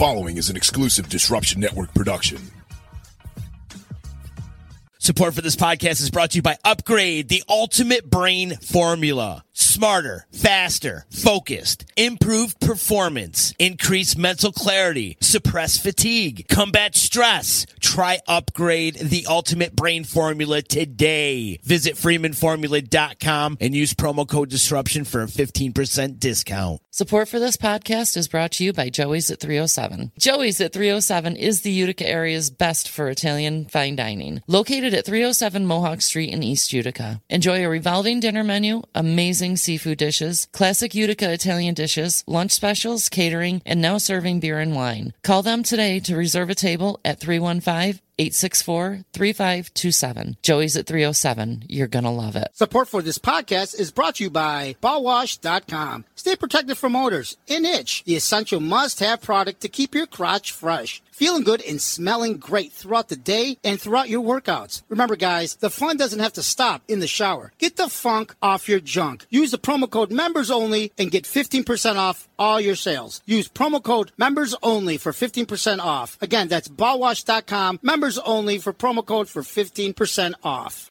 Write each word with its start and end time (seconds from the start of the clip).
following 0.00 0.38
is 0.38 0.48
an 0.48 0.56
exclusive 0.56 1.10
Disruption 1.10 1.60
Network 1.60 1.92
production. 1.92 2.38
Support 4.98 5.34
for 5.34 5.42
this 5.42 5.56
podcast 5.56 6.00
is 6.00 6.08
brought 6.08 6.30
to 6.30 6.36
you 6.36 6.42
by 6.42 6.56
Upgrade, 6.64 7.28
the 7.28 7.42
ultimate 7.50 8.08
brain 8.08 8.56
formula. 8.62 9.44
Smarter, 9.60 10.26
faster, 10.32 11.04
focused, 11.10 11.84
improved 11.94 12.58
performance, 12.60 13.52
increase 13.58 14.16
mental 14.16 14.52
clarity, 14.52 15.18
suppress 15.20 15.76
fatigue, 15.76 16.46
combat 16.48 16.96
stress. 16.96 17.66
Try 17.78 18.20
Upgrade, 18.26 18.94
the 18.94 19.26
ultimate 19.28 19.76
brain 19.76 20.04
formula 20.04 20.62
today. 20.62 21.58
Visit 21.62 21.96
freemanformula.com 21.96 23.58
and 23.60 23.74
use 23.74 23.92
promo 23.92 24.26
code 24.26 24.48
disruption 24.48 25.04
for 25.04 25.22
a 25.22 25.26
15% 25.26 26.18
discount. 26.18 26.80
Support 26.90 27.28
for 27.28 27.38
this 27.38 27.56
podcast 27.56 28.16
is 28.16 28.28
brought 28.28 28.52
to 28.52 28.64
you 28.64 28.72
by 28.72 28.88
Joey's 28.88 29.30
at 29.30 29.40
307. 29.40 30.12
Joey's 30.18 30.60
at 30.60 30.72
307 30.72 31.36
is 31.36 31.60
the 31.60 31.70
Utica 31.70 32.08
area's 32.08 32.50
best 32.50 32.88
for 32.88 33.08
Italian 33.08 33.66
fine 33.66 33.96
dining. 33.96 34.42
Located 34.46 34.94
at 34.94 35.04
307 35.04 35.66
Mohawk 35.66 36.00
Street 36.00 36.32
in 36.32 36.42
East 36.42 36.72
Utica. 36.72 37.20
Enjoy 37.28 37.64
a 37.64 37.68
revolving 37.68 38.20
dinner 38.20 38.42
menu, 38.42 38.82
amazing 38.94 39.49
seafood 39.56 39.98
dishes, 39.98 40.48
classic 40.52 40.94
Utica 40.94 41.32
Italian 41.32 41.74
dishes, 41.74 42.24
lunch 42.26 42.52
specials, 42.52 43.08
catering, 43.08 43.62
and 43.64 43.80
now 43.80 43.98
serving 43.98 44.40
beer 44.40 44.58
and 44.58 44.74
wine. 44.74 45.12
Call 45.22 45.42
them 45.42 45.62
today 45.62 46.00
to 46.00 46.16
reserve 46.16 46.50
a 46.50 46.54
table 46.54 47.00
at 47.04 47.20
315 47.20 48.00
864 48.20 49.04
3527. 49.14 50.36
Joey's 50.42 50.76
at 50.76 50.86
307. 50.86 51.64
You're 51.68 51.86
going 51.86 52.04
to 52.04 52.10
love 52.10 52.36
it. 52.36 52.48
Support 52.52 52.88
for 52.88 53.00
this 53.00 53.18
podcast 53.18 53.78
is 53.80 53.90
brought 53.90 54.16
to 54.16 54.24
you 54.24 54.30
by 54.30 54.76
BallWash.com. 54.82 56.04
Stay 56.16 56.36
protected 56.36 56.76
from 56.76 56.94
odors 56.94 57.38
and 57.48 57.64
itch, 57.64 58.04
the 58.04 58.16
essential 58.16 58.60
must 58.60 59.00
have 59.00 59.22
product 59.22 59.62
to 59.62 59.68
keep 59.68 59.94
your 59.94 60.06
crotch 60.06 60.52
fresh. 60.52 61.00
Feeling 61.20 61.42
good 61.42 61.60
and 61.60 61.82
smelling 61.82 62.38
great 62.38 62.72
throughout 62.72 63.10
the 63.10 63.14
day 63.14 63.58
and 63.62 63.78
throughout 63.78 64.08
your 64.08 64.22
workouts. 64.22 64.80
Remember, 64.88 65.16
guys, 65.16 65.54
the 65.56 65.68
fun 65.68 65.98
doesn't 65.98 66.20
have 66.20 66.32
to 66.32 66.42
stop 66.42 66.80
in 66.88 67.00
the 67.00 67.06
shower. 67.06 67.52
Get 67.58 67.76
the 67.76 67.90
funk 67.90 68.34
off 68.40 68.70
your 68.70 68.80
junk. 68.80 69.26
Use 69.28 69.50
the 69.50 69.58
promo 69.58 69.90
code 69.90 70.10
members 70.10 70.50
only 70.50 70.92
and 70.96 71.10
get 71.10 71.24
15% 71.24 71.96
off 71.96 72.26
all 72.38 72.58
your 72.58 72.74
sales. 72.74 73.20
Use 73.26 73.50
promo 73.50 73.82
code 73.82 74.12
members 74.16 74.54
only 74.62 74.96
for 74.96 75.12
15% 75.12 75.80
off. 75.80 76.16
Again, 76.22 76.48
that's 76.48 76.68
ballwash.com, 76.68 77.80
members 77.82 78.16
only 78.16 78.56
for 78.56 78.72
promo 78.72 79.04
code 79.04 79.28
for 79.28 79.42
15% 79.42 80.32
off. 80.42 80.89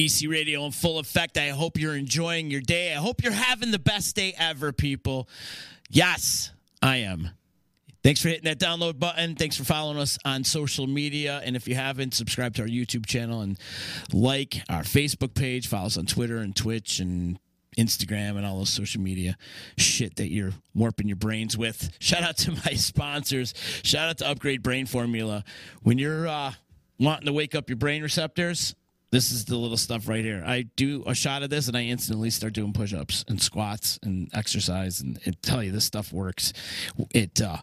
EC 0.00 0.30
Radio 0.30 0.64
in 0.64 0.72
full 0.72 0.98
effect. 0.98 1.36
I 1.36 1.48
hope 1.48 1.78
you're 1.78 1.96
enjoying 1.96 2.50
your 2.50 2.62
day. 2.62 2.92
I 2.92 2.96
hope 2.96 3.22
you're 3.22 3.32
having 3.32 3.70
the 3.70 3.78
best 3.78 4.16
day 4.16 4.34
ever, 4.38 4.72
people. 4.72 5.28
Yes, 5.90 6.52
I 6.80 6.98
am. 6.98 7.30
Thanks 8.02 8.22
for 8.22 8.28
hitting 8.28 8.44
that 8.44 8.58
download 8.58 8.98
button. 8.98 9.34
Thanks 9.34 9.58
for 9.58 9.64
following 9.64 9.98
us 9.98 10.16
on 10.24 10.42
social 10.42 10.86
media. 10.86 11.42
And 11.44 11.54
if 11.54 11.68
you 11.68 11.74
haven't, 11.74 12.14
subscribe 12.14 12.54
to 12.54 12.62
our 12.62 12.68
YouTube 12.68 13.04
channel 13.04 13.42
and 13.42 13.58
like 14.10 14.62
our 14.70 14.82
Facebook 14.82 15.34
page. 15.34 15.68
Follow 15.68 15.86
us 15.86 15.98
on 15.98 16.06
Twitter 16.06 16.38
and 16.38 16.56
Twitch 16.56 16.98
and 17.00 17.38
Instagram 17.76 18.38
and 18.38 18.46
all 18.46 18.56
those 18.58 18.70
social 18.70 19.02
media 19.02 19.36
shit 19.76 20.16
that 20.16 20.32
you're 20.32 20.52
warping 20.74 21.08
your 21.08 21.16
brains 21.16 21.58
with. 21.58 21.90
Shout 21.98 22.22
out 22.22 22.38
to 22.38 22.52
my 22.64 22.72
sponsors. 22.72 23.52
Shout 23.82 24.08
out 24.08 24.18
to 24.18 24.28
Upgrade 24.28 24.62
Brain 24.62 24.86
Formula. 24.86 25.44
When 25.82 25.98
you're 25.98 26.26
uh, 26.26 26.52
wanting 26.98 27.26
to 27.26 27.34
wake 27.34 27.54
up 27.54 27.68
your 27.68 27.76
brain 27.76 28.02
receptors, 28.02 28.74
this 29.10 29.32
is 29.32 29.44
the 29.44 29.56
little 29.56 29.76
stuff 29.76 30.08
right 30.08 30.24
here. 30.24 30.42
I 30.46 30.62
do 30.76 31.02
a 31.06 31.14
shot 31.14 31.42
of 31.42 31.50
this 31.50 31.68
and 31.68 31.76
I 31.76 31.82
instantly 31.82 32.30
start 32.30 32.52
doing 32.52 32.72
push 32.72 32.94
ups 32.94 33.24
and 33.28 33.42
squats 33.42 33.98
and 34.02 34.30
exercise. 34.32 35.00
And 35.00 35.18
tell 35.42 35.62
you 35.62 35.72
this 35.72 35.84
stuff 35.84 36.12
works. 36.12 36.52
It 37.12 37.40
uh, 37.40 37.58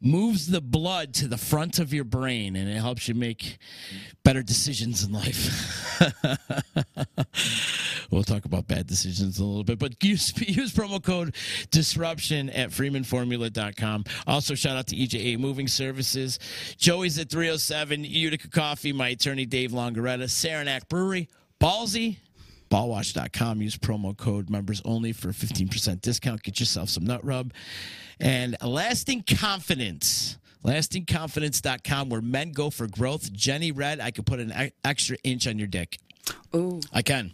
moves 0.00 0.46
the 0.46 0.60
blood 0.60 1.14
to 1.14 1.28
the 1.28 1.36
front 1.36 1.78
of 1.78 1.92
your 1.92 2.04
brain 2.04 2.56
and 2.56 2.68
it 2.68 2.76
helps 2.76 3.08
you 3.08 3.14
make 3.14 3.58
better 4.24 4.42
decisions 4.42 5.04
in 5.04 5.12
life. 5.12 6.00
we'll 8.10 8.24
talk 8.24 8.44
about 8.44 8.66
bad 8.66 8.86
decisions 8.86 9.38
in 9.38 9.44
a 9.44 9.48
little 9.48 9.64
bit, 9.64 9.78
but 9.78 10.02
use, 10.02 10.32
use 10.48 10.72
promo 10.72 11.02
code 11.02 11.34
disruption 11.70 12.48
at 12.50 12.70
freemanformula.com. 12.70 14.04
Also, 14.26 14.54
shout 14.54 14.76
out 14.76 14.86
to 14.86 14.96
EJA 14.96 15.38
Moving 15.38 15.68
Services, 15.68 16.38
Joey's 16.78 17.18
at 17.18 17.30
307, 17.30 18.04
Utica 18.04 18.48
Coffee, 18.48 18.92
my 18.92 19.08
attorney 19.08 19.44
Dave 19.44 19.72
Longaretta, 19.72 20.30
Saranac 20.30 20.88
Brewery, 20.88 21.28
Ballsy, 21.60 22.16
ballwash.com. 22.70 23.60
Use 23.62 23.76
promo 23.76 24.16
code 24.16 24.48
members 24.50 24.80
only 24.84 25.12
for 25.12 25.28
15% 25.28 26.00
discount. 26.00 26.42
Get 26.42 26.60
yourself 26.60 26.88
some 26.88 27.04
nut 27.04 27.24
rub. 27.24 27.52
And 28.18 28.56
lasting 28.62 29.24
confidence. 29.28 30.36
Lastingconfidence.com, 30.64 32.10
where 32.10 32.20
men 32.20 32.52
go 32.52 32.68
for 32.70 32.86
growth. 32.86 33.32
Jenny 33.32 33.72
Red, 33.72 33.98
I 33.98 34.10
could 34.10 34.26
put 34.26 34.40
an 34.40 34.70
extra 34.84 35.16
inch 35.24 35.46
on 35.46 35.58
your 35.58 35.66
dick. 35.68 35.98
Ooh, 36.54 36.80
I 36.92 37.00
can. 37.02 37.32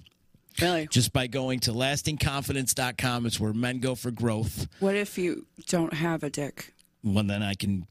really? 0.62 0.86
Just 0.86 1.12
by 1.12 1.26
going 1.26 1.58
to 1.60 1.72
lastingconfidence.com. 1.72 3.26
It's 3.26 3.40
where 3.40 3.52
men 3.52 3.80
go 3.80 3.94
for 3.96 4.10
growth. 4.12 4.68
What 4.78 4.94
if 4.94 5.18
you 5.18 5.46
don't 5.66 5.92
have 5.92 6.22
a 6.22 6.30
dick? 6.30 6.72
Well, 7.02 7.24
then 7.24 7.42
I 7.42 7.54
can, 7.54 7.86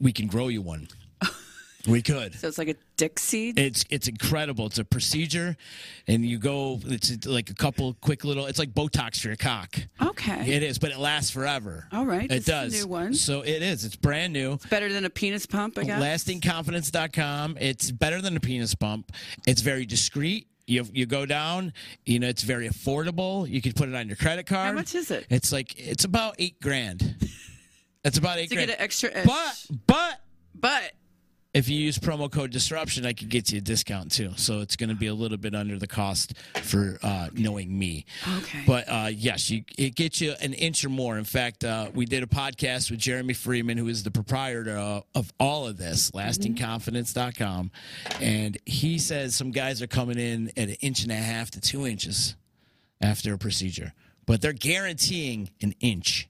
we 0.00 0.12
can 0.12 0.26
grow 0.26 0.48
you 0.48 0.60
one. 0.62 0.88
We 1.86 2.00
could. 2.02 2.34
So 2.34 2.48
it's 2.48 2.56
like 2.58 2.68
a 2.68 2.76
dick 2.96 3.18
seed? 3.18 3.58
It's 3.58 3.84
it's 3.90 4.08
incredible. 4.08 4.66
It's 4.66 4.78
a 4.78 4.84
procedure, 4.84 5.56
and 6.06 6.24
you 6.24 6.38
go. 6.38 6.80
It's 6.86 7.26
like 7.26 7.50
a 7.50 7.54
couple 7.54 7.94
quick 8.00 8.24
little. 8.24 8.46
It's 8.46 8.58
like 8.58 8.72
Botox 8.72 9.20
for 9.20 9.28
your 9.28 9.36
cock. 9.36 9.76
okay. 10.00 10.54
It 10.54 10.62
is, 10.62 10.78
but 10.78 10.92
it 10.92 10.98
lasts 10.98 11.30
forever. 11.30 11.86
All 11.92 12.06
right, 12.06 12.30
It 12.30 12.46
does. 12.46 12.72
new 12.72 12.88
one. 12.88 13.12
So 13.14 13.42
it 13.42 13.62
is. 13.62 13.84
It's 13.84 13.96
brand 13.96 14.32
new. 14.32 14.54
It's 14.54 14.66
Better 14.66 14.92
than 14.92 15.04
a 15.04 15.10
penis 15.10 15.44
pump, 15.46 15.78
I 15.78 15.84
guess. 15.84 16.00
Lastingconfidence.com. 16.02 17.58
It's 17.60 17.90
better 17.90 18.20
than 18.20 18.36
a 18.36 18.40
penis 18.40 18.74
pump. 18.74 19.12
It's 19.46 19.60
very 19.60 19.86
discreet. 19.86 20.48
You, 20.66 20.86
you 20.94 21.04
go 21.04 21.26
down, 21.26 21.74
you 22.06 22.18
know, 22.18 22.28
it's 22.28 22.42
very 22.42 22.66
affordable. 22.70 23.46
You 23.46 23.60
can 23.60 23.72
put 23.74 23.90
it 23.90 23.94
on 23.94 24.06
your 24.08 24.16
credit 24.16 24.46
card. 24.46 24.68
How 24.68 24.72
much 24.72 24.94
is 24.94 25.10
it? 25.10 25.26
It's 25.28 25.52
like, 25.52 25.78
it's 25.78 26.04
about 26.04 26.36
eight 26.38 26.60
grand. 26.60 27.16
It's 28.06 28.18
about 28.18 28.36
eight 28.36 28.50
To 28.50 28.54
grand. 28.56 28.68
get 28.68 28.78
an 28.78 28.84
extra 28.84 29.10
edge. 29.10 29.26
But, 29.26 29.66
but, 29.86 30.20
But 30.54 30.92
if 31.54 31.68
you 31.68 31.78
use 31.78 31.98
promo 31.98 32.30
code 32.30 32.50
disruption, 32.50 33.06
I 33.06 33.12
could 33.12 33.28
get 33.28 33.52
you 33.52 33.58
a 33.58 33.60
discount 33.60 34.10
too. 34.10 34.32
So 34.36 34.60
it's 34.60 34.74
going 34.74 34.90
to 34.90 34.96
be 34.96 35.06
a 35.06 35.14
little 35.14 35.38
bit 35.38 35.54
under 35.54 35.78
the 35.78 35.86
cost 35.86 36.34
for 36.62 36.98
uh, 37.02 37.28
knowing 37.32 37.78
me. 37.78 38.04
Okay. 38.38 38.64
But 38.66 38.88
uh, 38.88 39.10
yes, 39.12 39.48
you, 39.50 39.62
it 39.78 39.94
gets 39.94 40.20
you 40.20 40.34
an 40.40 40.52
inch 40.52 40.84
or 40.84 40.88
more. 40.88 41.16
In 41.16 41.24
fact, 41.24 41.64
uh, 41.64 41.90
we 41.94 42.06
did 42.06 42.24
a 42.24 42.26
podcast 42.26 42.90
with 42.90 42.98
Jeremy 42.98 43.34
Freeman, 43.34 43.78
who 43.78 43.86
is 43.86 44.02
the 44.02 44.10
proprietor 44.10 44.76
of 45.14 45.32
all 45.38 45.68
of 45.68 45.78
this, 45.78 46.10
lastingconfidence.com. 46.10 47.70
And 48.20 48.58
he 48.66 48.98
says 48.98 49.36
some 49.36 49.52
guys 49.52 49.80
are 49.80 49.86
coming 49.86 50.18
in 50.18 50.48
at 50.56 50.68
an 50.68 50.76
inch 50.80 51.04
and 51.04 51.12
a 51.12 51.16
half 51.16 51.52
to 51.52 51.60
two 51.60 51.86
inches 51.86 52.34
after 53.00 53.32
a 53.32 53.38
procedure, 53.38 53.92
but 54.26 54.40
they're 54.40 54.52
guaranteeing 54.52 55.50
an 55.62 55.74
inch. 55.80 56.28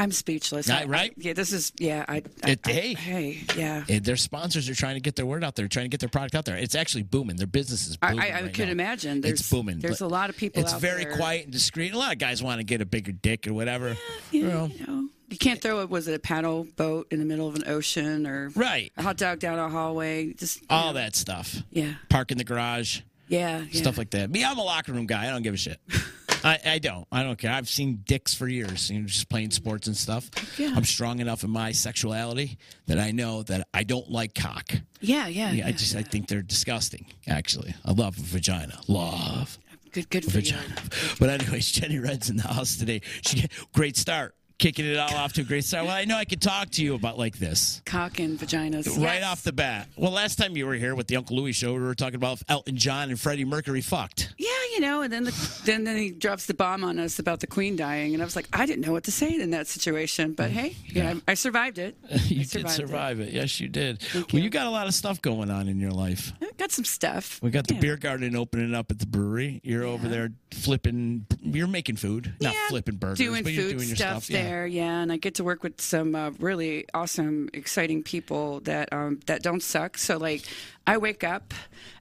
I'm 0.00 0.12
speechless. 0.12 0.68
Right, 0.68 0.88
right? 0.88 1.10
I- 1.10 1.14
yeah, 1.18 1.32
this 1.34 1.52
is 1.52 1.72
yeah. 1.78 2.04
I, 2.08 2.22
I, 2.42 2.50
It- 2.52 2.60
I- 2.66 2.70
hey. 2.72 2.94
hey, 2.94 3.40
yeah. 3.56 3.84
Eh, 3.88 4.00
Their 4.02 4.16
sponsors 4.16 4.68
are 4.68 4.74
trying 4.74 4.94
to 4.94 5.00
get 5.00 5.14
their 5.16 5.26
word 5.26 5.44
out 5.44 5.56
there, 5.56 5.68
trying 5.68 5.84
to 5.84 5.88
get 5.90 6.00
their 6.00 6.08
product 6.08 6.34
out 6.34 6.44
there. 6.46 6.56
It's 6.56 6.74
actually 6.74 7.02
booming. 7.02 7.36
Their 7.36 7.46
business 7.46 7.86
is 7.86 7.96
booming. 7.98 8.18
I, 8.18 8.30
I 8.30 8.42
right 8.42 8.54
could 8.54 8.66
now. 8.66 8.72
imagine. 8.72 9.20
There's 9.20 9.40
it's 9.40 9.50
booming. 9.50 9.78
There's 9.80 10.00
a 10.00 10.08
lot 10.08 10.30
of 10.30 10.36
people. 10.36 10.62
It's 10.62 10.72
very 10.72 11.04
there. 11.04 11.16
quiet 11.16 11.44
and 11.44 11.52
discreet. 11.52 11.92
A 11.92 11.98
lot 11.98 12.12
of 12.12 12.18
guys 12.18 12.42
want 12.42 12.58
to 12.60 12.64
get 12.64 12.80
a 12.80 12.86
bigger 12.86 13.12
dick 13.12 13.46
or 13.46 13.52
whatever. 13.52 13.96
Yeah, 14.30 14.48
Well, 14.48 14.68
you 14.68 14.86
know, 14.86 15.08
you 15.28 15.36
can't 15.38 15.60
throw 15.60 15.80
it. 15.82 15.90
Was 15.90 16.08
it 16.08 16.14
a 16.14 16.18
paddle 16.18 16.66
boat 16.76 17.08
in 17.10 17.18
the 17.18 17.24
middle 17.26 17.46
of 17.46 17.54
an 17.56 17.64
ocean 17.66 18.26
or 18.26 18.48
Right. 18.56 18.90
a 18.96 19.02
hot 19.02 19.16
dog 19.18 19.38
down 19.38 19.58
a 19.58 19.68
hallway? 19.68 20.32
Just 20.32 20.60
All 20.70 20.88
know. 20.88 20.92
that 20.94 21.14
stuff. 21.14 21.56
Yeah, 21.70 21.92
Park 22.08 22.32
in 22.32 22.38
the 22.38 22.44
garage, 22.44 23.00
yeah, 23.28 23.64
yeah. 23.70 23.80
stuff 23.80 23.98
like 23.98 24.10
that. 24.10 24.30
Me, 24.30 24.44
I'm 24.44 24.58
a 24.58 24.62
locker 24.64 24.92
room 24.92 25.06
guy. 25.06 25.26
I 25.28 25.30
don't 25.30 25.42
give 25.42 25.54
a 25.54 25.58
shit. 25.58 25.78
I, 26.44 26.58
I 26.64 26.78
don't. 26.78 27.06
I 27.12 27.22
don't 27.22 27.38
care. 27.38 27.52
I've 27.52 27.68
seen 27.68 28.02
dicks 28.04 28.34
for 28.34 28.48
years, 28.48 28.90
you 28.90 29.00
know, 29.00 29.06
just 29.06 29.28
playing 29.28 29.50
sports 29.50 29.86
and 29.86 29.96
stuff. 29.96 30.30
Yeah. 30.58 30.72
I'm 30.74 30.84
strong 30.84 31.20
enough 31.20 31.44
in 31.44 31.50
my 31.50 31.72
sexuality 31.72 32.56
that 32.86 32.98
I 32.98 33.10
know 33.10 33.42
that 33.44 33.66
I 33.74 33.82
don't 33.84 34.10
like 34.10 34.34
cock. 34.34 34.72
Yeah, 35.00 35.26
yeah, 35.28 35.52
Yeah, 35.52 35.66
I 35.66 35.72
just 35.72 35.94
I 35.96 36.02
think 36.02 36.28
they're 36.28 36.42
disgusting. 36.42 37.06
Actually, 37.28 37.74
I 37.84 37.92
love 37.92 38.18
a 38.18 38.22
vagina. 38.22 38.78
Love 38.88 39.58
good, 39.92 40.08
good 40.10 40.24
for 40.24 40.38
you. 40.38 40.52
vagina. 40.52 40.74
But 41.18 41.30
anyways, 41.30 41.70
Jenny 41.72 41.98
Red's 41.98 42.30
in 42.30 42.36
the 42.36 42.48
house 42.48 42.76
today. 42.76 43.00
She 43.26 43.46
great 43.74 43.96
start. 43.96 44.34
kicking 44.58 44.84
it 44.84 44.98
all 44.98 45.14
off 45.16 45.32
to 45.32 45.40
a 45.40 45.44
great 45.44 45.64
start. 45.64 45.86
Well, 45.86 45.94
I 45.96 46.04
know 46.04 46.16
I 46.18 46.26
could 46.26 46.42
talk 46.42 46.68
to 46.72 46.84
you 46.84 46.94
about 46.94 47.16
like 47.18 47.38
this 47.38 47.80
Cock 47.86 48.18
and 48.18 48.38
vaginas. 48.38 48.86
right 49.02 49.20
Yes. 49.20 49.24
off 49.24 49.42
the 49.42 49.52
bat. 49.54 49.88
Well, 49.96 50.10
last 50.12 50.36
time 50.36 50.54
you 50.56 50.66
were 50.66 50.74
here 50.74 50.94
with 50.94 51.06
the 51.06 51.16
Uncle 51.16 51.36
Louie 51.36 51.52
show, 51.52 51.72
we 51.72 51.80
were 51.80 51.94
talking 51.94 52.16
about 52.16 52.34
if 52.38 52.44
Elton 52.48 52.76
John 52.76 53.08
and 53.08 53.18
Freddie 53.18 53.46
Mercury 53.46 53.80
fucked. 53.80 54.34
Yeah, 54.36 54.48
you 54.72 54.80
know, 54.80 55.02
and 55.02 55.12
then 55.12 55.24
the, 55.24 55.60
then 55.64 55.84
then 55.84 55.96
he 55.96 56.10
drops 56.10 56.46
the 56.46 56.54
bomb 56.54 56.84
on 56.84 56.98
us 56.98 57.18
about 57.18 57.40
the 57.40 57.46
queen 57.46 57.76
dying, 57.76 58.14
and 58.14 58.22
I 58.22 58.24
was 58.24 58.36
like, 58.36 58.46
I 58.52 58.66
didn't 58.66 58.86
know 58.86 58.92
what 58.92 59.04
to 59.04 59.12
say 59.12 59.34
in 59.40 59.50
that 59.50 59.66
situation, 59.66 60.32
but 60.32 60.50
hey, 60.50 60.76
yeah, 60.86 61.14
I, 61.26 61.32
I 61.32 61.34
survived 61.34 61.78
it. 61.78 61.96
you 62.24 62.40
I 62.40 62.42
did 62.42 62.48
survived 62.50 62.74
survive 62.74 63.20
it. 63.20 63.32
Yes, 63.32 63.60
you 63.60 63.68
did. 63.68 64.00
Thank 64.00 64.32
well, 64.32 64.38
you. 64.38 64.44
you 64.44 64.50
got 64.50 64.66
a 64.66 64.70
lot 64.70 64.86
of 64.86 64.94
stuff 64.94 65.20
going 65.22 65.50
on 65.50 65.68
in 65.68 65.80
your 65.80 65.90
life. 65.92 66.32
I 66.42 66.50
got 66.56 66.72
some 66.72 66.84
stuff. 66.84 67.40
We 67.42 67.50
got 67.50 67.66
the 67.66 67.74
Yeah. 67.74 67.80
beer 67.80 67.96
garden 67.96 68.36
opening 68.36 68.74
up 68.74 68.90
at 68.90 68.98
the 68.98 69.06
brewery. 69.06 69.60
You're 69.64 69.84
over 69.84 70.08
there 70.08 70.32
flipping. 70.52 71.26
You're 71.42 71.66
making 71.66 71.96
food, 71.96 72.34
not 72.40 72.52
Yeah, 72.54 72.68
flipping 72.68 72.96
burgers, 72.96 73.18
doing 73.18 73.42
but 73.42 73.52
you're 73.52 73.70
doing 73.70 73.88
your 73.88 73.96
stuff, 73.96 74.24
stuff. 74.24 74.30
Yeah. 74.30 74.42
there, 74.42 74.66
yeah. 74.66 75.00
And 75.02 75.12
I 75.12 75.16
get 75.16 75.36
to 75.36 75.44
work 75.44 75.62
with 75.62 75.80
some 75.80 76.14
uh, 76.14 76.30
really 76.38 76.86
awesome, 76.94 77.48
exciting 77.54 78.02
people 78.02 78.60
that 78.60 78.92
um, 78.92 79.20
that 79.26 79.42
don't 79.42 79.62
suck. 79.62 79.96
So 79.98 80.16
like, 80.18 80.42
I 80.86 80.98
wake 80.98 81.24
up 81.24 81.54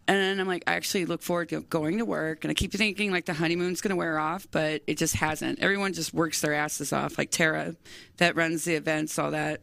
and 0.07 0.41
I'm 0.41 0.47
like, 0.47 0.63
I 0.65 0.73
actually 0.73 1.05
look 1.05 1.21
forward 1.21 1.49
to 1.49 1.61
going 1.61 1.99
to 1.99 2.05
work, 2.05 2.43
and 2.43 2.49
I 2.49 2.55
keep 2.55 2.71
thinking 2.71 3.11
like 3.11 3.25
the 3.25 3.33
honeymoon's 3.33 3.81
going 3.81 3.91
to 3.91 3.95
wear 3.95 4.17
off, 4.17 4.47
but 4.49 4.81
it 4.87 4.97
just 4.97 5.15
hasn't. 5.15 5.59
Everyone 5.59 5.93
just 5.93 6.13
works 6.13 6.41
their 6.41 6.53
asses 6.53 6.91
off. 6.91 7.17
Like 7.17 7.29
Tara, 7.29 7.75
that 8.17 8.35
runs 8.35 8.65
the 8.65 8.73
events, 8.73 9.19
all 9.19 9.31
that. 9.31 9.61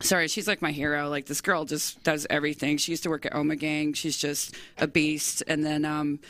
Sorry, 0.00 0.28
she's 0.28 0.46
like 0.46 0.62
my 0.62 0.70
hero. 0.70 1.08
Like 1.08 1.26
this 1.26 1.40
girl 1.40 1.64
just 1.64 2.02
does 2.04 2.26
everything. 2.30 2.76
She 2.76 2.92
used 2.92 3.02
to 3.02 3.10
work 3.10 3.26
at 3.26 3.32
Ommegang. 3.32 3.96
She's 3.96 4.16
just 4.16 4.54
a 4.78 4.86
beast. 4.86 5.42
And 5.46 5.64
then 5.64 5.84
um, 5.84 6.20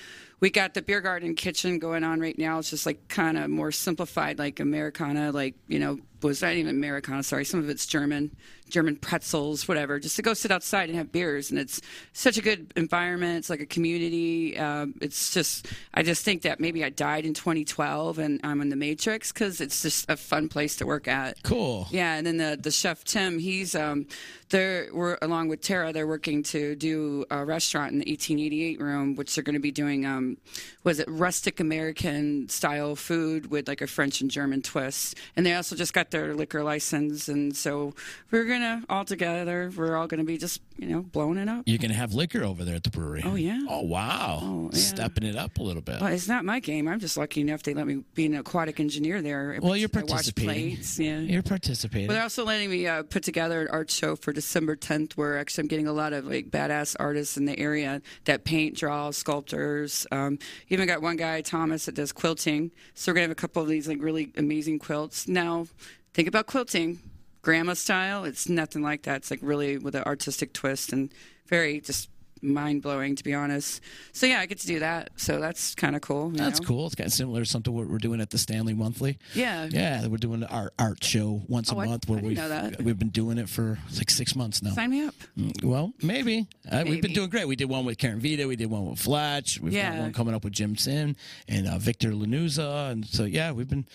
we 0.40 0.50
got 0.50 0.74
the 0.74 0.82
beer 0.82 1.00
garden 1.00 1.34
kitchen 1.34 1.78
going 1.78 2.02
on 2.02 2.18
right 2.18 2.36
now. 2.38 2.58
It's 2.58 2.70
just 2.70 2.86
like 2.86 3.08
kind 3.08 3.36
of 3.36 3.50
more 3.50 3.70
simplified, 3.70 4.38
like 4.38 4.58
Americana, 4.58 5.32
like 5.32 5.54
you 5.68 5.78
know, 5.78 5.98
was 6.22 6.42
not 6.42 6.54
even 6.54 6.76
Americana. 6.76 7.22
Sorry, 7.22 7.44
some 7.44 7.60
of 7.60 7.68
it's 7.68 7.86
German, 7.86 8.36
German 8.68 8.96
pretzels, 8.96 9.66
whatever. 9.66 9.98
Just 9.98 10.16
to 10.16 10.22
go 10.22 10.34
sit 10.34 10.50
outside 10.50 10.88
and 10.88 10.96
have 10.96 11.12
beers, 11.12 11.50
and 11.50 11.58
it's 11.58 11.80
such 12.12 12.36
a 12.36 12.42
good 12.42 12.72
environment. 12.76 13.38
It's 13.38 13.50
like 13.50 13.60
a 13.60 13.66
community. 13.66 14.58
Um, 14.58 14.94
it's 15.00 15.32
just, 15.32 15.66
I 15.94 16.02
just 16.02 16.24
think 16.24 16.42
that 16.42 16.60
maybe 16.60 16.84
I 16.84 16.90
died 16.90 17.24
in 17.24 17.34
2012 17.34 18.18
and 18.18 18.40
I'm 18.44 18.60
in 18.60 18.68
the 18.68 18.76
Matrix 18.76 19.32
because 19.32 19.60
it's 19.60 19.82
just 19.82 20.08
a 20.10 20.16
fun 20.16 20.48
place 20.48 20.76
to 20.76 20.86
work 20.86 21.08
at. 21.08 21.42
Cool. 21.42 21.86
Yeah, 21.90 22.14
and 22.14 22.26
then 22.26 22.36
the 22.36 22.58
the 22.60 22.70
chef 22.70 23.04
Tim, 23.04 23.38
he's 23.38 23.74
um, 23.74 24.06
they're 24.50 24.88
we're 24.92 25.18
along 25.22 25.48
with 25.48 25.60
Tara, 25.60 25.92
they're 25.92 26.06
working 26.06 26.42
to 26.44 26.76
do 26.76 27.24
a 27.30 27.44
restaurant 27.44 27.92
in 27.92 27.98
the 27.98 28.10
1888 28.10 28.80
room, 28.80 29.14
which 29.14 29.34
they're 29.34 29.44
going 29.44 29.54
to 29.54 29.60
be 29.60 29.72
doing. 29.72 30.06
Um, 30.06 30.36
was 30.84 30.98
it 30.98 31.08
rustic 31.08 31.60
American 31.60 32.48
style 32.48 32.96
food 32.96 33.50
with 33.50 33.68
like 33.68 33.80
a 33.80 33.86
French 33.86 34.20
and 34.20 34.30
German 34.30 34.62
twist? 34.62 35.16
And 35.36 35.44
they 35.44 35.54
also 35.54 35.76
just 35.76 35.92
got 35.92 36.09
their 36.10 36.34
liquor 36.34 36.62
license, 36.62 37.28
and 37.28 37.56
so 37.56 37.94
we're 38.30 38.44
gonna 38.44 38.82
all 38.88 39.04
together, 39.04 39.70
we're 39.76 39.96
all 39.96 40.06
gonna 40.06 40.24
be 40.24 40.38
just 40.38 40.60
you 40.78 40.88
know 40.88 41.02
blowing 41.02 41.38
it 41.38 41.48
up. 41.48 41.62
You're 41.66 41.78
gonna 41.78 41.94
have 41.94 42.14
liquor 42.14 42.44
over 42.44 42.64
there 42.64 42.74
at 42.74 42.84
the 42.84 42.90
brewery. 42.90 43.22
Oh, 43.24 43.34
yeah. 43.34 43.60
Oh 43.68 43.82
wow. 43.82 44.40
Oh, 44.42 44.70
yeah. 44.72 44.78
Stepping 44.78 45.24
it 45.24 45.36
up 45.36 45.58
a 45.58 45.62
little 45.62 45.82
bit. 45.82 46.00
Well, 46.00 46.12
it's 46.12 46.28
not 46.28 46.44
my 46.44 46.60
game. 46.60 46.88
I'm 46.88 47.00
just 47.00 47.16
lucky 47.16 47.40
enough 47.40 47.62
they 47.62 47.74
let 47.74 47.86
me 47.86 48.02
be 48.14 48.26
an 48.26 48.34
aquatic 48.34 48.80
engineer 48.80 49.22
there. 49.22 49.58
Well, 49.62 49.76
you're 49.76 49.88
participating. 49.88 50.76
plates, 50.76 50.98
yeah. 50.98 51.18
You're 51.18 51.42
participating. 51.42 52.06
But 52.06 52.14
they're 52.14 52.22
also 52.22 52.44
letting 52.44 52.70
me 52.70 52.86
uh, 52.86 53.02
put 53.02 53.22
together 53.22 53.62
an 53.62 53.68
art 53.68 53.90
show 53.90 54.16
for 54.16 54.32
December 54.32 54.76
10th, 54.76 55.12
where 55.12 55.38
actually 55.38 55.62
I'm 55.62 55.68
getting 55.68 55.86
a 55.86 55.92
lot 55.92 56.12
of 56.12 56.26
like 56.26 56.50
badass 56.50 56.96
artists 56.98 57.36
in 57.36 57.44
the 57.44 57.58
area 57.58 58.02
that 58.24 58.44
paint, 58.44 58.76
draw, 58.76 59.10
sculptors. 59.10 60.06
Um, 60.10 60.38
even 60.68 60.86
got 60.86 61.02
one 61.02 61.16
guy, 61.16 61.40
Thomas, 61.40 61.86
that 61.86 61.94
does 61.94 62.12
quilting. 62.12 62.70
So 62.94 63.10
we're 63.10 63.14
gonna 63.14 63.24
have 63.24 63.30
a 63.30 63.34
couple 63.34 63.62
of 63.62 63.68
these 63.68 63.88
like 63.88 64.02
really 64.02 64.32
amazing 64.36 64.78
quilts. 64.78 65.28
Now, 65.28 65.66
think 66.12 66.28
about 66.28 66.46
quilting, 66.46 67.00
grandma 67.42 67.74
style. 67.74 68.24
It's 68.24 68.48
nothing 68.48 68.82
like 68.82 69.02
that. 69.02 69.18
It's 69.18 69.30
like 69.30 69.40
really 69.42 69.78
with 69.78 69.94
an 69.94 70.04
artistic 70.04 70.52
twist 70.52 70.92
and 70.92 71.12
very 71.46 71.80
just 71.80 72.08
mind 72.42 72.82
blowing, 72.82 73.14
to 73.16 73.24
be 73.24 73.34
honest. 73.34 73.80
So 74.12 74.26
yeah, 74.26 74.40
I 74.40 74.46
get 74.46 74.58
to 74.60 74.66
do 74.66 74.78
that. 74.80 75.10
So 75.16 75.40
that's 75.40 75.74
kind 75.74 75.94
of 75.96 76.02
cool. 76.02 76.30
That's 76.30 76.60
know? 76.60 76.66
cool. 76.66 76.86
It's 76.86 76.94
kind 76.94 77.06
of 77.06 77.12
similar 77.12 77.40
to 77.40 77.46
something 77.46 77.72
what 77.74 77.88
we're 77.88 77.98
doing 77.98 78.20
at 78.20 78.30
the 78.30 78.38
Stanley 78.38 78.74
Monthly. 78.74 79.18
Yeah. 79.34 79.68
Yeah, 79.70 80.06
we're 80.06 80.16
doing 80.16 80.44
our 80.44 80.72
art 80.78 81.02
show 81.04 81.42
once 81.48 81.72
Oh, 81.72 81.78
a 81.80 81.86
month 81.86 82.04
I 82.08 82.12
where 82.12 82.20
didn't 82.20 82.28
we've 82.28 82.36
know 82.38 82.48
that. 82.48 82.82
we've 82.82 82.98
been 82.98 83.08
doing 83.10 83.38
it 83.38 83.48
for 83.48 83.78
like 83.96 84.10
six 84.10 84.34
months 84.34 84.62
now. 84.62 84.70
Sign 84.72 84.90
me 84.90 85.04
up. 85.04 85.14
Mm, 85.38 85.64
Well, 85.64 85.92
maybe. 86.02 86.46
Uh, 86.70 86.84
we've 86.86 87.02
been 87.02 87.12
doing 87.12 87.28
great. 87.30 87.46
We 87.46 87.56
did 87.56 87.68
one 87.68 87.84
with 87.84 87.98
Karen 87.98 88.20
Vita. 88.20 88.46
We 88.48 88.56
did 88.56 88.70
one 88.70 88.88
with 88.88 88.98
Fletch. 88.98 89.60
We've 89.60 89.72
got 89.72 89.96
one 89.98 90.12
coming 90.12 90.34
up 90.34 90.44
with 90.44 90.52
Jim 90.52 90.76
Sin 90.76 91.16
and 91.48 91.66
uh, 91.68 91.78
Victor 91.78 92.10
Lanuza. 92.12 92.90
And 92.90 93.04
so, 93.06 93.24
yeah, 93.24 93.52
we've 93.52 93.68
been 93.68 93.86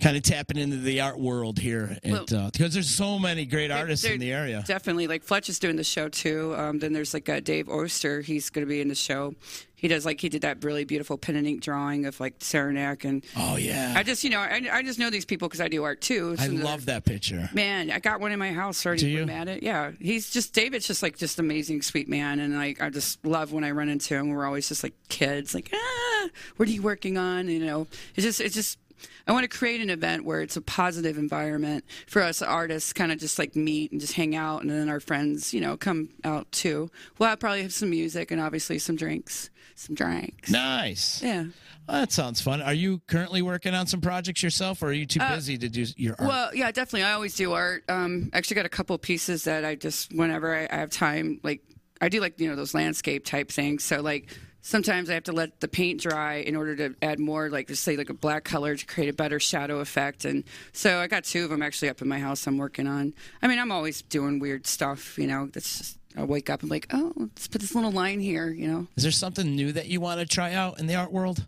kind 0.00 0.16
of 0.16 0.22
tapping 0.22 0.56
into 0.58 0.76
the 0.76 1.00
art 1.00 1.18
world 1.18 1.58
here. 1.58 1.96
And, 2.02 2.12
Well- 2.12 2.24
uh, 2.46 2.50
because 2.50 2.74
there's 2.74 2.90
so 2.90 3.18
many 3.18 3.46
great 3.46 3.70
artists 3.70 4.04
in 4.04 4.18
the 4.20 4.32
area. 4.32 4.62
Definitely. 4.66 5.06
Like 5.06 5.22
Fletch 5.22 5.48
is 5.48 5.58
doing 5.58 5.76
the 5.76 5.84
show 5.84 6.08
too. 6.08 6.54
Um, 6.56 6.78
then 6.78 6.92
there's 6.92 7.14
like 7.14 7.28
uh, 7.28 7.40
Dave 7.40 7.68
Oster. 7.88 8.20
He's 8.20 8.50
going 8.50 8.66
to 8.66 8.68
be 8.68 8.80
in 8.80 8.88
the 8.88 8.94
show. 8.94 9.34
He 9.74 9.88
does 9.88 10.04
like 10.04 10.20
he 10.20 10.28
did 10.28 10.42
that 10.42 10.64
really 10.64 10.84
beautiful 10.84 11.16
pen 11.16 11.36
and 11.36 11.46
ink 11.46 11.62
drawing 11.62 12.04
of 12.04 12.18
like 12.18 12.34
Saranac 12.40 13.04
and 13.04 13.24
oh, 13.36 13.56
yeah. 13.56 13.94
I 13.96 14.02
just 14.02 14.24
you 14.24 14.30
know 14.30 14.40
I, 14.40 14.60
I 14.72 14.82
just 14.82 14.98
know 14.98 15.08
these 15.08 15.24
people 15.24 15.48
because 15.48 15.60
I 15.60 15.68
do 15.68 15.84
art 15.84 16.00
too. 16.00 16.34
I 16.38 16.48
love 16.48 16.86
that 16.86 17.04
picture. 17.04 17.48
Man, 17.54 17.90
I 17.90 18.00
got 18.00 18.20
one 18.20 18.32
in 18.32 18.40
my 18.40 18.52
house 18.52 18.84
already. 18.84 19.02
Do 19.02 19.08
you? 19.08 19.22
At 19.28 19.46
it. 19.46 19.62
Yeah, 19.62 19.92
he's 20.00 20.30
just 20.30 20.52
David's 20.52 20.86
just 20.86 21.02
like 21.02 21.16
just 21.16 21.38
amazing, 21.38 21.82
sweet 21.82 22.08
man, 22.08 22.40
and 22.40 22.56
like 22.56 22.82
I 22.82 22.90
just 22.90 23.24
love 23.24 23.52
when 23.52 23.62
I 23.62 23.70
run 23.70 23.88
into 23.88 24.14
him. 24.14 24.30
We're 24.30 24.46
always 24.46 24.68
just 24.68 24.82
like 24.82 24.94
kids, 25.08 25.54
like 25.54 25.70
ah, 25.72 26.28
what 26.56 26.68
are 26.68 26.72
you 26.72 26.82
working 26.82 27.16
on? 27.16 27.48
You 27.48 27.64
know, 27.64 27.86
it's 28.16 28.24
just 28.24 28.40
it's 28.40 28.54
just. 28.54 28.78
I 29.26 29.32
want 29.32 29.44
to 29.50 29.58
create 29.58 29.80
an 29.80 29.90
event 29.90 30.24
where 30.24 30.40
it's 30.40 30.56
a 30.56 30.60
positive 30.62 31.18
environment 31.18 31.84
for 32.06 32.22
us 32.22 32.42
artists, 32.42 32.92
kind 32.92 33.12
of 33.12 33.18
just 33.18 33.38
like 33.38 33.54
meet 33.56 33.92
and 33.92 34.00
just 34.00 34.14
hang 34.14 34.34
out, 34.34 34.62
and 34.62 34.70
then 34.70 34.88
our 34.88 35.00
friends, 35.00 35.52
you 35.52 35.60
know, 35.60 35.76
come 35.76 36.08
out 36.24 36.50
too. 36.52 36.90
Well, 37.18 37.30
I 37.30 37.36
probably 37.36 37.62
have 37.62 37.72
some 37.72 37.90
music 37.90 38.30
and 38.30 38.40
obviously 38.40 38.78
some 38.78 38.96
drinks, 38.96 39.50
some 39.74 39.94
drinks. 39.94 40.50
Nice. 40.50 41.22
Yeah. 41.22 41.44
Well, 41.88 42.00
that 42.00 42.12
sounds 42.12 42.40
fun. 42.40 42.60
Are 42.60 42.74
you 42.74 43.00
currently 43.06 43.40
working 43.42 43.74
on 43.74 43.86
some 43.86 44.00
projects 44.00 44.42
yourself, 44.42 44.82
or 44.82 44.86
are 44.86 44.92
you 44.92 45.06
too 45.06 45.20
busy 45.20 45.56
to 45.58 45.68
do 45.68 45.86
your 45.96 46.14
art? 46.18 46.20
Uh, 46.20 46.28
Well, 46.28 46.54
yeah, 46.54 46.70
definitely. 46.70 47.04
I 47.04 47.12
always 47.12 47.34
do 47.34 47.52
art. 47.52 47.84
Um, 47.88 48.30
actually, 48.32 48.56
got 48.56 48.66
a 48.66 48.70
couple 48.70 48.96
pieces 48.98 49.44
that 49.44 49.64
I 49.64 49.74
just 49.74 50.12
whenever 50.12 50.54
I, 50.54 50.68
I 50.70 50.76
have 50.76 50.90
time, 50.90 51.40
like 51.42 51.62
I 52.00 52.08
do 52.08 52.20
like 52.20 52.38
you 52.40 52.48
know 52.48 52.56
those 52.56 52.74
landscape 52.74 53.24
type 53.24 53.50
things. 53.50 53.84
So 53.84 54.00
like 54.02 54.28
sometimes 54.62 55.08
I 55.10 55.14
have 55.14 55.24
to 55.24 55.32
let 55.32 55.60
the 55.60 55.68
paint 55.68 56.00
dry 56.00 56.36
in 56.36 56.56
order 56.56 56.76
to 56.76 56.94
add 57.02 57.18
more, 57.18 57.48
like 57.50 57.68
just 57.68 57.82
say 57.84 57.96
like 57.96 58.10
a 58.10 58.14
black 58.14 58.44
color 58.44 58.76
to 58.76 58.86
create 58.86 59.08
a 59.08 59.12
better 59.12 59.40
shadow 59.40 59.80
effect. 59.80 60.24
And 60.24 60.44
so 60.72 60.98
I 60.98 61.06
got 61.06 61.24
two 61.24 61.44
of 61.44 61.50
them 61.50 61.62
actually 61.62 61.88
up 61.88 62.02
in 62.02 62.08
my 62.08 62.18
house. 62.18 62.46
I'm 62.46 62.58
working 62.58 62.86
on. 62.86 63.14
I 63.42 63.46
mean, 63.48 63.58
I'm 63.58 63.72
always 63.72 64.02
doing 64.02 64.38
weird 64.38 64.66
stuff. 64.66 65.18
You 65.18 65.26
know, 65.26 65.46
that's 65.52 65.78
just. 65.78 65.98
I 66.16 66.24
wake 66.24 66.50
up 66.50 66.62
and 66.62 66.70
like, 66.70 66.86
oh, 66.92 67.12
let's 67.16 67.46
put 67.46 67.60
this 67.60 67.74
little 67.76 67.92
line 67.92 68.18
here. 68.18 68.48
You 68.50 68.66
know, 68.66 68.86
Is 68.96 69.04
there 69.04 69.12
something 69.12 69.54
new 69.54 69.70
that 69.72 69.86
you 69.86 70.00
want 70.00 70.18
to 70.18 70.26
try 70.26 70.52
out 70.54 70.80
in 70.80 70.86
the 70.88 70.96
art 70.96 71.12
world? 71.12 71.44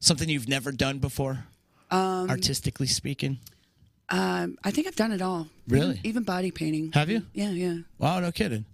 Something 0.00 0.28
you've 0.28 0.48
never 0.48 0.72
done 0.72 0.98
before, 0.98 1.44
Um, 1.90 2.28
artistically 2.28 2.86
speaking? 2.88 3.38
um, 4.10 4.58
I 4.64 4.72
think 4.72 4.88
I've 4.88 4.96
done 4.96 5.12
it 5.12 5.22
all. 5.22 5.46
Really? 5.68 5.92
Even, 5.92 6.06
even 6.06 6.22
body 6.24 6.50
painting. 6.50 6.90
Have 6.92 7.08
you? 7.08 7.22
Yeah, 7.32 7.50
yeah. 7.50 7.76
Wow, 7.98 8.20
no 8.20 8.32
kidding. 8.32 8.64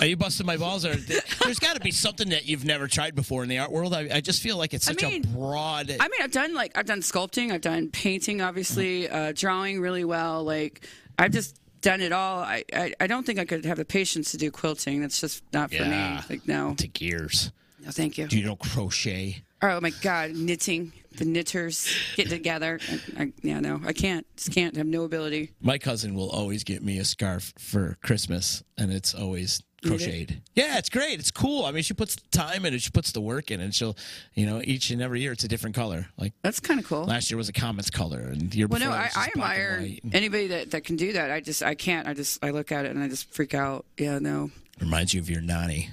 Are 0.00 0.06
you 0.06 0.16
busting 0.16 0.46
my 0.46 0.56
balls? 0.56 0.84
Or 0.84 0.94
there's 0.94 1.58
got 1.58 1.74
to 1.74 1.80
be 1.80 1.90
something 1.90 2.28
that 2.30 2.46
you've 2.46 2.64
never 2.64 2.86
tried 2.86 3.14
before 3.14 3.42
in 3.42 3.48
the 3.48 3.58
art 3.58 3.72
world. 3.72 3.94
I, 3.94 4.08
I 4.12 4.20
just 4.20 4.42
feel 4.42 4.56
like 4.56 4.72
it's 4.74 4.88
I 4.88 4.92
such 4.92 5.02
mean, 5.02 5.24
a 5.24 5.26
broad. 5.28 5.90
I 5.90 6.08
mean, 6.08 6.20
I've 6.22 6.32
done 6.32 6.54
like 6.54 6.76
I've 6.76 6.86
done 6.86 7.00
sculpting, 7.00 7.52
I've 7.52 7.60
done 7.60 7.88
painting, 7.90 8.40
obviously, 8.40 9.08
uh, 9.08 9.32
drawing 9.34 9.80
really 9.80 10.04
well. 10.04 10.44
Like 10.44 10.86
I've 11.18 11.32
just 11.32 11.56
done 11.80 12.00
it 12.00 12.12
all. 12.12 12.40
I, 12.40 12.64
I 12.72 12.92
I 13.00 13.06
don't 13.06 13.24
think 13.24 13.38
I 13.38 13.44
could 13.44 13.64
have 13.64 13.78
the 13.78 13.84
patience 13.84 14.30
to 14.32 14.36
do 14.36 14.50
quilting. 14.50 15.00
That's 15.00 15.20
just 15.20 15.42
not 15.52 15.70
for 15.70 15.76
Yeah. 15.76 16.16
me. 16.20 16.24
Like 16.36 16.46
no, 16.48 16.74
to 16.74 16.86
gears. 16.86 17.50
no, 17.84 17.90
thank 17.90 18.18
you. 18.18 18.26
Do 18.28 18.38
you 18.38 18.44
know 18.46 18.56
crochet? 18.56 19.42
Oh 19.62 19.80
my 19.80 19.90
God, 19.90 20.30
knitting. 20.32 20.92
The 21.16 21.24
knitters 21.24 21.92
get 22.14 22.28
together. 22.30 22.78
I, 23.18 23.22
I, 23.24 23.32
yeah, 23.42 23.58
no, 23.58 23.80
I 23.84 23.92
can't. 23.92 24.24
Just 24.36 24.52
can't. 24.54 24.76
Have 24.76 24.86
no 24.86 25.02
ability. 25.02 25.50
My 25.60 25.76
cousin 25.76 26.14
will 26.14 26.30
always 26.30 26.62
get 26.62 26.84
me 26.84 26.98
a 26.98 27.04
scarf 27.04 27.52
for 27.58 27.98
Christmas, 28.02 28.62
and 28.78 28.92
it's 28.92 29.12
always 29.12 29.60
crocheted. 29.86 30.42
Yeah, 30.54 30.78
it's 30.78 30.88
great. 30.88 31.18
It's 31.18 31.30
cool. 31.30 31.64
I 31.64 31.72
mean, 31.72 31.82
she 31.82 31.94
puts 31.94 32.16
the 32.16 32.22
time 32.30 32.64
in 32.66 32.74
it. 32.74 32.82
She 32.82 32.90
puts 32.90 33.12
the 33.12 33.20
work 33.20 33.50
in, 33.50 33.60
it, 33.60 33.64
and 33.64 33.74
she'll, 33.74 33.96
you 34.34 34.46
know, 34.46 34.60
each 34.64 34.90
and 34.90 35.00
every 35.00 35.20
year 35.20 35.32
it's 35.32 35.44
a 35.44 35.48
different 35.48 35.74
color. 35.76 36.06
Like 36.18 36.32
That's 36.42 36.60
kind 36.60 36.78
of 36.80 36.86
cool. 36.86 37.04
last 37.04 37.30
year 37.30 37.38
was 37.38 37.48
a 37.48 37.52
Comets 37.52 37.90
color, 37.90 38.20
and 38.20 38.50
the 38.50 38.58
year 38.58 38.66
Well, 38.66 38.78
before 38.80 38.94
no, 38.94 38.98
it 39.00 39.16
I, 39.16 39.22
I 39.24 39.26
admire 39.28 39.86
anybody 40.12 40.48
that, 40.48 40.70
that 40.72 40.84
can 40.84 40.96
do 40.96 41.12
that. 41.14 41.30
I 41.30 41.40
just, 41.40 41.62
I 41.62 41.74
can't. 41.74 42.06
I 42.06 42.14
just, 42.14 42.44
I 42.44 42.50
look 42.50 42.72
at 42.72 42.84
it 42.84 42.90
and 42.90 43.02
I 43.02 43.08
just 43.08 43.32
freak 43.32 43.54
out. 43.54 43.84
Yeah, 43.98 44.18
no, 44.18 44.50
Reminds 44.80 45.12
you 45.14 45.20
of 45.20 45.28
your 45.28 45.40
nanny. 45.42 45.90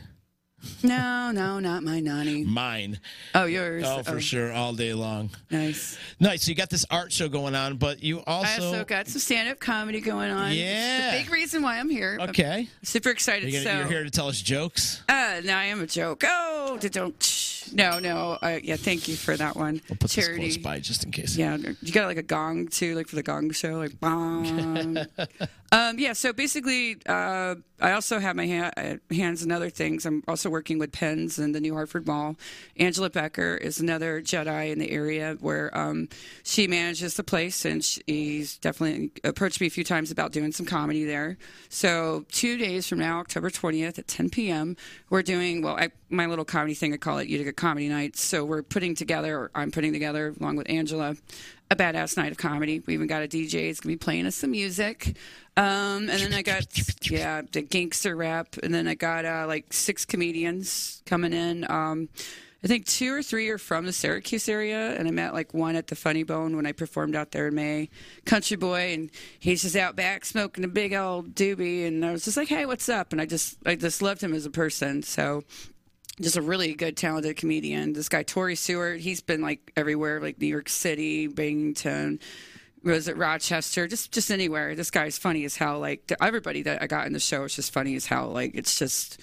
No, 0.84 1.32
no, 1.32 1.60
not 1.60 1.84
my 1.84 2.00
nanny. 2.00 2.44
Mine. 2.44 3.00
Oh, 3.36 3.46
yours. 3.46 3.84
Oh, 3.86 4.04
for 4.04 4.20
sure, 4.20 4.52
all 4.52 4.74
day 4.74 4.94
long. 4.94 5.30
Nice. 5.52 5.98
Nice. 6.20 6.44
So 6.44 6.50
you 6.50 6.56
got 6.56 6.70
this 6.70 6.86
art 6.90 7.12
show 7.12 7.30
going 7.30 7.56
on, 7.56 7.78
but 7.78 8.02
you 8.04 8.20
I 8.28 8.32
also. 8.32 8.64
also 8.66 8.84
got 8.86 9.08
some 9.08 9.20
stand-up 9.20 9.60
comedy 9.60 10.02
going 10.02 10.32
on. 10.32 10.52
It's 10.52 10.58
Yeah. 10.60 11.12
the 11.12 11.24
big 11.24 11.32
reason 11.32 11.62
why 11.62 11.80
I'm 11.80 11.90
here. 11.90 12.18
I'm 12.20 12.30
okay. 12.30 12.68
super 12.84 13.10
excited. 13.10 13.50
You're, 13.52 13.64
gonna, 13.64 13.76
so, 13.76 13.80
you're 13.80 13.88
here 13.90 14.04
to 14.04 14.10
tell 14.10 14.28
us 14.28 14.42
jokes. 14.42 15.02
uh, 15.10 15.42
now 15.44 15.58
I 15.60 15.66
am 15.66 15.82
a 15.82 15.88
joke. 15.88 16.24
Oh, 16.26 16.78
don't. 16.82 17.57
No, 17.74 18.00
no. 18.00 18.38
Uh, 18.42 18.60
yeah, 18.64 18.76
thank 18.76 19.08
you 19.08 19.16
for 19.16 19.36
that 19.38 19.56
one. 19.56 19.82
We'll 19.90 19.98
put 19.98 20.12
Charity. 20.12 20.46
this 20.46 20.56
close 20.56 20.64
by 20.64 20.80
just 20.80 21.04
in 21.04 21.12
case. 21.12 21.36
Yeah, 21.38 21.58
you 21.82 21.92
got 21.92 22.08
like 22.08 22.18
a 22.18 22.24
gong 22.24 22.68
too, 22.68 22.96
like 22.96 23.08
for 23.08 23.16
the 23.16 23.24
gong 23.24 23.52
show, 23.52 23.74
like 23.78 24.00
bong. 24.00 24.98
um, 25.72 26.00
yeah, 26.00 26.14
so 26.14 26.34
basically, 26.34 26.98
uh, 27.08 27.56
I 27.80 27.92
also 27.92 28.20
have 28.20 28.36
my 28.36 28.48
ha- 28.48 28.72
uh, 28.78 28.96
hands 29.14 29.44
in 29.44 29.52
other 29.52 29.70
things. 29.70 30.06
I'm 30.06 30.24
also 30.28 30.50
working 30.50 30.80
with 30.80 30.92
pens 30.92 31.38
in 31.38 31.52
the 31.52 31.60
New 31.60 31.74
Hartford 31.74 32.08
Mall. 32.08 32.36
Angela 32.78 33.10
Becker 33.10 33.56
is 33.56 33.80
another 33.80 34.22
Jedi 34.22 34.72
in 34.72 34.80
the 34.80 34.90
area 34.92 35.38
where 35.40 35.76
um, 35.78 36.10
she 36.44 36.68
manages 36.68 37.16
the 37.16 37.24
place, 37.24 37.66
and 37.66 37.84
she's 37.84 38.58
definitely 38.58 39.12
approached 39.24 39.62
me 39.62 39.68
a 39.68 39.72
few 39.72 39.84
times 39.84 40.10
about 40.12 40.32
doing 40.32 40.52
some 40.52 40.66
comedy 40.66 41.04
there. 41.06 41.38
So 41.70 42.26
two 42.32 42.58
days 42.58 42.88
from 42.88 43.00
now, 43.00 43.20
October 43.20 43.50
20th 43.50 44.00
at 44.00 44.08
10 44.08 44.30
p.m., 44.30 44.76
we're 45.10 45.22
doing 45.22 45.62
well. 45.62 45.76
I, 45.78 45.90
my 46.10 46.26
little 46.26 46.46
comedy 46.46 46.74
thing, 46.74 46.94
I 46.94 46.98
call 46.98 47.18
it 47.20 47.28
Utica 47.28 47.54
Comedy 47.58 47.90
Nights. 47.90 48.22
So 48.22 48.46
we're 48.46 48.64
putting 48.64 48.96
together, 48.96 49.38
or 49.38 49.52
I'm 49.54 49.72
putting 49.72 49.92
together, 49.92 50.34
along 50.40 50.56
with 50.56 50.70
Angela, 50.70 51.18
a 51.70 51.76
badass 51.76 52.16
night 52.16 52.32
of 52.32 52.38
comedy. 52.38 52.82
We 52.86 52.94
even 52.94 53.08
got 53.08 53.24
a 53.24 53.28
DJ. 53.28 53.70
It's 53.70 53.82
gonna 53.82 53.94
be 53.94 53.98
playing 53.98 54.26
us 54.26 54.36
some 54.36 54.52
music. 54.52 55.18
Um, 55.58 56.10
and 56.10 56.22
then 56.22 56.34
I 56.34 56.42
got 56.44 56.66
yeah 57.10 57.42
the 57.52 57.62
gangster 57.62 58.16
rap, 58.16 58.56
and 58.64 58.74
then 58.74 58.88
I 58.88 58.94
got 58.94 59.26
uh, 59.26 59.46
like 59.48 59.74
six 59.74 60.06
comedians 60.06 61.02
coming 61.06 61.34
in. 61.34 61.70
Um, 61.70 62.08
I 62.64 62.68
think 62.68 62.86
two 62.86 63.14
or 63.14 63.22
three 63.22 63.50
are 63.50 63.60
from 63.60 63.86
the 63.86 63.94
Syracuse 63.94 64.50
area, 64.50 64.96
and 64.98 65.08
I 65.08 65.12
met 65.12 65.34
like 65.34 65.54
one 65.54 65.76
at 65.76 65.88
the 65.88 65.96
Funny 65.96 66.24
Bone 66.24 66.56
when 66.56 66.66
I 66.66 66.72
performed 66.72 67.16
out 67.16 67.32
there 67.32 67.48
in 67.48 67.56
May. 67.56 67.90
Country 68.26 68.58
boy, 68.58 68.94
and 68.94 69.12
he's 69.40 69.62
just 69.62 69.76
out 69.76 69.96
back 69.96 70.26
smoking 70.26 70.64
a 70.64 70.68
big 70.68 70.94
old 70.94 71.36
doobie, 71.36 71.88
and 71.88 72.04
I 72.04 72.12
was 72.12 72.26
just 72.26 72.38
like, 72.38 72.48
"Hey, 72.48 72.66
what's 72.66 72.90
up?" 72.90 73.12
And 73.12 73.22
I 73.22 73.26
just 73.26 73.58
I 73.66 73.76
just 73.76 74.02
loved 74.02 74.22
him 74.22 74.34
as 74.34 74.46
a 74.46 74.52
person. 74.52 75.04
So 75.04 75.44
just 76.22 76.38
a 76.38 76.42
really 76.42 76.74
good, 76.74 76.98
talented 76.98 77.38
comedian. 77.38 77.94
This 77.94 78.10
guy, 78.10 78.24
Tori 78.24 78.56
Stewart, 78.56 79.00
he's 79.00 79.22
been 79.22 79.42
like 79.42 79.72
everywhere, 79.76 80.20
like 80.20 80.40
New 80.40 80.48
York 80.48 80.70
City, 80.70 81.28
Binghamton, 81.28 82.20
was 82.84 83.08
at 83.08 83.18
Rochester, 83.18 83.88
just 83.88 84.12
just 84.12 84.32
anywhere. 84.32 84.76
This 84.76 84.92
guy's 84.92 85.18
funny 85.18 85.46
as 85.46 85.56
hell. 85.56 85.80
Like 85.80 86.12
everybody 86.22 86.64
that 86.64 86.82
I 86.82 86.88
got 86.88 87.06
in 87.06 87.14
the 87.14 87.20
show 87.20 87.44
is 87.44 87.56
just 87.56 87.72
funny 87.72 87.96
as 87.96 88.06
hell. 88.06 88.30
Like 88.30 88.52
it's 88.56 88.80
just, 88.80 89.20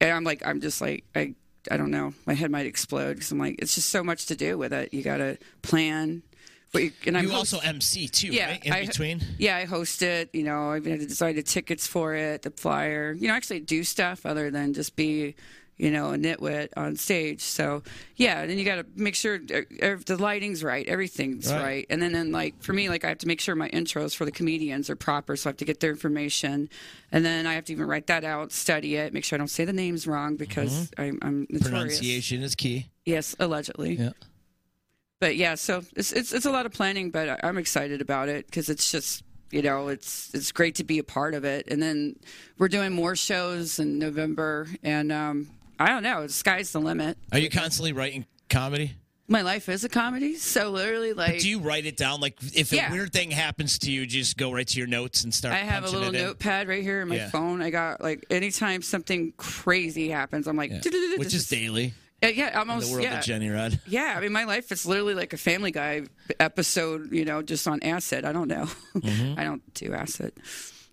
and 0.00 0.12
I'm 0.12 0.24
like, 0.24 0.46
I'm 0.46 0.60
just 0.60 0.80
like, 0.80 1.04
I, 1.14 1.34
I 1.70 1.76
don't 1.76 1.90
know, 1.90 2.14
my 2.26 2.34
head 2.34 2.50
might 2.50 2.66
explode 2.66 3.14
because 3.14 3.32
I'm 3.32 3.38
like, 3.38 3.56
it's 3.58 3.74
just 3.74 3.90
so 3.90 4.04
much 4.04 4.26
to 4.26 4.36
do 4.36 4.56
with 4.58 4.72
it. 4.72 4.92
You 4.94 5.02
got 5.02 5.18
to 5.18 5.38
plan. 5.62 6.22
But 6.72 6.82
you, 6.82 6.92
and 7.06 7.16
I'm 7.16 7.24
You 7.24 7.32
also 7.32 7.58
MC 7.58 8.08
too, 8.08 8.28
yeah, 8.28 8.50
right? 8.50 8.64
In 8.64 8.72
I, 8.72 8.86
between. 8.86 9.22
Yeah, 9.38 9.56
I 9.56 9.64
host 9.64 10.02
it. 10.02 10.30
You 10.32 10.42
know, 10.42 10.70
I've 10.70 10.84
had 10.84 11.00
to 11.00 11.06
design 11.06 11.36
the 11.36 11.42
tickets 11.42 11.86
for 11.86 12.14
it, 12.14 12.42
the 12.42 12.50
flyer. 12.50 13.12
You 13.12 13.28
know, 13.28 13.34
actually 13.34 13.60
do 13.60 13.82
stuff 13.84 14.26
other 14.26 14.50
than 14.50 14.74
just 14.74 14.96
be, 14.96 15.36
you 15.78 15.90
know, 15.90 16.12
a 16.12 16.16
nitwit 16.16 16.68
on 16.76 16.96
stage. 16.96 17.40
So 17.42 17.82
yeah, 18.16 18.40
and 18.40 18.50
then 18.50 18.58
you 18.58 18.64
got 18.64 18.76
to 18.76 18.86
make 18.96 19.14
sure 19.14 19.36
uh, 19.36 19.96
the 20.06 20.16
lighting's 20.18 20.64
right, 20.64 20.86
everything's 20.88 21.52
Right. 21.52 21.62
right. 21.62 21.86
and 21.90 22.00
then 22.00 22.12
then 22.12 22.32
like 22.32 22.62
for 22.62 22.72
me, 22.72 22.88
like 22.88 23.04
I 23.04 23.08
have 23.08 23.18
to 23.18 23.26
make 23.28 23.40
sure 23.40 23.54
my 23.54 23.68
intros 23.70 24.14
for 24.16 24.24
the 24.24 24.32
comedians 24.32 24.88
are 24.88 24.96
proper, 24.96 25.36
so 25.36 25.48
I 25.48 25.50
have 25.50 25.56
to 25.58 25.64
get 25.64 25.80
their 25.80 25.90
information, 25.90 26.68
and 27.12 27.24
then 27.24 27.46
I 27.46 27.54
have 27.54 27.64
to 27.66 27.72
even 27.72 27.86
write 27.86 28.06
that 28.06 28.24
out, 28.24 28.52
study 28.52 28.96
it, 28.96 29.12
make 29.12 29.24
sure 29.24 29.36
I 29.36 29.38
don't 29.38 29.48
say 29.48 29.64
the 29.64 29.72
names 29.72 30.06
wrong 30.06 30.36
because 30.36 30.90
I'm, 30.96 31.18
I'm 31.22 31.46
notorious. 31.50 31.62
Mm-hmm. 31.62 31.70
Pronunciation 31.74 32.42
is 32.42 32.54
key. 32.54 32.86
Yes, 33.04 33.36
allegedly 33.38 33.94
Yeah. 33.96 34.10
but 35.20 35.36
yeah, 35.36 35.54
so 35.56 35.82
it's 35.94 36.12
it's 36.12 36.32
it's 36.32 36.46
a 36.46 36.50
lot 36.50 36.66
of 36.66 36.72
planning, 36.72 37.10
but 37.10 37.44
I'm 37.44 37.58
excited 37.58 38.00
about 38.00 38.28
it 38.28 38.46
because 38.46 38.68
it's 38.68 38.90
just 38.90 39.22
you 39.50 39.62
know 39.62 39.88
it's 39.88 40.34
it's 40.34 40.50
great 40.52 40.74
to 40.76 40.84
be 40.84 40.98
a 40.98 41.04
part 41.04 41.34
of 41.34 41.44
it. 41.44 41.68
And 41.68 41.80
then 41.82 42.16
we're 42.58 42.68
doing 42.68 42.92
more 42.92 43.14
shows 43.14 43.78
in 43.78 43.98
November, 43.98 44.66
and 44.82 45.12
um, 45.12 45.48
I 45.78 45.88
don't 45.88 46.02
know, 46.02 46.22
the 46.22 46.32
sky's 46.32 46.72
the 46.72 46.80
limit. 46.80 47.18
Are 47.32 47.38
you 47.38 47.50
constantly 47.50 47.92
writing 47.92 48.26
comedy? 48.48 48.92
My 49.28 49.42
life 49.42 49.68
is 49.68 49.82
a 49.82 49.88
comedy, 49.88 50.36
so 50.36 50.70
literally, 50.70 51.12
like 51.12 51.40
Do 51.40 51.48
you 51.48 51.58
write 51.58 51.84
it 51.84 51.96
down? 51.96 52.20
Like, 52.20 52.36
if 52.54 52.72
Yeah. 52.72 52.88
a 52.88 52.92
weird 52.92 53.12
thing 53.12 53.32
happens 53.32 53.78
to 53.80 53.90
you, 53.90 54.06
just 54.06 54.36
go 54.36 54.52
right 54.52 54.66
to 54.68 54.78
your 54.78 54.86
notes 54.86 55.24
and 55.24 55.34
start. 55.34 55.52
I 55.54 55.58
have 55.58 55.82
a 55.84 55.90
little 55.90 56.14
it 56.14 56.18
in? 56.18 56.22
notepad 56.26 56.68
right 56.68 56.82
here 56.82 57.00
in 57.02 57.08
my 57.08 57.16
Yeah. 57.16 57.30
phone. 57.30 57.60
I 57.60 57.70
got 57.70 58.00
like 58.00 58.24
anytime 58.30 58.82
something 58.82 59.32
crazy 59.36 60.10
happens, 60.10 60.46
I'm 60.46 60.56
like, 60.56 60.70
which 61.16 61.34
is 61.34 61.48
daily 61.48 61.92
Uh, 62.22 62.28
yeah, 62.28 62.46
in 62.46 62.52
the 62.52 62.58
almost 62.60 62.90
world 62.92 63.02
yeah. 63.02 63.18
of 63.18 63.24
Jenny 63.24 63.48
Rod. 63.48 63.80
Yeah, 63.88 64.14
I 64.16 64.20
mean, 64.20 64.30
my 64.32 64.44
life 64.44 64.70
is 64.70 64.86
literally 64.86 65.14
like 65.14 65.32
a 65.32 65.36
Family 65.36 65.72
Guy 65.72 66.02
episode, 66.38 67.12
you 67.12 67.24
know, 67.24 67.42
just 67.42 67.66
on 67.66 67.82
acid. 67.82 68.24
I 68.24 68.32
don't 68.32 68.48
know. 68.48 68.68
Mm-hmm. 68.96 69.38
I 69.40 69.42
don't 69.44 69.74
do 69.74 69.92
acid. 69.92 70.32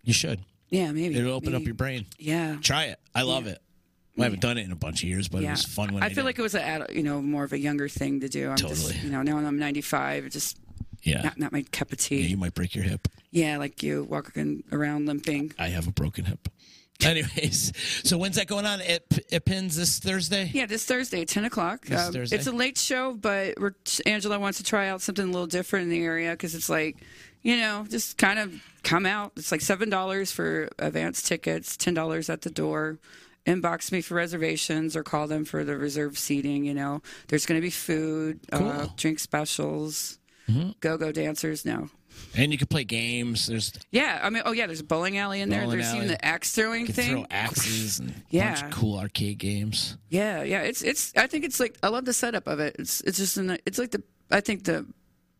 You 0.03 0.11
should. 0.13 0.39
Yeah, 0.71 0.91
maybe. 0.91 1.15
It'll 1.15 1.33
open 1.33 1.53
up 1.53 1.61
your 1.63 1.75
brain. 1.75 2.07
Yeah. 2.17 2.57
Try 2.61 2.85
it. 2.85 2.99
I 3.13 3.21
love 3.21 3.45
it. 3.45 3.59
I 4.19 4.23
haven't 4.23 4.41
done 4.41 4.57
it 4.57 4.65
in 4.65 4.71
a 4.71 4.75
bunch 4.75 5.03
of 5.03 5.09
years, 5.09 5.27
but 5.27 5.43
it 5.43 5.49
was 5.49 5.65
fun 5.65 5.93
when 5.93 6.03
I 6.03 6.07
I 6.07 6.09
feel 6.09 6.17
did. 6.17 6.25
like 6.25 6.39
it 6.39 6.43
was 6.43 6.55
a 6.55 6.85
you 6.91 7.03
know 7.03 7.21
more 7.21 7.43
of 7.43 7.53
a 7.53 7.59
younger 7.59 7.89
thing 7.89 8.19
to 8.21 8.29
do. 8.29 8.49
I'm 8.51 8.57
just 8.57 8.87
Totally. 8.87 9.05
you 9.05 9.11
know 9.11 9.21
now 9.23 9.37
I'm 9.37 9.57
95, 9.57 10.29
just 10.29 10.57
yeah. 11.01 11.21
not 11.23 11.39
not 11.39 11.51
my 11.51 11.63
cup 11.71 11.91
of 11.91 11.97
tea. 11.97 12.21
yeah, 12.21 12.27
you 12.27 12.37
might 12.37 12.53
break 12.53 12.75
your 12.75 12.83
hip. 12.83 13.07
Yeah, 13.31 13.57
like 13.57 13.81
you 13.81 14.03
walking 14.03 14.63
around 14.71 15.07
limping. 15.07 15.53
I 15.57 15.69
have 15.69 15.87
a 15.87 15.91
broken 15.91 16.25
hip. 16.25 16.47
Anyways, 17.03 17.73
so 18.07 18.17
when's 18.19 18.35
that 18.35 18.45
going 18.47 18.65
on? 18.67 18.79
It, 18.79 19.25
it 19.31 19.43
pins 19.45 19.75
this 19.75 19.97
Thursday. 19.99 20.51
Yeah, 20.53 20.67
this 20.67 20.85
Thursday, 20.85 21.25
10 21.25 21.43
o'clock. 21.45 21.85
This 21.85 21.99
Um, 21.99 22.13
Thursday? 22.13 22.37
It's 22.37 22.45
a 22.47 22.51
late 22.51 22.77
show, 22.77 23.13
but 23.15 23.55
we're, 23.59 23.73
Angela 24.05 24.39
wants 24.39 24.59
to 24.59 24.63
try 24.63 24.87
out 24.87 25.01
something 25.01 25.25
a 25.25 25.31
little 25.31 25.47
different 25.47 25.85
in 25.85 25.89
the 25.89 26.03
area 26.03 26.31
because 26.31 26.53
it's 26.55 26.69
like, 26.69 26.97
you 27.41 27.57
know, 27.57 27.85
just 27.89 28.17
kind 28.19 28.37
of 28.39 28.53
come 28.83 29.05
out. 29.07 29.33
It's 29.35 29.51
like 29.51 29.59
$7 29.61 30.31
for 30.31 30.69
advance 30.79 31.23
tickets, 31.23 31.75
$10 31.75 32.29
at 32.29 32.43
the 32.43 32.51
door. 32.51 32.99
Inbox 33.45 33.91
me 33.91 34.01
for 34.01 34.15
reservations 34.15 34.95
or 34.95 35.03
call 35.03 35.27
them 35.27 35.43
for 35.45 35.63
the 35.63 35.75
reserved 35.77 36.17
seating. 36.17 36.63
You 36.63 36.73
know, 36.73 37.01
there's 37.27 37.45
going 37.45 37.57
to 37.59 37.61
be 37.65 37.69
food, 37.71 38.39
uh, 38.51 38.57
Cool. 38.57 38.67
Mm-hmm. 38.69 38.95
drink 38.95 39.19
specials, 39.19 40.19
go 40.79 40.97
go 40.97 41.11
dancers. 41.11 41.65
No, 41.65 41.89
And 42.37 42.51
you 42.51 42.57
can 42.57 42.67
play 42.67 42.83
games. 42.85 43.47
There's 43.47 43.73
Yeah, 43.91 44.19
I 44.23 44.29
mean, 44.29 44.43
oh 44.45 44.51
yeah, 44.53 44.65
there's 44.67 44.79
a 44.79 44.83
bowling 44.85 45.17
alley 45.17 45.41
in 45.41 45.49
there. 45.49 45.67
There's 45.67 45.93
even 45.93 46.07
the 46.07 46.23
axe 46.23 46.53
throwing 46.53 46.85
thing. 46.87 47.09
throw 47.09 47.25
axes 47.29 47.99
and 47.99 48.13
Yeah. 48.29 48.69
cool 48.71 48.97
arcade 48.97 49.39
games. 49.39 49.97
Yeah, 50.09 50.43
yeah. 50.43 50.61
It's 50.61 50.81
it's. 50.81 51.11
I 51.17 51.27
think 51.27 51.43
it's 51.43 51.59
like 51.59 51.77
I 51.83 51.89
love 51.89 52.05
the 52.05 52.13
setup 52.13 52.47
of 52.47 52.59
it. 52.59 52.75
It's 52.79 53.01
it's 53.01 53.17
just 53.17 53.37
an, 53.37 53.57
it's 53.65 53.77
like 53.77 53.91
the 53.91 54.03
I 54.31 54.39
think 54.41 54.63
the 54.63 54.85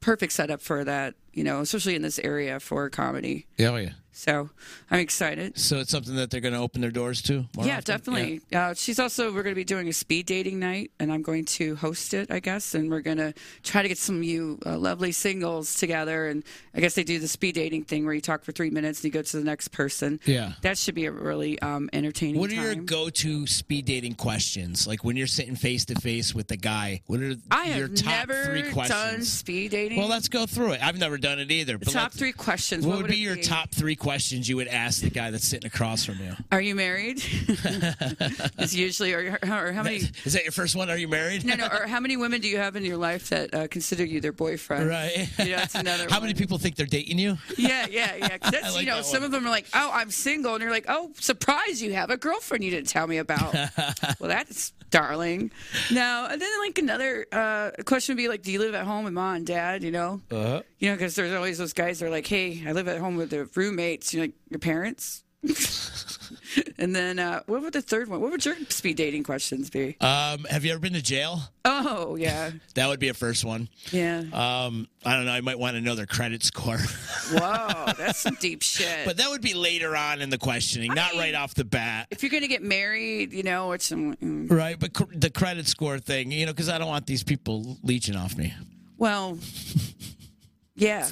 perfect 0.02 0.34
setup 0.34 0.62
for 0.62 0.84
that. 0.84 1.16
You 1.32 1.44
know, 1.44 1.62
especially 1.62 1.96
in 1.96 2.02
this 2.02 2.20
area 2.20 2.60
for 2.60 2.90
comedy. 2.90 3.48
Yeah, 3.58 3.70
oh 3.70 3.76
yeah. 3.78 3.92
So 4.13 4.50
I'm 4.91 5.00
excited. 5.00 5.58
So 5.58 5.77
it's 5.79 5.91
something 5.91 6.15
that 6.15 6.29
they're 6.32 6.39
going 6.41 6.53
to 6.53 6.60
open 6.60 6.82
their 6.82 6.91
doors 6.91 7.22
to. 7.24 7.46
yeah, 7.58 7.77
often? 7.77 7.84
definitely. 7.84 8.41
Uh, 8.53 8.74
she's 8.74 9.00
also 9.00 9.34
we're 9.34 9.43
going 9.43 9.55
to 9.55 9.60
be 9.60 9.63
doing 9.63 9.88
a 9.88 9.93
speed 9.93 10.25
dating 10.27 10.60
night, 10.60 10.91
and 11.00 11.12
I'm 11.12 11.22
going 11.24 11.46
to 11.46 11.75
host 11.75 12.13
it, 12.13 12.29
I 12.32 12.39
guess. 12.39 12.75
And 12.75 12.89
we're 12.89 13.01
going 13.01 13.17
to 13.17 13.34
try 13.63 13.82
to 13.82 13.88
get 13.88 13.98
some 13.98 14.17
of 14.17 14.24
you 14.24 14.60
uh, 14.65 14.77
lovely 14.77 15.12
singles 15.12 15.75
together. 15.75 16.27
And 16.27 16.43
I 16.75 16.79
guess 16.79 16.93
they 16.96 17.03
do 17.03 17.20
the 17.20 17.27
speed 17.27 17.55
dating 17.55 17.86
thing 17.86 18.05
where 18.05 18.13
you 18.13 18.22
talk 18.22 18.43
for 18.43 18.51
three 18.51 18.70
minutes 18.70 19.00
and 19.00 19.05
you 19.05 19.12
go 19.12 19.22
to 19.24 19.38
the 19.38 19.43
next 19.43 19.70
person. 19.70 20.20
Yeah. 20.25 20.53
That 20.62 20.77
should 20.77 20.96
be 20.96 21.05
a 21.05 21.12
really 21.12 21.60
um, 21.62 21.89
entertaining. 21.91 22.39
What 22.39 22.51
are 22.51 22.55
your 22.55 22.75
go-to 22.75 23.48
speed 23.48 23.86
dating 23.86 24.15
questions? 24.15 24.86
Like 24.88 25.03
when 25.03 25.17
you're 25.17 25.27
sitting 25.27 25.55
face 25.55 25.86
to 25.86 25.96
face 25.96 26.36
with 26.36 26.48
the 26.48 26.58
guy, 26.58 27.01
what 27.08 27.20
are 27.22 27.34
I 27.51 27.65
your 27.75 27.88
have 27.88 27.96
top 27.96 28.27
never 28.29 28.43
three 28.46 28.62
done 28.63 28.72
questions? 28.74 29.32
speed 29.32 29.72
dating. 29.72 29.98
Well, 29.98 30.08
let's 30.08 30.27
go 30.27 30.46
through 30.46 30.74
it. 30.74 30.84
I've 30.84 30.98
never 31.00 31.17
done 31.17 31.39
it 31.39 31.51
either. 31.51 31.74
the 31.77 31.86
But 31.86 31.91
top 31.93 32.12
three 32.12 32.32
questions. 32.32 32.86
What, 32.86 32.93
What, 32.96 33.01
would 33.03 33.12
be 33.12 33.17
it 33.17 33.24
your 33.24 33.36
top 33.38 33.72
three 33.72 33.96
questions 34.04 34.50
you 34.50 34.58
would 34.58 34.68
ask 34.68 35.02
the 35.02 35.10
guy 35.10 35.32
that's 35.32 35.48
sitting 35.48 35.66
across 35.66 36.04
from 36.04 36.20
you? 36.20 36.36
Are 36.52 36.60
you 36.60 36.76
married? 36.76 37.24
it's 38.58 38.76
usually, 38.76 39.14
or, 39.14 39.40
or 39.42 39.72
how 39.72 39.82
many? 39.82 40.02
Is 40.26 40.34
that 40.34 40.44
your 40.44 40.52
first 40.52 40.76
one? 40.76 40.90
Are 40.90 40.98
you 40.98 41.08
married? 41.08 41.46
No, 41.46 41.56
no. 41.56 41.64
Or 41.74 41.88
how 41.88 42.02
many 42.02 42.18
women 42.18 42.42
do 42.42 42.48
you 42.50 42.58
have 42.58 42.76
in 42.76 42.84
your 42.84 42.98
life 42.98 43.30
that 43.30 43.54
uh, 43.54 43.68
consider 43.68 44.04
you 44.04 44.20
their 44.20 44.34
boyfriend? 44.34 44.88
Right. 44.88 45.30
Yeah, 45.40 45.58
that's 45.58 45.76
another 45.76 46.08
How 46.10 46.20
many 46.20 46.34
people 46.34 46.58
think 46.58 46.76
they're 46.76 46.86
dating 46.86 47.18
you? 47.18 47.38
Yeah, 47.58 47.88
yeah, 47.90 48.16
yeah. 48.16 48.38
That's 48.38 48.74
like 48.76 48.82
you 48.82 48.92
know, 48.92 48.98
that 48.98 49.06
some 49.06 49.24
of 49.24 49.32
them 49.32 49.48
are 49.48 49.50
like, 49.50 49.66
"Oh, 49.74 49.90
I'm 49.94 50.12
single," 50.12 50.54
and 50.54 50.62
you're 50.62 50.72
like, 50.72 50.86
"Oh, 50.90 51.12
surprise! 51.20 51.82
You 51.82 51.94
have 51.94 52.10
a 52.10 52.18
girlfriend 52.18 52.64
you 52.64 52.70
didn't 52.70 52.90
tell 52.90 53.08
me 53.08 53.18
about." 53.18 53.54
well, 53.54 54.30
that's 54.30 54.74
darling. 54.94 55.52
No, 55.92 56.28
and 56.30 56.40
then 56.42 56.50
like 56.62 56.78
another 56.78 57.26
uh, 57.32 57.72
question 57.84 58.14
would 58.14 58.22
be 58.22 58.28
like, 58.30 58.44
"Do 58.44 58.52
you 58.52 58.60
live 58.60 58.76
at 58.76 58.86
home 58.86 59.04
with 59.06 59.14
mom 59.14 59.36
and 59.38 59.46
dad?" 59.48 59.84
You 59.84 59.92
know, 59.92 60.22
Uh-huh. 60.32 60.62
you 60.80 60.90
know, 60.90 60.96
because 60.96 61.16
there's 61.16 61.34
always 61.34 61.58
those 61.58 61.74
guys 61.74 62.00
that 62.00 62.06
are 62.06 62.10
like, 62.12 62.28
"Hey, 62.28 62.64
I 62.68 62.72
live 62.74 62.88
at 62.88 63.00
home 63.00 63.16
with 63.16 63.32
the 63.32 63.50
roommates." 63.56 64.14
You're 64.14 64.26
like, 64.26 64.34
"Your 64.50 64.60
parents?" 64.60 65.23
and 66.78 66.96
then 66.96 67.20
uh, 67.20 67.42
what 67.48 67.62
would 67.62 67.74
the 67.74 67.82
third 67.82 68.08
one? 68.08 68.22
What 68.22 68.32
would 68.32 68.46
your 68.46 68.56
speed 68.70 68.96
dating 68.98 69.24
questions 69.24 69.70
be? 69.70 69.98
Um, 70.00 70.46
have 70.50 70.64
you 70.66 70.72
ever 70.72 70.80
been 70.80 70.94
to 70.94 71.02
jail? 71.02 71.40
Oh 71.66 72.16
yeah, 72.16 72.52
That 72.76 72.88
would 72.88 73.00
be 73.00 73.10
a 73.10 73.14
first 73.14 73.44
one. 73.44 73.68
yeah. 73.92 74.20
Um, 74.34 74.88
I 75.06 75.16
don't 75.16 75.26
know. 75.26 75.32
I 75.32 75.42
might 75.42 75.60
want 75.60 75.76
to 75.76 75.82
know 75.82 75.96
their 75.96 76.06
credit 76.06 76.44
score, 76.44 76.78
Whoa, 77.32 77.94
that's 77.98 78.20
some 78.20 78.36
deep 78.40 78.62
shit. 78.62 79.06
but 79.06 79.18
that 79.18 79.30
would 79.30 79.42
be 79.42 79.54
later 79.54 79.96
on 79.96 80.22
in 80.22 80.30
the 80.30 80.38
questioning, 80.38 80.94
not 80.94 81.12
mean- 81.12 81.20
right 81.22 81.36
off 81.36 81.54
the 81.56 81.66
bat. 81.66 82.08
if 82.12 82.24
you're 82.24 82.30
gonna 82.32 82.48
get 82.48 82.64
married, 82.64 83.34
you 83.34 83.44
know, 83.44 83.70
which 83.70 83.92
I'm, 83.92 84.16
mm, 84.16 84.52
Right, 84.52 84.80
but 84.80 84.94
cr- 84.94 85.04
the 85.14 85.30
credit 85.30 85.68
score 85.68 86.00
thing, 86.00 86.32
you 86.32 86.46
know, 86.46 86.52
because 86.54 86.70
I 86.70 86.78
don't 86.78 86.88
want 86.90 87.06
these 87.08 87.24
people 87.24 87.78
leeching 87.84 88.16
off 88.16 88.38
me. 88.38 88.54
well, 88.98 89.38
yeah. 90.76 91.10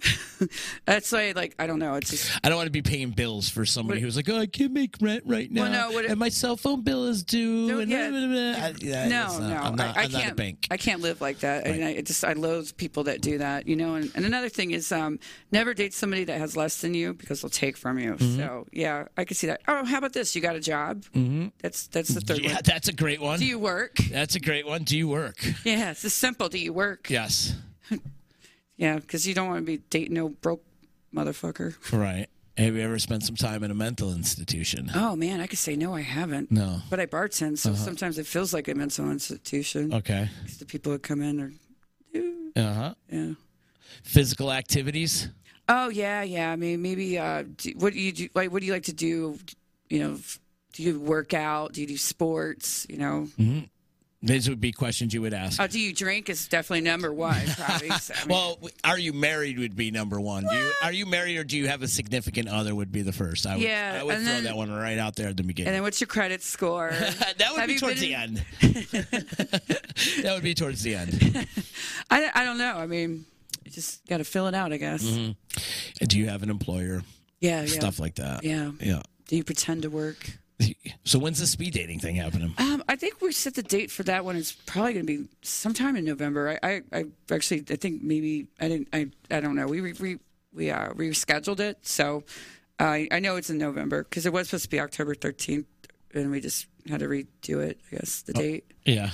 That's 0.86 1.12
why, 1.12 1.32
like, 1.36 1.54
I 1.58 1.66
don't 1.66 1.78
know. 1.78 1.94
It's 1.94 2.10
just 2.10 2.38
I 2.42 2.48
don't 2.48 2.56
want 2.56 2.66
to 2.66 2.72
be 2.72 2.82
paying 2.82 3.10
bills 3.10 3.48
for 3.48 3.64
somebody 3.66 3.98
What- 4.00 4.04
who's 4.04 4.16
like, 4.16 4.28
oh, 4.28 4.38
I 4.38 4.46
can't 4.46 4.72
make 4.72 4.96
rent 5.00 5.24
right 5.26 5.50
now, 5.50 5.62
Well, 5.62 5.72
no, 5.72 5.90
what 5.94 6.04
it- 6.04 6.10
and 6.10 6.18
my 6.18 6.28
cell 6.28 6.56
phone 6.56 6.82
bill 6.82 7.06
is 7.06 7.22
due. 7.22 7.66
No, 7.68 7.78
and 7.80 7.90
yeah. 7.90 7.98
I- 8.00 8.74
yeah, 8.78 9.08
no, 9.08 9.24
it's 9.26 9.38
not- 9.38 9.48
no. 9.50 9.56
I'm 9.56 9.74
not, 9.76 9.96
I, 9.96 10.00
I 10.00 10.04
I'm 10.04 10.10
can't. 10.10 10.24
not 10.24 10.32
a 10.32 10.34
bank. 10.34 10.66
I 10.70 10.76
can't 10.76 11.00
live 11.00 11.20
like 11.20 11.40
that. 11.40 11.66
I, 11.66 11.72
mean, 11.72 11.82
I 11.82 11.90
it 11.94 12.06
just 12.06 12.24
I 12.24 12.32
loathe 12.32 12.76
people 12.76 13.04
that 13.04 13.20
do 13.20 13.38
that. 13.38 13.66
You 13.68 13.76
know. 13.76 13.94
And, 13.94 14.10
and 14.14 14.24
another 14.24 14.48
thing 14.48 14.70
is, 14.70 14.90
um, 14.92 15.18
never 15.52 15.74
date 15.74 15.92
somebody 15.94 16.24
that 16.24 16.38
has 16.38 16.56
less 16.56 16.80
than 16.80 16.94
you 16.94 17.14
because 17.14 17.42
they'll 17.42 17.50
take 17.50 17.76
from 17.76 17.98
you. 17.98 18.14
Mm-hmm. 18.14 18.36
So 18.36 18.66
yeah, 18.72 19.06
I 19.16 19.24
can 19.24 19.36
see 19.36 19.46
that. 19.48 19.60
Oh, 19.68 19.84
how 19.84 19.98
about 19.98 20.12
this? 20.12 20.34
You 20.34 20.40
got 20.40 20.56
a 20.56 20.60
job? 20.60 21.04
Mm-hmm. 21.14 21.48
That's 21.60 21.86
that's 21.88 22.08
the 22.10 22.20
third 22.20 22.38
yeah, 22.40 22.54
one. 22.54 22.62
that's 22.64 22.88
a 22.88 22.92
great 22.92 23.20
one. 23.20 23.38
Do 23.38 23.46
you 23.46 23.58
work? 23.58 23.96
That's 24.10 24.34
a 24.36 24.40
great 24.40 24.66
one. 24.66 24.84
Do 24.84 24.96
you 24.96 25.08
work? 25.08 25.36
Yeah, 25.64 25.90
it's 25.90 26.02
just 26.02 26.16
simple. 26.18 26.48
Do 26.48 26.58
you 26.58 26.72
work? 26.72 27.08
Yes. 27.10 27.54
Yeah, 28.80 28.96
because 28.96 29.28
you 29.28 29.34
don't 29.34 29.46
want 29.48 29.58
to 29.60 29.66
be 29.66 29.76
dating 29.90 30.14
no 30.14 30.30
broke 30.30 30.64
motherfucker. 31.14 31.74
Right. 31.92 32.28
Have 32.56 32.74
you 32.76 32.80
ever 32.82 32.98
spent 32.98 33.22
some 33.24 33.36
time 33.36 33.62
in 33.62 33.70
a 33.70 33.74
mental 33.74 34.10
institution? 34.12 34.90
Oh 34.94 35.14
man, 35.16 35.40
I 35.40 35.46
could 35.46 35.58
say 35.58 35.76
no, 35.76 35.94
I 35.94 36.00
haven't. 36.00 36.50
No. 36.50 36.64
Uh-huh. 36.64 36.78
But 36.88 36.98
I 37.00 37.06
bartend, 37.06 37.58
so 37.58 37.74
sometimes 37.74 38.18
it 38.18 38.26
feels 38.26 38.54
like 38.54 38.68
a 38.68 38.74
mental 38.74 39.10
institution. 39.10 39.92
Okay. 39.94 40.28
The 40.58 40.64
people 40.64 40.92
that 40.92 41.02
come 41.02 41.20
in 41.20 41.40
are, 41.40 41.52
Uh 42.56 42.72
huh. 42.74 42.94
yeah. 43.12 43.32
Physical 44.02 44.50
activities. 44.50 45.28
Oh 45.68 45.90
yeah, 45.90 46.22
yeah. 46.22 46.50
I 46.50 46.56
mean, 46.56 46.80
maybe. 46.80 47.18
Uh, 47.18 47.44
do, 47.56 47.72
what 47.76 47.92
do 47.92 48.00
you 48.00 48.12
do? 48.12 48.28
Like, 48.34 48.50
what 48.50 48.60
do 48.60 48.66
you 48.66 48.72
like 48.72 48.84
to 48.84 48.92
do? 48.94 49.38
You 49.90 49.98
know, 50.00 50.18
do 50.72 50.82
you 50.82 50.98
work 50.98 51.34
out? 51.34 51.74
Do 51.74 51.80
you 51.82 51.86
do 51.86 51.96
sports? 51.98 52.86
You 52.88 52.96
know, 52.98 53.28
These 54.22 54.50
would 54.50 54.60
be 54.60 54.70
questions 54.70 55.14
you 55.14 55.22
would 55.22 55.32
ask. 55.32 55.58
oh, 55.58 55.66
do 55.66 55.80
you 55.80 55.94
drink? 55.94 56.28
Is 56.28 56.46
definitely 56.46 56.82
number 56.82 57.10
one. 57.10 57.40
Probably. 57.56 57.88
So, 57.90 58.12
I 58.14 58.18
mean, 58.26 58.28
well, 58.28 58.58
are 58.84 58.98
you 58.98 59.14
married? 59.14 59.58
Would 59.58 59.74
be 59.74 59.90
number 59.90 60.20
one. 60.20 60.44
Do 60.46 60.54
you, 60.54 60.70
are 60.82 60.92
you 60.92 61.06
married 61.06 61.38
or 61.38 61.44
do 61.44 61.56
you 61.56 61.68
have 61.68 61.82
a 61.82 61.88
significant 61.88 62.46
other? 62.48 62.74
Would 62.74 62.92
be 62.92 63.00
the 63.00 63.12
first. 63.14 63.46
I 63.46 63.54
would, 63.54 63.62
Yeah, 63.64 63.96
I 63.98 64.04
would 64.04 64.16
throw 64.16 64.24
then- 64.24 64.44
that 64.44 64.56
one 64.56 64.70
right 64.70 64.98
out 64.98 65.16
there 65.16 65.28
at 65.28 65.38
the 65.38 65.42
beginning. 65.42 65.68
and 65.68 65.74
then 65.76 65.82
what's 65.82 66.02
your 66.02 66.08
credit 66.08 66.42
score? 66.42 66.90
that 66.92 67.48
would 67.52 67.60
Have 67.60 67.68
be 67.68 67.78
towards 67.78 68.00
the 68.00 68.12
in- 68.12 68.20
end. 68.20 68.44
that 68.60 70.30
would 70.34 70.42
be 70.42 70.54
towards 70.54 70.82
the 70.82 70.96
end. 70.96 71.46
I, 72.10 72.30
I 72.34 72.44
don't 72.44 72.58
know. 72.58 72.76
I 72.76 72.86
mean, 72.86 73.24
you 73.64 73.70
just 73.70 74.06
got 74.06 74.18
to 74.18 74.24
fill 74.24 74.48
it 74.48 74.54
out, 74.54 74.70
I 74.72 74.76
guess. 74.76 75.02
And 75.04 75.34
do 76.06 76.18
you 76.18 76.28
have 76.28 76.42
an 76.42 76.50
employer? 76.50 77.02
Yeah, 77.40 77.62
yeah. 77.62 77.66
Stuff 77.68 77.98
like 77.98 78.16
that. 78.16 78.44
Yeah. 78.44 78.72
Yeah. 78.80 79.00
Do 79.28 79.36
you 79.36 79.44
pretend 79.44 79.82
to 79.82 79.88
work? 79.88 80.30
So 81.04 81.18
when's 81.18 81.38
the 81.38 81.46
speed 81.46 81.74
dating 81.74 82.00
thing 82.00 82.16
happening? 82.16 82.54
Um, 82.58 82.84
I 82.88 82.96
think 82.96 83.20
we 83.20 83.32
set 83.32 83.54
the 83.54 83.62
date 83.62 83.90
for 83.90 84.02
that 84.04 84.24
one. 84.24 84.36
It's 84.36 84.52
probably 84.52 84.92
going 84.92 85.06
to 85.06 85.18
be 85.18 85.28
sometime 85.42 85.96
in 85.96 86.04
November. 86.04 86.58
I, 86.62 86.68
I, 86.68 86.82
I 86.92 87.04
actually, 87.30 87.64
I 87.70 87.76
think 87.76 88.02
maybe 88.02 88.46
I 88.60 88.68
didn't. 88.68 88.88
I, 88.92 89.10
I 89.30 89.40
don't 89.40 89.56
know. 89.56 89.66
We 89.66 89.80
re, 89.80 89.94
we 89.98 90.18
we 90.52 90.70
uh, 90.70 90.90
rescheduled 90.90 91.60
it, 91.60 91.78
so 91.82 92.24
I 92.78 93.08
I 93.10 93.20
know 93.20 93.36
it's 93.36 93.50
in 93.50 93.58
November 93.58 94.04
because 94.04 94.26
it 94.26 94.32
was 94.32 94.48
supposed 94.48 94.64
to 94.64 94.70
be 94.70 94.80
October 94.80 95.14
thirteenth, 95.14 95.66
and 96.12 96.30
we 96.30 96.40
just 96.40 96.66
had 96.88 97.00
to 97.00 97.08
redo 97.08 97.60
it. 97.62 97.80
I 97.90 97.96
guess 97.96 98.22
the 98.22 98.32
date. 98.34 98.70
Yeah. 98.84 99.10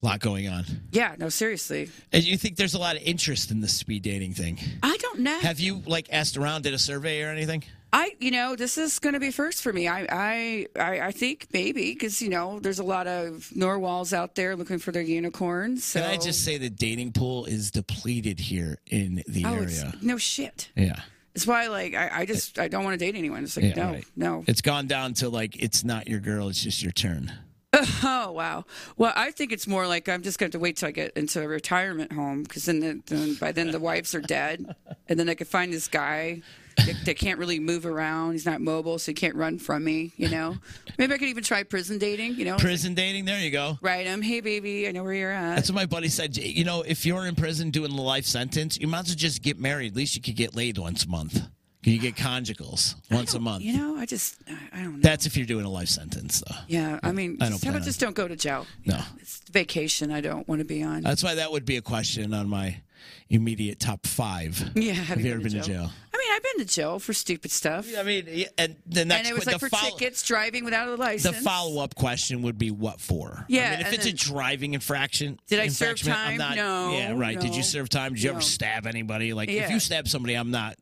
A 0.00 0.06
lot 0.06 0.20
going 0.20 0.48
on. 0.48 0.64
Yeah. 0.92 1.16
No, 1.18 1.28
seriously. 1.28 1.90
And 2.12 2.22
you 2.22 2.36
think 2.36 2.54
there's 2.54 2.74
a 2.74 2.78
lot 2.78 2.94
of 2.94 3.02
interest 3.02 3.50
in 3.50 3.60
the 3.60 3.66
speed 3.66 4.04
dating 4.04 4.34
thing? 4.34 4.60
I 4.80 4.96
don't 4.98 5.20
know. 5.20 5.36
Have 5.40 5.58
you 5.58 5.82
like 5.86 6.06
asked 6.12 6.36
around, 6.36 6.62
did 6.62 6.72
a 6.72 6.78
survey 6.78 7.24
or 7.24 7.30
anything? 7.30 7.64
I, 7.92 8.14
you 8.18 8.30
know, 8.30 8.54
this 8.54 8.76
is 8.76 8.98
going 8.98 9.14
to 9.14 9.20
be 9.20 9.30
first 9.30 9.62
for 9.62 9.72
me. 9.72 9.88
I, 9.88 10.06
I, 10.10 10.66
I, 10.78 11.00
I 11.06 11.12
think 11.12 11.48
maybe 11.52 11.92
because 11.94 12.20
you 12.20 12.28
know, 12.28 12.60
there's 12.60 12.78
a 12.78 12.84
lot 12.84 13.06
of 13.06 13.50
narwhals 13.54 14.12
out 14.12 14.34
there 14.34 14.56
looking 14.56 14.78
for 14.78 14.92
their 14.92 15.02
unicorns. 15.02 15.84
So. 15.84 16.00
Can 16.00 16.10
I 16.10 16.16
just 16.18 16.44
say 16.44 16.58
the 16.58 16.68
dating 16.70 17.12
pool 17.12 17.46
is 17.46 17.70
depleted 17.70 18.40
here 18.40 18.78
in 18.90 19.22
the 19.26 19.44
Oh, 19.46 19.54
area? 19.54 19.94
no 20.02 20.18
shit. 20.18 20.70
Yeah. 20.76 21.00
It's 21.34 21.46
why, 21.46 21.68
like, 21.68 21.94
I, 21.94 22.10
I 22.20 22.26
just 22.26 22.58
I 22.58 22.68
don't 22.68 22.84
want 22.84 22.98
to 22.98 23.04
date 23.04 23.14
anyone. 23.16 23.44
It's 23.44 23.56
like, 23.56 23.76
Yeah, 23.76 23.84
no, 23.86 23.92
right. 23.92 24.04
no. 24.16 24.44
It's 24.46 24.60
gone 24.60 24.86
down 24.86 25.14
to 25.14 25.28
like 25.28 25.56
it's 25.62 25.84
not 25.84 26.08
your 26.08 26.20
girl, 26.20 26.48
it's 26.48 26.62
just 26.62 26.82
your 26.82 26.92
turn. 26.92 27.32
Oh 28.02 28.32
wow. 28.32 28.64
Well, 28.96 29.12
I 29.14 29.30
think 29.30 29.52
it's 29.52 29.66
more 29.66 29.86
like 29.86 30.08
I'm 30.08 30.22
just 30.22 30.38
going 30.38 30.50
to 30.50 30.58
to 30.58 30.62
wait 30.62 30.76
till 30.78 30.88
I 30.88 30.92
get 30.92 31.12
into 31.16 31.42
a 31.42 31.46
retirement 31.48 32.12
home 32.12 32.42
because 32.42 32.64
then, 32.64 32.80
the, 32.80 33.00
then 33.06 33.34
by 33.34 33.52
then 33.52 33.70
the 33.70 33.78
wives 33.78 34.14
are 34.14 34.20
dead, 34.20 34.74
and 35.08 35.18
then 35.18 35.28
I 35.28 35.34
could 35.34 35.46
find 35.48 35.72
this 35.72 35.86
guy 35.86 36.42
that, 36.86 36.96
that 37.04 37.18
can't 37.18 37.38
really 37.38 37.60
move 37.60 37.86
around. 37.86 38.32
He's 38.32 38.46
not 38.46 38.60
mobile, 38.60 38.98
so 38.98 39.10
he 39.10 39.14
can't 39.14 39.34
run 39.34 39.58
from 39.58 39.84
me. 39.84 40.12
You 40.16 40.28
know. 40.28 40.56
Maybe 40.98 41.14
I 41.14 41.18
could 41.18 41.28
even 41.28 41.44
try 41.44 41.62
prison 41.62 41.98
dating. 41.98 42.34
You 42.34 42.44
know. 42.44 42.56
Prison 42.56 42.94
dating, 42.94 43.24
there 43.24 43.40
you 43.40 43.50
go. 43.50 43.78
Write 43.82 44.06
him, 44.06 44.14
um, 44.14 44.22
hey 44.22 44.40
baby, 44.40 44.88
I 44.88 44.92
know 44.92 45.04
where 45.04 45.14
you're 45.14 45.32
at. 45.32 45.56
That's 45.56 45.70
what 45.70 45.76
my 45.76 45.86
buddy 45.86 46.08
said. 46.08 46.36
You 46.36 46.64
know, 46.64 46.82
if 46.82 47.06
you're 47.06 47.26
in 47.26 47.34
prison 47.34 47.70
doing 47.70 47.94
the 47.94 48.02
life 48.02 48.24
sentence, 48.24 48.78
you 48.78 48.86
might 48.86 49.00
as 49.00 49.08
well 49.08 49.16
just 49.16 49.42
get 49.42 49.58
married. 49.58 49.92
At 49.92 49.96
least 49.96 50.16
you 50.16 50.22
could 50.22 50.36
get 50.36 50.54
laid 50.54 50.78
once 50.78 51.04
a 51.04 51.08
month. 51.08 51.40
You 51.84 51.98
get 51.98 52.16
conjugals 52.16 52.96
once 53.10 53.34
a 53.34 53.38
month. 53.40 53.62
You 53.62 53.76
know, 53.76 53.96
I 53.96 54.04
just 54.04 54.36
I- 54.72 54.82
don't 54.82 54.96
know. 54.96 55.00
That's 55.00 55.26
if 55.26 55.36
you're 55.36 55.46
doing 55.46 55.64
a 55.64 55.70
life 55.70 55.88
sentence, 55.88 56.42
though. 56.46 56.56
yeah, 56.66 56.98
I 57.02 57.12
mean, 57.12 57.38
I 57.40 57.48
don't 57.48 57.62
how 57.62 57.70
about 57.70 57.82
just 57.82 58.00
don't 58.00 58.16
go 58.16 58.26
to 58.26 58.36
jail? 58.36 58.66
No. 58.84 58.96
know, 58.96 59.02
it's 59.20 59.40
vacation. 59.50 60.10
I 60.10 60.20
don't 60.20 60.46
want 60.48 60.60
to 60.60 60.64
be 60.64 60.82
on. 60.82 61.02
That's 61.02 61.22
why 61.22 61.36
that 61.36 61.52
would 61.52 61.64
be 61.64 61.76
a 61.76 61.82
question 61.82 62.34
on 62.34 62.48
my 62.48 62.80
immediate 63.28 63.78
top 63.80 64.06
five. 64.06 64.70
yeah, 64.74 64.92
have, 64.92 65.18
Have 65.18 65.20
you 65.20 65.32
ever 65.32 65.40
been 65.42 65.52
to 65.52 65.60
jail? 65.60 65.90
I 66.12 66.16
mean, 66.18 66.32
I've 66.32 66.42
been 66.42 66.66
to 66.66 66.74
jail 66.74 66.98
for 66.98 67.12
stupid 67.12 67.50
stuff. 67.52 67.86
I 67.96 68.02
mean, 68.02 68.46
and 68.58 68.74
then 68.86 69.08
next 69.08 69.20
and 69.20 69.28
it 69.28 69.34
was 69.34 69.44
que- 69.44 69.52
like 69.52 69.60
for 69.60 69.68
follow- 69.68 69.96
tickets, 69.96 70.22
driving 70.24 70.64
without 70.64 70.88
a 70.88 70.96
license. 70.96 71.36
The 71.36 71.42
follow 71.42 71.82
up 71.82 71.94
question 71.94 72.42
would 72.42 72.58
be 72.58 72.70
what 72.72 73.00
for? 73.00 73.44
Yeah, 73.48 73.68
I 73.68 73.70
mean, 73.76 73.86
if 73.86 73.92
it's 73.92 74.06
a 74.06 74.12
driving 74.12 74.74
infraction, 74.74 75.38
Did 75.46 75.60
I 75.60 75.68
serve 75.68 75.90
infraction, 75.90 76.12
I'm 76.12 76.38
time? 76.38 76.38
not- 76.38 76.56
No, 76.56 76.92
Yeah, 76.92 77.12
right. 77.16 77.38
Did 77.38 77.54
you 77.54 77.62
serve 77.62 77.88
time? 77.88 78.14
Did 78.14 78.22
you 78.22 78.30
no. 78.30 78.36
ever 78.36 78.42
stab 78.42 78.86
anybody? 78.86 79.32
Like, 79.32 79.48
if 79.48 79.70
you 79.70 79.78
stab 79.78 80.08
somebody, 80.08 80.34
I'm 80.34 80.50
not 80.50 80.76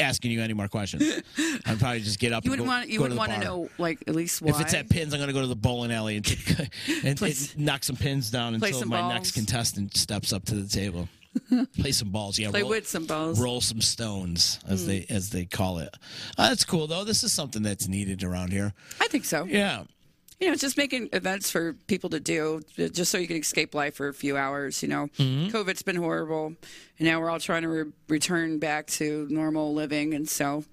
asking 0.00 0.32
you 0.32 0.42
any 0.42 0.52
more 0.52 0.68
questions. 0.68 1.02
I'd 1.64 1.78
probably 1.78 2.00
just 2.00 2.18
get 2.18 2.32
up. 2.32 2.44
You 2.44 2.52
and 2.52 2.60
wouldn't 2.60 2.66
go, 2.66 2.70
want 2.70 2.88
you 2.88 3.00
wouldn't 3.00 3.14
to 3.14 3.18
want 3.18 3.32
to 3.32 3.38
know 3.38 3.68
like 3.78 4.02
at 4.06 4.14
least 4.14 4.42
why. 4.42 4.50
If 4.50 4.60
it's 4.60 4.74
at 4.74 4.90
pins, 4.90 5.14
I'm 5.14 5.18
going 5.20 5.28
to 5.28 5.34
go 5.34 5.40
to 5.40 5.46
the 5.46 5.56
bowling 5.56 5.92
alley 5.92 6.16
and, 6.16 6.26
and, 7.04 7.22
and 7.22 7.58
knock 7.58 7.84
some 7.84 7.96
pins 7.96 8.30
down 8.30 8.54
until 8.54 8.84
my 8.86 9.08
next 9.08 9.32
contestant 9.32 9.96
steps 9.96 10.32
up 10.32 10.44
to 10.46 10.54
the 10.54 10.68
table. 10.68 11.08
Play 11.78 11.92
some 11.92 12.10
balls, 12.10 12.38
yeah. 12.38 12.50
play 12.50 12.62
roll, 12.62 12.70
with 12.70 12.88
some 12.88 13.06
balls. 13.06 13.40
roll 13.40 13.60
some 13.60 13.80
stones, 13.80 14.58
as 14.68 14.82
Hmm. 14.82 14.88
they 14.88 15.06
as 15.10 15.30
they 15.30 15.44
call 15.44 15.78
it. 15.78 15.94
Uh, 16.38 16.48
that's 16.48 16.64
cool 16.64 16.86
though. 16.86 17.04
This 17.04 17.24
is 17.24 17.32
something 17.32 17.62
that's 17.62 17.88
needed 17.88 18.22
around 18.22 18.52
here. 18.52 18.72
I 19.00 19.08
think 19.08 19.24
so. 19.24 19.44
Yeah. 19.44 19.84
You 20.40 20.48
know, 20.50 20.56
just 20.56 20.76
making 20.76 21.08
events 21.12 21.48
for 21.50 21.74
people 21.86 22.10
to 22.10 22.18
do, 22.20 22.60
just 22.76 23.10
so 23.12 23.18
you 23.18 23.28
can 23.28 23.36
escape 23.36 23.72
life 23.74 23.94
for 23.94 24.08
a 24.08 24.12
few 24.14 24.36
hours. 24.36 24.82
You 24.82 24.88
know, 24.88 25.06
Mm-hmm. 25.16 25.56
COVID's 25.56 25.82
been 25.82 25.96
horrible, 25.96 26.46
and 26.98 27.08
now 27.08 27.20
we're 27.20 27.30
all 27.30 27.38
trying 27.40 27.62
to 27.62 27.68
re- 27.68 27.92
return 28.08 28.58
back 28.58 28.88
to 28.98 29.26
normal 29.30 29.72
living. 29.74 30.12
And 30.12 30.28
so, 30.28 30.64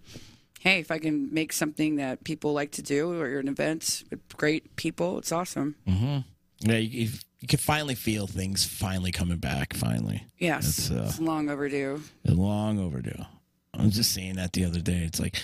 hey, 0.61 0.79
if 0.79 0.89
I 0.91 0.97
can 0.97 1.31
make 1.33 1.53
something 1.53 1.97
that 1.97 2.23
people 2.23 2.53
like 2.53 2.71
to 2.71 2.81
do 2.81 3.13
or 3.21 3.37
an 3.39 3.47
event 3.47 4.03
with 4.09 4.19
great 4.35 4.75
people, 4.77 5.19
it's 5.19 5.31
awesome. 5.31 5.75
Yeah, 5.85 6.77
you, 6.77 7.09
you, 7.41 7.45
you 7.45 7.47
can 7.47 7.59
finally 7.59 7.95
feel 7.95 8.27
things 8.27 8.65
finally 8.65 9.11
coming 9.11 9.37
back. 9.37 9.73
Finally, 9.73 10.23
Yes, 10.37 10.67
It's, 10.67 10.91
uh, 10.91 11.05
it's 11.09 11.19
long 11.19 11.49
overdue. 11.49 12.01
long 12.25 12.79
overdue. 12.79 13.25
I 13.73 13.83
was 13.83 13.95
just 13.95 14.13
saying 14.13 14.35
that 14.35 14.53
the 14.53 14.65
other 14.65 14.81
day. 14.81 15.03
It's 15.05 15.19
like 15.19 15.35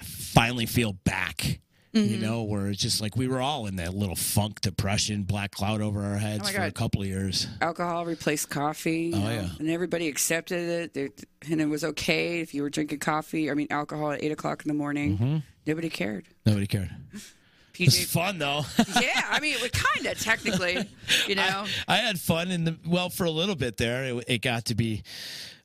I 0.00 0.04
finally 0.04 0.66
feel 0.66 0.92
back. 1.04 1.60
You 1.92 2.02
Mm-hmm. 2.02 2.22
know, 2.22 2.42
where 2.44 2.68
it's 2.68 2.80
just 2.80 3.00
like 3.00 3.16
we 3.16 3.26
were 3.26 3.40
all 3.40 3.66
in 3.66 3.74
that 3.76 3.94
little 3.94 4.14
funk, 4.14 4.60
depression, 4.60 5.24
black 5.24 5.50
cloud 5.50 5.80
over 5.80 6.04
our 6.04 6.18
heads 6.18 6.48
Oh 6.48 6.52
for 6.52 6.62
a 6.62 6.70
couple 6.70 7.00
of 7.02 7.08
years. 7.08 7.48
Alcohol 7.60 8.06
replaced 8.06 8.48
coffee. 8.48 9.10
Oh, 9.12 9.18
know, 9.18 9.28
yeah. 9.30 9.48
and 9.58 9.68
everybody 9.68 10.06
accepted 10.06 10.96
it, 10.96 11.24
and 11.50 11.60
it 11.60 11.66
was 11.66 11.82
okay 11.82 12.38
if 12.38 12.54
you 12.54 12.62
were 12.62 12.70
drinking 12.70 13.00
coffee. 13.00 13.50
I 13.50 13.54
mean, 13.54 13.66
alcohol 13.70 14.12
at 14.12 14.22
eight 14.22 14.30
o'clock 14.30 14.62
in 14.64 14.68
the 14.68 14.74
morning. 14.74 15.18
Mm-hmm. 15.18 15.36
Nobody 15.66 15.90
cared. 15.90 16.26
Nobody 16.46 16.68
cared. 16.68 16.90
It's 17.80 17.98
PJ 17.98 18.06
fun 18.06 18.38
though. 18.38 18.62
yeah, 19.00 19.26
I 19.30 19.40
mean, 19.40 19.56
was 19.60 19.70
kind 19.70 20.06
of 20.06 20.18
technically, 20.20 20.88
you 21.26 21.34
know. 21.34 21.64
I 21.88 21.96
had 21.96 22.18
fun 22.18 22.50
in 22.50 22.64
the 22.64 22.76
well 22.86 23.10
for 23.10 23.24
a 23.24 23.30
little 23.30 23.56
bit 23.56 23.76
there. 23.76 24.04
It, 24.04 24.24
it 24.28 24.42
got 24.42 24.66
to 24.66 24.74
be, 24.74 25.02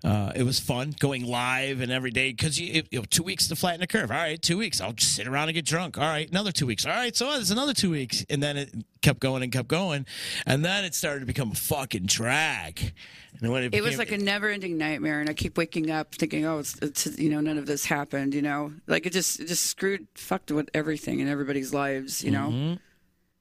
uh, 0.05 0.31
it 0.35 0.43
was 0.43 0.59
fun 0.59 0.93
going 0.99 1.25
live 1.25 1.81
and 1.81 1.91
every 1.91 2.11
day 2.11 2.29
because 2.31 2.59
you, 2.59 2.83
you 2.91 2.99
know, 2.99 3.05
two 3.09 3.23
weeks 3.23 3.47
to 3.47 3.55
flatten 3.55 3.79
the 3.81 3.87
curve. 3.87 4.11
All 4.11 4.17
right, 4.17 4.39
two 4.41 4.57
weeks. 4.57 4.79
I'll 4.79 4.93
just 4.93 5.15
sit 5.15 5.25
around 5.27 5.49
and 5.49 5.55
get 5.55 5.65
drunk. 5.65 5.97
All 5.97 6.03
right, 6.05 6.29
another 6.29 6.51
two 6.51 6.67
weeks. 6.67 6.85
All 6.85 6.91
right, 6.91 7.15
so 7.15 7.31
there's 7.33 7.49
another 7.51 7.73
two 7.73 7.89
weeks, 7.89 8.23
and 8.29 8.41
then 8.41 8.55
it 8.55 8.71
kept 9.01 9.19
going 9.19 9.41
and 9.43 9.51
kept 9.51 9.67
going, 9.67 10.05
and 10.45 10.63
then 10.63 10.85
it 10.85 10.93
started 10.93 11.21
to 11.21 11.25
become 11.25 11.51
a 11.51 11.55
fucking 11.55 12.05
drag. 12.05 12.93
And 13.41 13.51
when 13.51 13.63
It 13.63 13.71
was 13.81 13.81
became- 13.81 13.97
like 13.97 14.11
a 14.11 14.17
never-ending 14.17 14.77
nightmare, 14.77 15.19
and 15.19 15.29
I 15.29 15.33
keep 15.33 15.57
waking 15.57 15.91
up 15.91 16.15
thinking, 16.15 16.45
"Oh, 16.45 16.59
it's, 16.59 16.77
it's 16.81 17.17
you 17.17 17.29
know, 17.29 17.41
none 17.41 17.57
of 17.57 17.65
this 17.65 17.83
happened." 17.85 18.33
You 18.33 18.41
know, 18.43 18.73
like 18.87 19.05
it 19.05 19.11
just 19.11 19.39
it 19.41 19.47
just 19.47 19.65
screwed, 19.65 20.07
fucked 20.15 20.51
with 20.51 20.69
everything 20.73 21.19
in 21.19 21.27
everybody's 21.27 21.73
lives. 21.73 22.23
You 22.23 22.31
know, 22.31 22.49
Mm-hmm. 22.49 22.73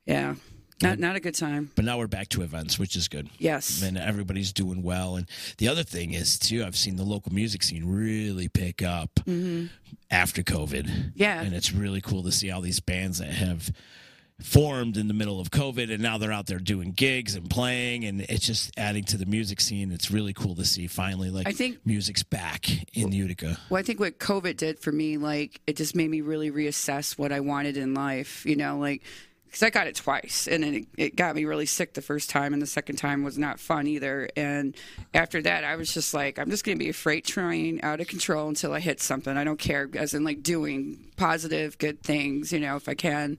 yeah, 0.07 0.35
not 0.83 0.99
not 0.99 1.17
a 1.17 1.21
good 1.21 1.35
time. 1.35 1.71
But 1.77 1.85
now 1.85 1.99
we're 1.99 2.07
back 2.07 2.29
to 2.31 2.43
events, 2.43 2.79
which 2.79 2.97
is 2.97 3.09
good. 3.09 3.29
Yes, 3.39 3.83
and 3.83 3.97
everybody's 3.97 4.53
doing 4.53 4.83
well. 4.83 5.17
And 5.17 5.27
the 5.59 5.69
other 5.69 5.83
thing 5.85 6.13
is 6.15 6.39
too, 6.39 6.65
I've 6.65 6.77
seen 6.77 6.97
the 6.97 7.05
local 7.05 7.33
music 7.33 7.63
scene 7.63 7.85
really 7.87 8.49
pick 8.49 8.83
up 8.83 9.21
after 10.11 10.43
COVID. 10.43 10.85
Mm-hmm. 10.87 11.09
Yeah. 11.15 11.41
and 11.43 11.55
it's 11.55 11.73
really 11.73 12.01
cool 12.01 12.23
to 12.25 12.33
see 12.33 12.51
all 12.51 12.61
these 12.61 12.81
bands 12.81 13.19
that 13.19 13.31
have 13.31 13.71
formed 14.41 14.97
in 14.97 15.07
the 15.07 15.15
middle 15.15 15.39
of 15.41 15.51
COVID, 15.53 15.93
and 15.93 16.03
now 16.03 16.19
they're 16.19 16.33
out 16.33 16.47
there 16.47 16.59
doing 16.59 16.91
gigs 16.91 17.37
and 17.37 17.49
playing, 17.49 18.05
and 18.05 18.21
it's 18.23 18.45
just 18.45 18.73
adding 18.77 19.05
to 19.05 19.17
the 19.17 19.27
music 19.27 19.61
scene. 19.61 19.93
It's 19.93 20.11
really 20.11 20.33
cool 20.33 20.57
to 20.57 20.65
see 20.65 20.89
finally, 20.89 21.31
like 21.31 21.47
I 21.47 21.53
think- 21.53 21.79
music's 21.87 22.25
back 22.25 22.69
in 22.97 23.13
Utica. 23.13 23.59
Well, 23.71 23.79
I 23.79 23.83
think 23.85 24.01
what 24.01 24.19
COVID 24.19 24.57
did 24.57 24.81
for 24.81 24.91
me, 24.91 25.19
like, 25.19 25.61
it 25.69 25.77
just 25.77 25.95
made 25.95 26.11
me 26.11 26.21
really 26.21 26.51
reassess 26.51 27.17
what 27.17 27.31
I 27.31 27.41
wanted 27.41 27.77
in 27.77 27.95
life, 27.95 28.45
you 28.45 28.57
know, 28.57 28.77
like, 28.79 29.03
because 29.55 29.63
I 29.69 29.71
got 29.71 29.87
it 29.87 29.95
twice 29.95 30.49
and 30.49 30.65
it, 30.65 30.87
it 30.97 31.15
got 31.15 31.37
me 31.37 31.45
really 31.45 31.67
sick 31.67 31.95
the 31.95 32.03
first 32.03 32.29
time, 32.29 32.53
and 32.55 32.61
the 32.61 32.67
second 32.67 32.97
time 32.97 33.23
was 33.23 33.39
not 33.39 33.61
fun 33.61 33.87
either. 33.87 34.29
And 34.37 34.75
after 35.15 35.41
that, 35.43 35.63
I 35.63 35.77
was 35.77 35.95
just 35.95 36.13
like, 36.13 36.41
I'm 36.41 36.51
just 36.51 36.65
going 36.65 36.77
to 36.77 36.85
be 36.85 36.91
a 36.91 36.93
freight 36.93 37.25
train 37.25 37.79
out 37.85 38.01
of 38.01 38.09
control 38.09 38.49
until 38.49 38.73
I 38.73 38.81
hit 38.81 39.01
something. 39.01 39.37
I 39.37 39.45
don't 39.45 39.61
care, 39.61 39.89
as 39.95 40.13
in, 40.13 40.25
like, 40.25 40.43
doing 40.43 40.99
positive, 41.17 41.79
good 41.79 42.03
things, 42.03 42.53
you 42.53 42.59
know, 42.59 42.75
if 42.75 42.89
I 42.89 42.95
can. 42.95 43.39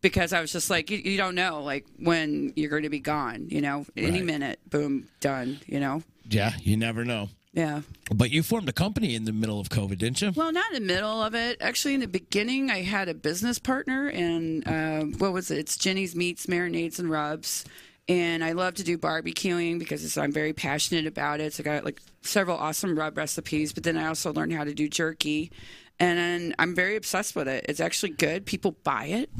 Because 0.00 0.32
I 0.32 0.40
was 0.40 0.50
just 0.50 0.70
like, 0.70 0.90
you, 0.90 0.96
you 0.96 1.18
don't 1.18 1.34
know, 1.34 1.62
like, 1.62 1.84
when 1.98 2.54
you're 2.56 2.70
going 2.70 2.84
to 2.84 2.88
be 2.88 3.00
gone, 3.00 3.48
you 3.50 3.60
know, 3.60 3.84
any 3.98 4.12
Right. 4.20 4.24
minute, 4.24 4.60
boom, 4.70 5.08
done, 5.20 5.60
you 5.66 5.78
know? 5.78 6.02
Yeah, 6.26 6.52
you 6.62 6.78
never 6.78 7.04
know. 7.04 7.28
Yeah. 7.52 7.80
But 8.14 8.30
you 8.30 8.42
formed 8.42 8.68
a 8.68 8.72
company 8.72 9.14
in 9.14 9.24
the 9.24 9.32
middle 9.32 9.58
of 9.58 9.68
COVID, 9.70 9.98
didn't 9.98 10.22
you? 10.22 10.32
Well, 10.34 10.52
not 10.52 10.72
in 10.72 10.86
the 10.86 10.92
middle 10.92 11.22
of 11.22 11.34
it. 11.34 11.58
Actually, 11.60 11.94
in 11.94 12.00
the 12.00 12.08
beginning, 12.08 12.70
I 12.70 12.82
had 12.82 13.08
a 13.08 13.14
business 13.14 13.58
partner, 13.58 14.08
and 14.08 14.66
uh, 14.68 15.00
what 15.18 15.32
was 15.32 15.50
it? 15.50 15.58
It's 15.58 15.76
Jenny's 15.76 16.14
Meats, 16.14 16.46
Marinades, 16.46 16.98
and 16.98 17.10
Rubs. 17.10 17.64
And 18.08 18.42
I 18.42 18.52
love 18.52 18.74
to 18.74 18.84
do 18.84 18.98
barbecuing 18.98 19.78
because 19.78 20.16
I'm 20.16 20.32
very 20.32 20.52
passionate 20.52 21.06
about 21.06 21.40
it. 21.40 21.54
So 21.54 21.62
I 21.62 21.64
got 21.64 21.84
like 21.84 22.00
several 22.22 22.56
awesome 22.56 22.98
rub 22.98 23.16
recipes, 23.16 23.72
but 23.72 23.84
then 23.84 23.96
I 23.96 24.06
also 24.06 24.32
learned 24.32 24.52
how 24.52 24.64
to 24.64 24.74
do 24.74 24.88
jerky. 24.88 25.52
And 26.00 26.54
I'm 26.58 26.74
very 26.74 26.96
obsessed 26.96 27.36
with 27.36 27.46
it. 27.46 27.66
It's 27.68 27.78
actually 27.78 28.10
good. 28.10 28.46
People 28.46 28.72
buy 28.82 29.06
it. 29.06 29.30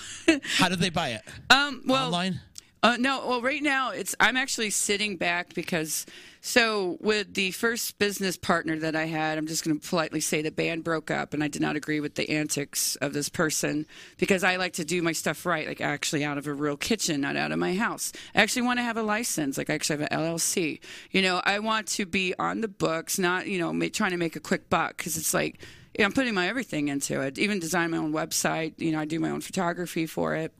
How 0.56 0.68
do 0.68 0.76
they 0.76 0.90
buy 0.90 1.10
it? 1.10 1.22
Um, 1.48 1.82
well, 1.86 2.06
Online? 2.06 2.40
Uh, 2.82 2.96
no, 2.98 3.24
well, 3.26 3.40
right 3.40 3.62
now 3.62 3.90
it's 3.90 4.16
I'm 4.18 4.36
actually 4.36 4.70
sitting 4.70 5.16
back 5.16 5.54
because 5.54 6.04
so 6.44 6.98
with 7.00 7.34
the 7.34 7.52
first 7.52 8.00
business 8.00 8.36
partner 8.36 8.76
that 8.80 8.96
I 8.96 9.04
had, 9.04 9.38
I'm 9.38 9.46
just 9.46 9.64
going 9.64 9.78
to 9.78 9.88
politely 9.88 10.18
say 10.18 10.42
the 10.42 10.50
band 10.50 10.82
broke 10.82 11.08
up, 11.08 11.34
and 11.34 11.42
I 11.42 11.46
did 11.46 11.62
not 11.62 11.76
agree 11.76 12.00
with 12.00 12.16
the 12.16 12.28
antics 12.28 12.96
of 12.96 13.12
this 13.12 13.28
person 13.28 13.86
because 14.18 14.42
I 14.42 14.56
like 14.56 14.72
to 14.74 14.84
do 14.84 15.02
my 15.02 15.12
stuff 15.12 15.46
right, 15.46 15.68
like 15.68 15.80
actually 15.80 16.24
out 16.24 16.38
of 16.38 16.48
a 16.48 16.52
real 16.52 16.76
kitchen, 16.76 17.20
not 17.20 17.36
out 17.36 17.52
of 17.52 17.60
my 17.60 17.76
house. 17.76 18.12
I 18.34 18.42
actually 18.42 18.62
want 18.62 18.80
to 18.80 18.82
have 18.82 18.96
a 18.96 19.04
license, 19.04 19.56
like 19.56 19.70
I 19.70 19.74
actually 19.74 20.00
have 20.00 20.10
an 20.10 20.18
LLC. 20.18 20.80
You 21.12 21.22
know, 21.22 21.40
I 21.44 21.60
want 21.60 21.86
to 21.88 22.06
be 22.06 22.34
on 22.40 22.60
the 22.60 22.66
books, 22.66 23.20
not 23.20 23.46
you 23.46 23.60
know 23.60 23.88
trying 23.90 24.10
to 24.10 24.16
make 24.16 24.34
a 24.34 24.40
quick 24.40 24.68
buck 24.68 24.96
because 24.96 25.16
it's 25.16 25.32
like. 25.32 25.60
I'm 25.98 26.10
putting 26.10 26.32
my 26.32 26.48
everything 26.48 26.88
into 26.88 27.20
it. 27.20 27.38
Even 27.38 27.58
design 27.58 27.90
my 27.90 27.98
own 27.98 28.14
website. 28.14 28.72
You 28.78 28.92
know, 28.92 29.00
I 29.00 29.04
do 29.04 29.20
my 29.20 29.28
own 29.28 29.42
photography 29.42 30.06
for 30.06 30.34
it. 30.34 30.50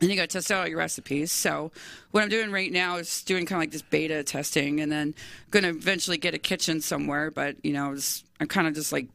And 0.00 0.10
you 0.10 0.16
got 0.16 0.28
to 0.28 0.38
test 0.38 0.50
out 0.50 0.60
all 0.60 0.68
your 0.68 0.76
recipes. 0.78 1.32
So 1.32 1.72
what 2.10 2.22
I'm 2.22 2.28
doing 2.28 2.50
right 2.52 2.70
now 2.70 2.96
is 2.96 3.22
doing 3.22 3.46
kind 3.46 3.56
of 3.56 3.62
like 3.62 3.70
this 3.70 3.80
beta 3.82 4.22
testing, 4.22 4.80
and 4.80 4.92
then 4.92 5.14
going 5.50 5.62
to 5.62 5.70
eventually 5.70 6.18
get 6.18 6.34
a 6.34 6.38
kitchen 6.38 6.80
somewhere. 6.82 7.30
But 7.30 7.56
you 7.64 7.72
know, 7.72 7.96
I'm 8.40 8.46
kind 8.48 8.66
of 8.68 8.74
just 8.74 8.92
like 8.92 9.06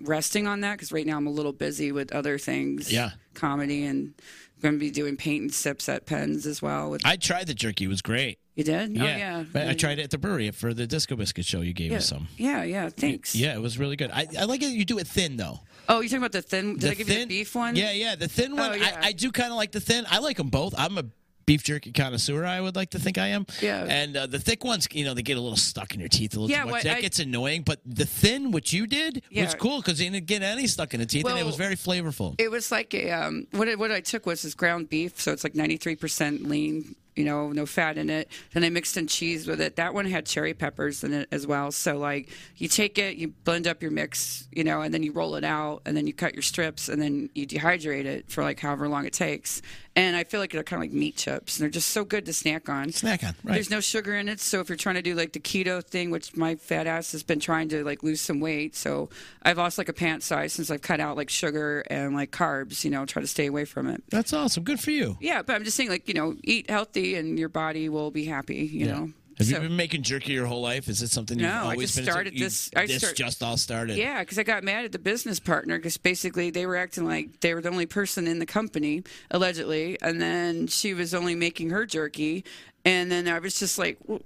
resting 0.00 0.46
on 0.46 0.60
that 0.60 0.74
because 0.74 0.92
right 0.92 1.06
now 1.06 1.16
I'm 1.16 1.26
a 1.26 1.30
little 1.30 1.52
busy 1.52 1.90
with 1.92 2.12
other 2.12 2.38
things. 2.38 2.92
Yeah. 2.92 3.10
comedy, 3.34 3.84
and 3.84 4.14
going 4.62 4.74
to 4.74 4.78
be 4.80 4.90
doing 4.90 5.16
paint 5.16 5.42
and 5.42 5.54
sips 5.54 5.88
at 5.88 6.06
Pens 6.06 6.46
as 6.46 6.60
well. 6.60 6.90
With 6.90 7.04
I 7.04 7.16
tried 7.16 7.46
the 7.46 7.54
jerky. 7.54 7.84
It 7.84 7.88
was 7.88 8.02
great. 8.02 8.38
you 8.56 8.64
did? 8.64 8.96
Yeah. 8.96 9.02
Oh 9.02 9.06
yeah. 9.06 9.44
I 9.54 9.70
I 9.70 9.74
tried 9.74 9.98
it 9.98 10.02
at 10.02 10.10
the 10.10 10.18
brewery 10.18 10.50
for 10.52 10.72
the 10.74 10.86
Disco 10.86 11.14
Biscuit 11.16 11.44
show. 11.44 11.60
You 11.60 11.72
gave 11.72 11.90
Yeah. 11.92 11.98
us 11.98 12.06
some. 12.08 12.28
Yeah, 12.36 12.62
yeah. 12.64 12.88
Thanks. 12.90 13.34
Yeah, 13.34 13.54
it 13.54 13.60
was 13.60 13.78
really 13.78 13.96
good. 13.96 14.10
I, 14.12 14.26
I 14.38 14.44
like 14.44 14.62
it. 14.62 14.70
You 14.70 14.84
do 14.84 14.98
it 14.98 15.06
thin 15.06 15.36
though. 15.36 15.60
Oh, 15.88 16.00
you're 16.00 16.08
talking 16.08 16.18
about 16.18 16.32
the 16.32 16.42
thin? 16.42 16.72
Did 16.74 16.80
the 16.82 16.90
I 16.90 16.94
give 16.94 17.06
thin, 17.06 17.16
you 17.20 17.26
the 17.26 17.38
beef 17.40 17.54
one? 17.54 17.74
Yeah, 17.76 17.92
yeah, 17.92 18.14
the 18.14 18.28
thin 18.28 18.54
one. 18.56 18.72
Oh, 18.72 18.74
yeah. 18.74 18.98
I, 19.02 19.08
I 19.08 19.12
do 19.12 19.32
kind 19.32 19.50
of 19.50 19.56
like 19.56 19.72
the 19.72 19.80
thin. 19.80 20.04
I 20.10 20.18
like 20.18 20.36
them 20.36 20.48
both. 20.50 20.74
I'm 20.76 20.98
a 20.98 21.04
beef 21.46 21.64
jerky 21.64 21.92
connoisseur. 21.92 22.44
I 22.44 22.60
would 22.60 22.76
like 22.76 22.90
to 22.90 22.98
think 22.98 23.16
I 23.16 23.28
am. 23.28 23.46
Yeah. 23.62 23.86
And 23.88 24.14
uh, 24.14 24.26
the 24.26 24.38
thick 24.38 24.64
ones, 24.64 24.86
you 24.92 25.06
know, 25.06 25.14
they 25.14 25.22
get 25.22 25.38
a 25.38 25.40
little 25.40 25.56
stuck 25.56 25.94
in 25.94 26.00
your 26.00 26.10
teeth 26.10 26.36
a 26.36 26.40
little 26.40 26.50
Yeah, 26.50 26.58
too 26.64 26.66
much. 26.66 26.72
what 26.72 26.82
that 26.84 26.96
I- 26.98 27.00
gets 27.00 27.20
annoying. 27.20 27.62
But 27.62 27.80
the 27.86 28.04
thin, 28.04 28.50
what 28.50 28.70
you 28.70 28.86
did, 28.86 29.22
was 29.34 29.54
cool 29.54 29.78
because 29.80 29.98
you 29.98 30.10
didn't 30.10 30.26
get 30.26 30.42
any 30.42 30.66
stuck 30.66 30.92
in 30.92 31.00
the 31.00 31.06
teeth, 31.06 31.26
and 31.26 31.38
it 31.38 31.46
was 31.46 31.56
very 31.56 31.74
flavorful. 31.76 32.34
It 32.38 32.50
was 32.50 32.70
like 32.70 32.92
a 32.92 33.10
um, 33.12 33.46
what 33.52 33.66
I, 33.66 33.76
what 33.76 33.90
I 33.90 34.00
took 34.00 34.26
was 34.26 34.42
this 34.42 34.54
ground 34.54 34.90
beef, 34.90 35.18
so 35.18 35.32
it's 35.32 35.42
like 35.42 35.54
93% 35.54 36.46
lean, 36.46 36.94
you 37.18 37.24
know, 37.24 37.50
no 37.50 37.66
fat 37.66 37.98
in 37.98 38.08
it. 38.08 38.30
Then 38.54 38.62
I 38.62 38.70
mixed 38.70 38.96
in 38.96 39.08
cheese 39.08 39.48
with 39.48 39.60
it. 39.60 39.74
That 39.74 39.92
one 39.92 40.06
had 40.06 40.24
cherry 40.24 40.54
peppers 40.54 41.02
in 41.02 41.12
it 41.12 41.28
as 41.32 41.48
well. 41.48 41.72
So 41.72 41.98
like 41.98 42.28
you 42.56 42.68
take 42.68 42.96
it, 42.96 43.16
you 43.16 43.28
blend 43.28 43.66
up 43.66 43.82
your 43.82 43.90
mix, 43.90 44.46
you 44.52 44.62
know, 44.62 44.82
and 44.82 44.94
then 44.94 45.02
you 45.02 45.10
roll 45.10 45.34
it 45.34 45.42
out, 45.42 45.82
and 45.84 45.96
then 45.96 46.06
you 46.06 46.12
cut 46.14 46.34
your 46.34 46.42
strips, 46.42 46.88
and 46.88 47.02
then 47.02 47.28
you 47.34 47.44
dehydrate 47.44 48.04
it 48.04 48.30
for 48.30 48.44
like 48.44 48.60
however 48.60 48.88
long 48.88 49.04
it 49.04 49.12
takes. 49.12 49.60
And 49.96 50.14
I 50.14 50.22
feel 50.22 50.38
like 50.38 50.52
they're 50.52 50.62
kind 50.62 50.80
of 50.80 50.88
like 50.88 50.96
meat 50.96 51.16
chips, 51.16 51.56
and 51.56 51.64
they're 51.64 51.70
just 51.70 51.88
so 51.88 52.04
good 52.04 52.24
to 52.26 52.32
snack 52.32 52.68
on. 52.68 52.92
Snack 52.92 53.24
on, 53.24 53.34
right? 53.42 53.54
There's 53.54 53.68
no 53.68 53.80
sugar 53.80 54.14
in 54.14 54.28
it, 54.28 54.38
so 54.38 54.60
if 54.60 54.68
you're 54.68 54.76
trying 54.76 54.94
to 54.94 55.02
do 55.02 55.16
like 55.16 55.32
the 55.32 55.40
keto 55.40 55.82
thing, 55.82 56.12
which 56.12 56.36
my 56.36 56.54
fat 56.54 56.86
ass 56.86 57.10
has 57.10 57.24
been 57.24 57.40
trying 57.40 57.68
to 57.70 57.82
like 57.82 58.04
lose 58.04 58.20
some 58.20 58.38
weight, 58.38 58.76
so 58.76 59.08
I've 59.42 59.58
lost 59.58 59.76
like 59.76 59.88
a 59.88 59.92
pant 59.92 60.22
size 60.22 60.52
since 60.52 60.70
I've 60.70 60.82
cut 60.82 61.00
out 61.00 61.16
like 61.16 61.30
sugar 61.30 61.82
and 61.90 62.14
like 62.14 62.30
carbs, 62.30 62.84
you 62.84 62.92
know, 62.92 63.06
try 63.06 63.22
to 63.22 63.26
stay 63.26 63.46
away 63.46 63.64
from 63.64 63.88
it. 63.88 64.04
That's 64.08 64.32
awesome. 64.32 64.62
Good 64.62 64.78
for 64.78 64.92
you. 64.92 65.16
Yeah, 65.20 65.42
but 65.42 65.56
I'm 65.56 65.64
just 65.64 65.76
saying, 65.76 65.88
like 65.90 66.06
you 66.06 66.14
know, 66.14 66.36
eat 66.44 66.70
healthy 66.70 67.07
and 67.16 67.38
your 67.38 67.48
body 67.48 67.88
will 67.88 68.10
be 68.10 68.24
happy, 68.24 68.66
you 68.66 68.86
know. 68.86 69.12
Have 69.38 69.46
So- 69.46 69.54
you 69.54 69.60
been 69.68 69.76
making 69.76 70.02
jerky 70.02 70.32
your 70.32 70.46
whole 70.46 70.60
life? 70.60 70.88
Is 70.88 71.00
it 71.00 71.10
something 71.10 71.38
you've 71.38 71.48
No, 71.48 71.66
I 71.68 71.76
just 71.76 71.94
been? 71.94 72.04
started 72.04 72.34
you- 72.34 72.40
this- 72.40 72.70
I 72.74 72.86
this 72.86 72.98
start- 72.98 73.14
just 73.16 73.40
all 73.42 73.56
started. 73.56 73.96
Yeah, 73.96 74.18
because 74.20 74.36
I 74.36 74.42
got 74.42 74.64
mad 74.64 74.84
at 74.84 74.90
the 74.90 74.98
business 74.98 75.38
partner 75.38 75.78
because 75.78 75.96
basically 75.96 76.50
they 76.50 76.66
were 76.66 76.76
acting 76.76 77.04
like 77.04 77.38
they 77.40 77.54
were 77.54 77.60
the 77.60 77.68
only 77.70 77.86
person 77.86 78.26
in 78.26 78.40
the 78.40 78.46
company, 78.46 79.04
allegedly, 79.30 79.96
and 80.02 80.20
then 80.20 80.66
she 80.66 80.92
was 80.92 81.14
only 81.14 81.36
making 81.36 81.70
her 81.70 81.86
jerky. 81.86 82.44
And 82.84 83.12
then 83.12 83.28
I 83.28 83.38
was 83.38 83.58
just 83.58 83.78
like, 83.78 83.98
well, 84.06 84.22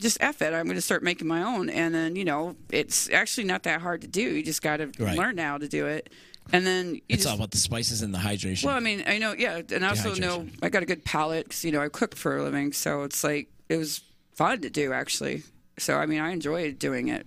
just 0.00 0.16
F 0.20 0.40
it. 0.42 0.52
I'm 0.52 0.64
going 0.64 0.74
to 0.76 0.80
start 0.80 1.02
making 1.02 1.28
my 1.28 1.42
own. 1.42 1.68
And 1.70 1.94
then, 1.94 2.16
you 2.16 2.24
know, 2.24 2.56
it's 2.72 3.10
actually 3.10 3.44
not 3.44 3.62
that 3.64 3.82
hard 3.82 4.00
to 4.00 4.06
do. 4.08 4.22
You 4.22 4.42
just 4.42 4.62
got 4.62 4.78
to 4.78 4.90
Right. 4.98 5.16
learn 5.18 5.38
how 5.38 5.58
to 5.58 5.68
do 5.68 5.86
it. 5.86 6.08
And 6.52 6.66
then 6.66 7.00
It's 7.08 7.22
just, 7.24 7.28
all 7.28 7.36
about 7.36 7.50
the 7.50 7.58
spices 7.58 8.02
and 8.02 8.14
the 8.14 8.18
hydration. 8.18 8.64
well, 8.64 8.76
I 8.76 8.80
mean, 8.80 9.02
I 9.06 9.18
know, 9.18 9.34
yeah, 9.36 9.62
and 9.72 9.84
I 9.84 9.88
also 9.90 10.14
know 10.14 10.46
I 10.62 10.68
got 10.68 10.82
a 10.82 10.86
good 10.86 11.04
palate 11.04 11.44
because 11.46 11.64
you 11.64 11.72
know 11.72 11.80
I 11.82 11.88
cook 11.88 12.14
for 12.14 12.36
a 12.36 12.42
living, 12.42 12.72
so 12.72 13.02
it's 13.02 13.24
like 13.24 13.48
it 13.68 13.76
was 13.76 14.02
fun 14.34 14.60
to 14.60 14.70
do 14.70 14.92
actually. 14.92 15.42
So 15.78 15.96
I 15.96 16.06
mean, 16.06 16.20
I 16.20 16.30
enjoyed 16.30 16.78
doing 16.78 17.08
it. 17.08 17.26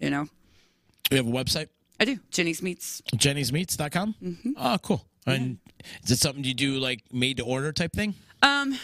You 0.00 0.10
know, 0.10 0.26
we 1.10 1.16
have 1.16 1.26
a 1.28 1.30
website, 1.30 1.68
I 2.00 2.04
do. 2.04 2.18
Jenny's 2.32 2.62
Meats. 2.62 3.00
jennysmeats.com. 3.14 4.14
Mm-hmm. 4.22 4.50
Oh, 4.56 4.76
cool. 4.82 5.06
And 5.24 5.58
is 6.02 6.10
it 6.10 6.18
something 6.18 6.42
you 6.42 6.54
do 6.54 6.78
like 6.78 7.04
made 7.12 7.36
to 7.36 7.44
order 7.44 7.70
type 7.72 7.92
thing? 7.92 8.14
Um, 8.42 8.76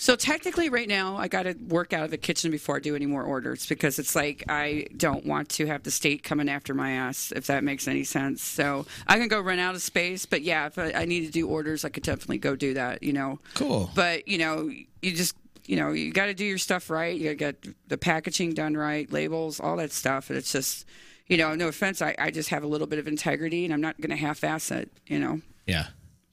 so 0.00 0.14
technically, 0.14 0.68
right 0.68 0.86
now, 0.86 1.16
I 1.16 1.26
got 1.26 1.42
to 1.42 1.54
work 1.54 1.92
out 1.92 2.04
of 2.04 2.12
the 2.12 2.18
kitchen 2.18 2.52
before 2.52 2.76
I 2.76 2.78
do 2.78 2.94
any 2.94 3.04
more 3.04 3.24
orders 3.24 3.66
because 3.66 3.98
it's 3.98 4.14
like 4.14 4.44
I 4.48 4.86
don't 4.96 5.26
want 5.26 5.48
to 5.50 5.66
have 5.66 5.82
the 5.82 5.90
state 5.90 6.22
coming 6.22 6.48
after 6.48 6.72
my 6.72 6.92
ass, 6.92 7.32
if 7.34 7.48
that 7.48 7.64
makes 7.64 7.88
any 7.88 8.04
sense. 8.04 8.40
So 8.40 8.86
I 9.08 9.18
can 9.18 9.26
go 9.26 9.40
run 9.40 9.58
out 9.58 9.74
of 9.74 9.82
space, 9.82 10.24
but 10.24 10.42
yeah, 10.42 10.66
if 10.66 10.78
I, 10.78 10.92
I 10.92 11.04
need 11.04 11.26
to 11.26 11.32
do 11.32 11.48
orders, 11.48 11.84
I 11.84 11.88
could 11.88 12.04
definitely 12.04 12.38
go 12.38 12.54
do 12.54 12.74
that. 12.74 13.02
You 13.02 13.12
know. 13.12 13.40
Cool. 13.54 13.90
But 13.96 14.28
you 14.28 14.38
know, 14.38 14.70
you 15.02 15.12
just 15.12 15.34
you 15.66 15.74
know 15.74 15.90
you 15.90 16.12
got 16.12 16.26
to 16.26 16.34
do 16.34 16.44
your 16.44 16.58
stuff 16.58 16.90
right. 16.90 17.18
You 17.18 17.34
got 17.34 17.60
to 17.60 17.68
get 17.68 17.88
the 17.88 17.98
packaging 17.98 18.54
done 18.54 18.76
right, 18.76 19.10
labels, 19.12 19.58
all 19.58 19.76
that 19.78 19.90
stuff, 19.90 20.30
and 20.30 20.38
it's 20.38 20.52
just. 20.52 20.86
You 21.30 21.36
know, 21.36 21.54
no 21.54 21.68
offense, 21.68 22.00
I, 22.00 22.14
I 22.18 22.30
just 22.30 22.48
have 22.48 22.62
a 22.62 22.66
little 22.66 22.86
bit 22.86 22.98
of 22.98 23.06
integrity 23.06 23.66
and 23.66 23.74
I'm 23.74 23.82
not 23.82 24.00
going 24.00 24.08
to 24.08 24.16
half 24.16 24.42
ass 24.42 24.70
it, 24.70 24.90
you 25.06 25.18
know. 25.18 25.42
Yeah. 25.66 25.88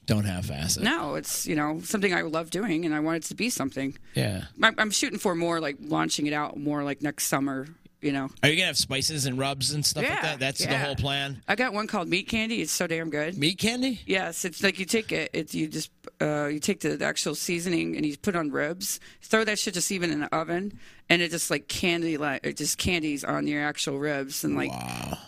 Don't 0.05 0.25
half-ass 0.25 0.77
it. 0.77 0.83
No, 0.83 1.15
it's, 1.15 1.47
you 1.47 1.55
know, 1.55 1.81
something 1.81 2.13
I 2.13 2.21
love 2.21 2.49
doing 2.51 2.85
and 2.85 2.93
I 2.93 2.99
want 2.99 3.17
it 3.17 3.23
to 3.29 3.35
be 3.35 3.49
something. 3.49 3.97
Yeah. 4.13 4.45
I'm, 4.61 4.75
I'm 4.77 4.91
shooting 4.91 5.17
for 5.17 5.33
more 5.35 5.59
like 5.59 5.77
launching 5.79 6.27
it 6.27 6.33
out 6.33 6.57
more 6.57 6.83
like 6.83 7.01
next 7.01 7.25
summer. 7.25 7.67
You 8.05 8.11
know, 8.11 8.29
Are 8.43 8.49
you 8.49 8.55
gonna 8.55 8.67
have 8.67 8.77
spices 8.77 9.25
and 9.25 9.39
rubs 9.39 9.71
and 9.71 9.83
stuff 9.83 10.07
like 10.07 10.21
that? 10.21 10.37
That's 10.37 10.63
the 10.63 10.77
whole 10.77 10.95
plan. 10.95 11.41
I 11.47 11.55
got 11.55 11.73
one 11.73 11.87
called 11.87 12.07
meat 12.07 12.27
candy. 12.27 12.61
It's 12.61 12.71
so 12.71 12.85
damn 12.85 13.09
good. 13.09 13.35
Meat 13.35 13.57
candy? 13.57 13.99
Yes, 14.05 14.45
it's 14.45 14.61
like 14.61 14.77
you 14.77 14.85
take 14.85 15.11
it. 15.11 15.31
It's 15.33 15.55
you 15.55 15.67
just 15.67 15.89
uh, 16.21 16.45
you 16.45 16.59
take 16.59 16.81
the, 16.81 16.97
the 16.97 17.05
actual 17.05 17.33
seasoning 17.33 17.95
and 17.95 18.05
you 18.05 18.15
put 18.15 18.35
on 18.35 18.51
ribs. 18.51 18.99
Throw 19.23 19.43
that 19.45 19.57
shit 19.57 19.73
just 19.73 19.91
even 19.91 20.11
in 20.11 20.19
the 20.19 20.35
oven, 20.35 20.77
and 21.09 21.23
it 21.23 21.31
just 21.31 21.49
like 21.49 21.67
candy 21.67 22.17
like 22.17 22.45
it 22.45 22.57
just 22.57 22.77
candies 22.77 23.23
on 23.23 23.47
your 23.47 23.63
actual 23.63 23.97
ribs 23.97 24.43
and 24.43 24.55
like 24.55 24.71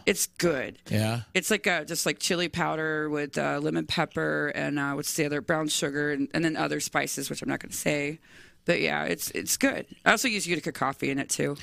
it's 0.06 0.28
good. 0.38 0.78
Yeah. 0.88 1.22
It's 1.34 1.50
like 1.50 1.66
uh, 1.66 1.84
just 1.84 2.06
like 2.06 2.20
chili 2.20 2.48
powder 2.48 3.10
with 3.10 3.40
uh, 3.40 3.60
lemon 3.60 3.88
pepper 3.88 4.52
and 4.54 4.78
uh, 4.78 4.92
what's 4.92 5.16
the 5.16 5.26
other 5.26 5.42
brown 5.42 5.68
sugar 5.70 6.12
and, 6.12 6.30
and 6.32 6.46
then 6.46 6.56
other 6.56 6.80
spices, 6.80 7.28
which 7.32 7.42
I'm 7.42 7.50
not 7.50 7.60
going 7.60 7.72
to 7.72 7.76
say. 7.76 8.20
But 8.66 8.82
yeah, 8.82 9.06
it's 9.06 9.32
it's 9.32 9.56
good. 9.56 9.86
I 10.06 10.12
also 10.12 10.28
use 10.28 10.46
Utica 10.46 10.74
coffee 10.74 11.10
in 11.10 11.20
it 11.20 11.30
too. 11.30 11.56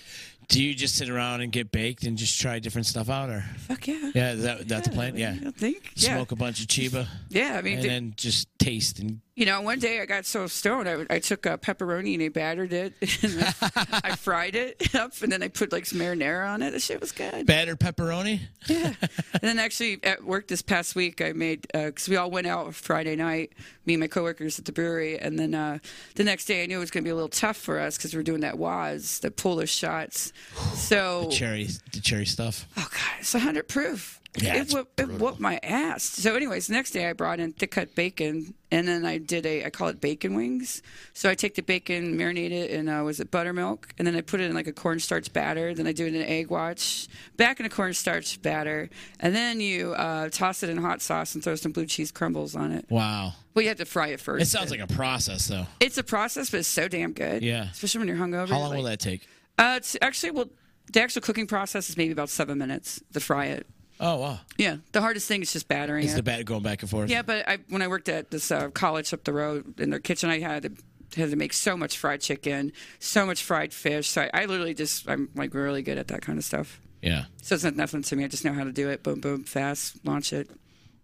Do 0.49 0.63
you 0.63 0.75
just 0.75 0.97
sit 0.97 1.09
around 1.09 1.41
and 1.41 1.51
get 1.53 1.73
baked 1.73 2.05
and 2.05 2.17
just 2.19 2.41
try 2.41 2.59
different 2.59 2.87
stuff 2.87 3.09
out, 3.11 3.31
or 3.31 3.45
Fuck 3.59 3.87
yeah. 3.89 4.11
yeah, 4.15 4.35
that 4.35 4.69
that's 4.69 4.89
the 4.89 4.95
plan? 4.95 5.17
Yeah. 5.17 5.35
I 5.47 5.51
think. 5.51 5.93
Yeah. 5.97 6.15
Smoke 6.17 6.33
a 6.33 6.37
bunch 6.37 6.61
of 6.61 6.67
chiba, 6.67 7.07
Yeah. 7.31 7.57
I 7.59 7.63
mean, 7.63 7.75
and 7.75 7.83
the- 7.85 7.89
then 7.89 8.15
just 8.17 8.49
taste 8.59 8.99
and 8.99 9.21
You 9.37 9.45
know, 9.47 9.61
one 9.61 9.79
day 9.79 10.01
I 10.01 10.07
got 10.07 10.25
so 10.27 10.47
stoned, 10.47 10.89
I, 10.89 11.05
I 11.11 11.19
took 11.19 11.45
a 11.45 11.59
pepperoni 11.59 12.15
and 12.15 12.23
I 12.23 12.29
battered 12.29 12.73
it, 12.73 12.95
and 13.23 13.43
I, 13.43 14.01
I 14.05 14.17
fried 14.17 14.55
it 14.55 14.95
up, 14.95 15.13
and 15.23 15.31
then 15.33 15.43
I 15.43 15.49
put 15.49 15.73
like 15.73 15.87
some 15.87 15.99
marinara 15.99 16.49
on 16.49 16.63
it. 16.63 16.71
The 16.71 16.79
shit 16.81 17.01
was 17.01 17.13
good. 17.13 17.47
Battered 17.47 17.81
pepperoni. 17.81 18.41
Yeah. 18.67 18.95
and 19.35 19.43
then 19.43 19.59
actually 19.59 19.99
at 20.05 20.25
work 20.25 20.49
this 20.49 20.63
past 20.63 20.95
week, 20.95 21.21
I 21.21 21.33
made 21.33 21.67
because 21.73 22.09
we 22.09 22.17
all 22.17 22.31
went 22.31 22.47
out 22.47 22.75
Friday 22.75 23.15
night, 23.17 23.53
me 23.85 23.93
and 23.95 24.01
my 24.01 24.07
coworkers 24.07 24.59
at 24.59 24.65
the 24.65 24.73
brewery, 24.73 25.19
and 25.19 25.39
then 25.39 25.55
uh, 25.55 25.79
the 26.15 26.25
next 26.25 26.47
day 26.47 26.63
I 26.63 26.67
knew 26.67 26.77
it 26.79 26.81
was 26.81 26.91
going 26.91 27.05
to 27.05 27.07
be 27.07 27.11
a 27.11 27.15
little 27.15 27.29
tough 27.29 27.57
for 27.59 27.79
us 27.79 27.97
because 27.99 28.15
we 28.15 28.21
are 28.21 28.23
doing 28.23 28.41
that 28.41 28.57
Waz, 28.57 29.19
the 29.21 29.31
Polish 29.31 29.75
shots. 29.75 30.33
So 30.75 31.25
the 31.25 31.31
Cherry, 31.31 31.69
the 31.93 32.01
cherry 32.01 32.27
stuff. 32.27 32.67
Oh 32.77 32.87
god, 32.91 33.21
it's 33.21 33.33
hundred 33.33 33.69
proof. 33.69 34.21
Yeah, 34.37 34.57
it, 34.57 34.63
it's 34.63 34.75
whooped, 34.75 34.99
it 34.99 35.09
whooped 35.09 35.39
my 35.39 35.61
ass. 35.63 36.03
So, 36.03 36.35
anyways, 36.35 36.69
next 36.69 36.91
day 36.91 37.09
I 37.09 37.13
brought 37.13 37.39
in 37.39 37.53
thick 37.53 37.71
cut 37.71 37.95
bacon, 37.95 38.55
and 38.73 38.89
then 38.89 39.05
I 39.07 39.19
did 39.19 39.47
a 39.47 39.65
I 39.65 39.71
call 39.71 39.87
it 39.89 40.01
bacon 40.01 40.35
wings. 40.35 40.83
So 41.13 41.31
I 41.31 41.37
take 41.37 41.55
the 41.55 41.63
bacon, 41.63 42.19
marinate 42.19 42.51
it 42.51 42.71
in 42.71 42.89
uh, 42.89 43.05
was 43.05 43.21
it 43.21 43.31
buttermilk, 43.31 43.95
and 43.97 44.07
then 44.07 44.17
I 44.17 44.23
put 44.23 44.41
it 44.41 44.45
in 44.51 44.55
like 44.55 44.67
a 44.67 44.73
cornstarch 44.73 45.33
batter. 45.33 45.73
Then 45.73 45.87
I 45.87 45.93
do 45.93 46.05
it 46.07 46.15
in 46.15 46.21
an 46.21 46.27
egg 46.27 46.51
wash, 46.51 47.07
back 47.37 47.61
in 47.61 47.67
a 47.67 47.71
cornstarch 47.71 48.43
batter, 48.43 48.91
and 49.21 49.35
then 49.37 49.61
you 49.61 49.95
uh, 49.95 50.29
toss 50.31 50.65
it 50.65 50.69
in 50.69 50.79
hot 50.79 51.01
sauce 51.01 51.37
and 51.37 51.45
throw 51.45 51.55
some 51.55 51.71
blue 51.71 51.87
cheese 51.87 52.11
crumbles 52.11 52.57
on 52.57 52.73
it. 52.73 52.87
Wow. 52.91 53.35
Well, 53.55 53.63
you 53.63 53.69
have 53.69 53.79
to 53.79 53.85
fry 53.85 54.09
it 54.09 54.21
first. 54.21 54.43
It 54.43 54.47
sounds 54.47 54.73
like 54.73 54.81
a 54.81 54.89
process, 54.89 55.47
though. 55.47 55.67
it's 55.79 55.97
a 55.97 56.03
process, 56.03 56.51
but 56.51 56.59
it's 56.59 56.69
so 56.69 56.89
damn 56.89 57.13
good. 57.13 57.45
Yeah. 57.45 57.69
especially 57.71 58.01
when 58.01 58.09
you're 58.09 58.17
hungover. 58.17 58.49
How 58.49 58.59
long 58.59 58.71
like- 58.71 58.77
will 58.79 58.85
that 58.85 58.99
take? 58.99 59.29
Uh, 59.59 59.75
it's 59.77 59.97
actually 60.03 60.33
well, 60.33 60.49
the 60.93 61.03
actual 61.03 61.23
cooking 61.23 61.47
process 61.47 61.89
is 61.89 61.97
maybe 61.97 62.13
about 62.13 62.29
seven 62.29 62.59
minutes 62.59 63.03
to 63.13 63.21
fry 63.21 63.47
it. 63.47 63.67
Oh 64.01 64.17
wow. 64.17 64.41
Yeah, 64.59 64.79
the 64.93 65.01
hardest 65.01 65.29
thing 65.29 65.43
is 65.43 65.53
just 65.53 65.69
battering 65.69 66.05
Is 66.05 66.15
it. 66.15 66.17
the 66.17 66.23
batter 66.23 66.43
going 66.43 66.63
back 66.63 66.83
and 66.83 66.91
forth. 66.91 67.09
Yeah, 67.11 67.23
but 67.23 67.49
I, 67.49 67.59
when 67.69 67.81
I 67.81 67.89
worked 67.89 68.09
at 68.09 68.31
this 68.31 68.51
uh, 68.51 68.69
college 68.71 69.13
up 69.13 69.25
the 69.25 69.33
road 69.33 69.79
in 69.79 69.91
their 69.91 70.01
kitchen, 70.01 70.31
I 70.31 70.41
had 70.41 70.63
to 70.65 70.73
had 71.21 71.31
to 71.31 71.37
make 71.37 71.53
so 71.53 71.77
much 71.77 71.97
fried 71.97 72.21
chicken, 72.21 72.73
so 72.99 73.25
much 73.25 73.43
fried 73.43 73.73
fish. 73.73 74.09
So 74.09 74.23
I, 74.23 74.31
I 74.43 74.45
literally 74.47 74.75
just 74.75 75.09
I'm 75.09 75.29
like 75.37 75.55
really 75.55 75.83
good 75.83 75.99
at 75.99 76.09
that 76.09 76.23
kind 76.23 76.39
of 76.39 76.45
stuff. 76.45 76.81
Yeah. 77.03 77.27
So 77.43 77.55
it's 77.55 77.65
not 77.65 77.77
nothing 77.77 78.03
to 78.03 78.17
me. 78.17 78.25
I 78.25 78.29
just 78.29 78.45
know 78.45 78.53
how 78.53 78.65
to 78.65 78.73
do 78.73 78.89
it. 78.89 79.03
Boom, 79.03 79.21
boom, 79.21 79.45
fast, 79.45 80.05
launch 80.05 80.33
it, 80.33 80.51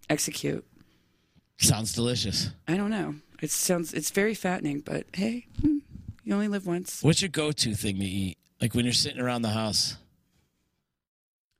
execute. 0.08 0.64
Sounds 1.58 1.92
delicious. 1.92 2.50
I 2.66 2.76
don't 2.76 2.90
know. 2.90 3.14
It 3.40 3.50
sounds 3.50 3.94
it's 3.94 4.10
very 4.10 4.34
fattening, 4.34 4.80
but 4.80 5.06
hey, 5.12 5.46
hmm, 5.60 5.78
you 6.24 6.34
only 6.34 6.48
live 6.48 6.66
once. 6.66 7.02
What's 7.02 7.22
your 7.22 7.28
go-to 7.28 7.74
thing 7.74 7.98
to 7.98 8.04
eat? 8.04 8.38
Like 8.60 8.74
when 8.74 8.84
you're 8.84 8.92
sitting 8.94 9.20
around 9.20 9.42
the 9.42 9.50
house. 9.50 9.96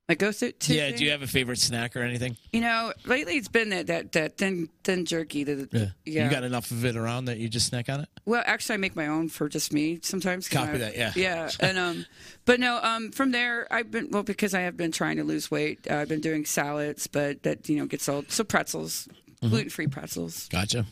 Like 0.09 0.19
go 0.19 0.33
through. 0.33 0.53
to 0.53 0.75
Yeah. 0.75 0.91
Do 0.91 1.05
you 1.05 1.13
have 1.13 1.23
a 1.23 1.27
favorite 1.29 1.59
snack 1.61 1.95
or 1.97 2.01
anything? 2.03 2.37
You 2.53 2.63
know, 2.63 2.93
lately 3.07 3.37
it's 3.37 3.47
been 3.47 3.69
that 3.71 3.87
that, 3.87 4.11
that 4.13 4.37
thin 4.39 4.69
thin 4.83 5.05
jerky. 5.05 5.45
that 5.45 5.93
yeah 6.05 6.25
You 6.25 6.29
got 6.31 6.43
enough 6.43 6.73
of 6.73 6.85
it 6.85 6.97
around 6.97 7.27
that 7.27 7.39
you 7.39 7.49
just 7.49 7.69
snack 7.69 7.89
on 7.89 8.01
it? 8.01 8.09
Well, 8.27 8.43
actually, 8.45 8.75
I 8.75 8.79
make 8.79 8.97
my 8.97 9.07
own 9.07 9.29
for 9.29 9.49
just 9.49 9.73
me 9.73 10.01
sometimes. 10.03 10.49
Copy 10.49 10.73
I- 10.73 10.79
that, 10.79 10.97
yeah. 10.97 11.13
Yeah, 11.15 11.51
and 11.61 11.79
um, 11.79 12.07
but 12.45 12.59
no, 12.59 12.81
um, 12.83 13.13
from 13.13 13.31
there 13.31 13.73
I've 13.73 13.93
been 13.93 14.11
well 14.11 14.25
because 14.25 14.53
I 14.53 14.63
have 14.63 14.77
been 14.77 14.91
trying 14.91 15.17
to 15.19 15.25
lose 15.25 15.49
weight. 15.49 15.87
Uh, 15.89 15.99
I've 15.99 16.09
been 16.09 16.21
doing 16.21 16.45
salads, 16.45 17.07
but 17.07 17.45
that 17.45 17.69
you 17.69 17.77
know 17.77 17.87
gets 17.87 18.09
old. 18.09 18.31
So 18.33 18.43
pretzels, 18.45 19.09
Mm-hmm. 19.43 19.49
gluten 19.55 19.71
free 19.71 19.87
pretzels. 19.87 20.49
Gotcha. 20.49 20.85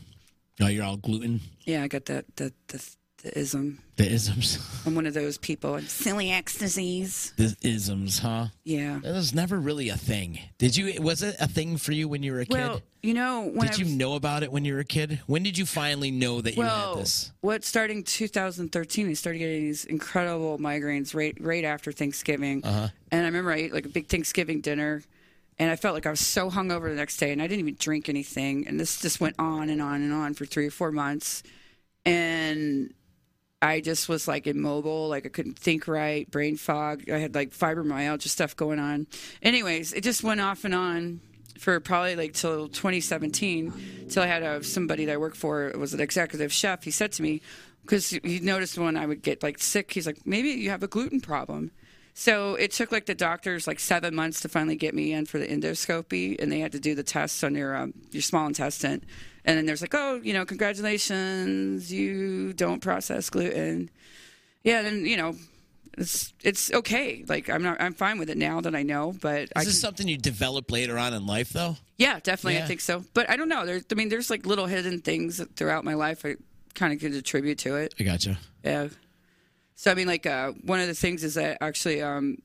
Oh, 0.61 0.67
you're 0.67 0.83
all 0.85 0.97
gluten. 0.97 1.39
Yeah, 1.65 1.83
I 1.83 1.87
got 1.89 2.05
that 2.05 2.25
the 2.37 2.51
the, 2.69 2.89
the 3.21 3.37
ism. 3.37 3.79
The 3.97 4.09
isms. 4.09 4.57
I'm 4.85 4.95
one 4.95 5.05
of 5.05 5.13
those 5.13 5.37
people. 5.37 5.71
Celiac 5.73 6.57
disease. 6.57 7.33
The 7.37 7.55
isms, 7.61 8.19
huh? 8.19 8.47
Yeah. 8.63 8.99
That 9.03 9.13
was 9.13 9.33
never 9.33 9.59
really 9.59 9.89
a 9.89 9.97
thing. 9.97 10.39
Did 10.57 10.77
you? 10.77 11.01
Was 11.01 11.21
it 11.21 11.35
a 11.39 11.47
thing 11.47 11.77
for 11.77 11.91
you 11.91 12.07
when 12.07 12.23
you 12.23 12.31
were 12.31 12.39
a 12.39 12.45
kid? 12.45 12.53
Well, 12.53 12.81
you 13.03 13.13
know 13.13 13.41
when 13.53 13.67
did 13.67 13.75
I 13.79 13.83
you 13.83 13.95
know 13.97 14.15
about 14.15 14.43
it 14.43 14.51
when 14.51 14.65
you 14.65 14.73
were 14.73 14.79
a 14.81 14.85
kid? 14.85 15.19
When 15.25 15.43
did 15.43 15.57
you 15.57 15.65
finally 15.65 16.11
know 16.11 16.41
that 16.41 16.55
you 16.55 16.63
well, 16.63 16.95
had 16.95 17.03
this? 17.03 17.31
what 17.41 17.63
starting 17.63 18.03
2013, 18.03 19.09
I 19.09 19.13
started 19.13 19.39
getting 19.39 19.63
these 19.63 19.85
incredible 19.85 20.57
migraines 20.57 21.13
right 21.15 21.35
right 21.39 21.63
after 21.63 21.91
Thanksgiving, 21.91 22.63
Uh-huh. 22.65 22.89
and 23.11 23.21
I 23.21 23.25
remember 23.25 23.51
I 23.51 23.57
ate 23.57 23.73
like 23.73 23.85
a 23.85 23.89
big 23.89 24.07
Thanksgiving 24.07 24.59
dinner, 24.61 25.01
and 25.57 25.71
I 25.71 25.75
felt 25.77 25.93
like 25.93 26.05
I 26.05 26.09
was 26.09 26.19
so 26.19 26.49
hungover 26.49 26.89
the 26.89 26.95
next 26.95 27.17
day, 27.17 27.31
and 27.31 27.41
I 27.41 27.47
didn't 27.47 27.61
even 27.61 27.77
drink 27.79 28.09
anything, 28.09 28.67
and 28.67 28.77
this 28.79 28.99
just 29.01 29.21
went 29.21 29.35
on 29.39 29.69
and 29.69 29.81
on 29.81 30.01
and 30.01 30.11
on 30.13 30.33
for 30.33 30.45
three 30.45 30.67
or 30.67 30.71
four 30.71 30.91
months, 30.91 31.41
and 32.05 32.93
I 33.61 33.81
just 33.81 34.07
was 34.07 34.27
like 34.27 34.47
immobile, 34.47 35.09
like 35.09 35.25
I 35.25 35.29
couldn't 35.29 35.59
think 35.59 35.87
right, 35.87 36.29
brain 36.29 36.55
fog. 36.55 37.09
I 37.09 37.17
had 37.17 37.35
like 37.35 37.51
fibromyalgia 37.51 38.29
stuff 38.29 38.55
going 38.55 38.79
on. 38.79 39.07
Anyways, 39.41 39.93
it 39.93 40.01
just 40.01 40.23
went 40.23 40.39
off 40.39 40.63
and 40.63 40.73
on 40.73 41.19
for 41.59 41.79
probably 41.81 42.15
like 42.15 42.33
till 42.33 42.69
2017, 42.69 44.07
till 44.09 44.23
I 44.23 44.27
had 44.27 44.43
a, 44.43 44.63
somebody 44.63 45.05
that 45.05 45.13
I 45.13 45.17
worked 45.17 45.35
for 45.35 45.73
was 45.77 45.93
an 45.93 45.99
executive 45.99 46.53
chef. 46.53 46.83
He 46.83 46.91
said 46.91 47.11
to 47.13 47.21
me, 47.21 47.41
because 47.81 48.09
he 48.09 48.39
noticed 48.39 48.77
when 48.77 48.95
I 48.95 49.05
would 49.05 49.21
get 49.21 49.43
like 49.43 49.59
sick, 49.59 49.91
he's 49.91 50.07
like, 50.07 50.25
maybe 50.25 50.49
you 50.49 50.69
have 50.69 50.83
a 50.83 50.87
gluten 50.87 51.19
problem. 51.19 51.71
So 52.19 52.55
it 52.55 52.71
took 52.71 52.91
like 52.91 53.05
the 53.05 53.15
doctors 53.15 53.65
like 53.65 53.79
seven 53.79 54.13
months 54.13 54.41
to 54.41 54.49
finally 54.49 54.75
get 54.75 54.93
me 54.93 55.13
in 55.13 55.25
for 55.25 55.39
the 55.39 55.47
endoscopy, 55.47 56.37
and 56.37 56.51
they 56.51 56.59
had 56.59 56.73
to 56.73 56.79
do 56.79 56.93
the 56.93 57.01
tests 57.01 57.45
on 57.45 57.55
your 57.55 57.73
um, 57.77 57.93
your 58.11 58.21
small 58.21 58.45
intestine. 58.45 59.05
And 59.45 59.57
then 59.57 59.65
there's 59.65 59.79
like, 59.79 59.95
oh, 59.95 60.19
you 60.21 60.33
know, 60.33 60.43
congratulations, 60.45 61.93
you 61.93 62.51
don't 62.51 62.81
process 62.81 63.29
gluten. 63.29 63.89
Yeah, 64.65 64.81
and 64.81 65.07
you 65.07 65.15
know, 65.15 65.35
it's 65.97 66.33
it's 66.43 66.73
okay. 66.73 67.23
Like 67.25 67.49
I'm 67.49 67.63
not 67.63 67.81
I'm 67.81 67.93
fine 67.93 68.19
with 68.19 68.29
it 68.29 68.37
now 68.37 68.59
that 68.61 68.75
I 68.75 68.83
know, 68.83 69.13
but 69.21 69.43
Is 69.43 69.49
I 69.55 69.63
this 69.63 69.73
can- 69.75 69.79
something 69.79 70.07
you 70.09 70.17
develop 70.17 70.69
later 70.71 70.97
on 70.97 71.13
in 71.13 71.25
life, 71.25 71.51
though? 71.51 71.77
yeah, 71.97 72.19
definitely 72.21 72.55
Yeah. 72.55 72.65
I 72.65 72.67
think 72.67 72.81
so. 72.81 73.05
But 73.13 73.29
I 73.29 73.37
don't 73.37 73.47
know. 73.49 73.65
There's 73.65 73.85
I 73.91 73.95
mean, 73.95 74.09
there's 74.09 74.29
like 74.29 74.45
little 74.45 74.65
hidden 74.65 74.99
things 74.99 75.41
throughout 75.55 75.85
my 75.85 75.93
life 75.93 76.25
I 76.25 76.35
kind 76.75 76.91
of 76.91 76.99
could 76.99 77.13
attribute 77.13 77.59
to 77.59 77.77
it. 77.77 77.93
I 77.97 78.03
gotcha. 78.03 78.37
Yeah. 78.63 78.89
So 79.79 79.89
I 79.89 79.93
mean, 79.95 80.07
like 80.07 80.25
uh, 80.25 80.51
one 80.65 80.81
of 80.81 80.87
the 80.87 80.93
things 80.93 81.23
is 81.23 81.35
that 81.35 81.59
actually, 81.61 82.01
um, 82.01 82.39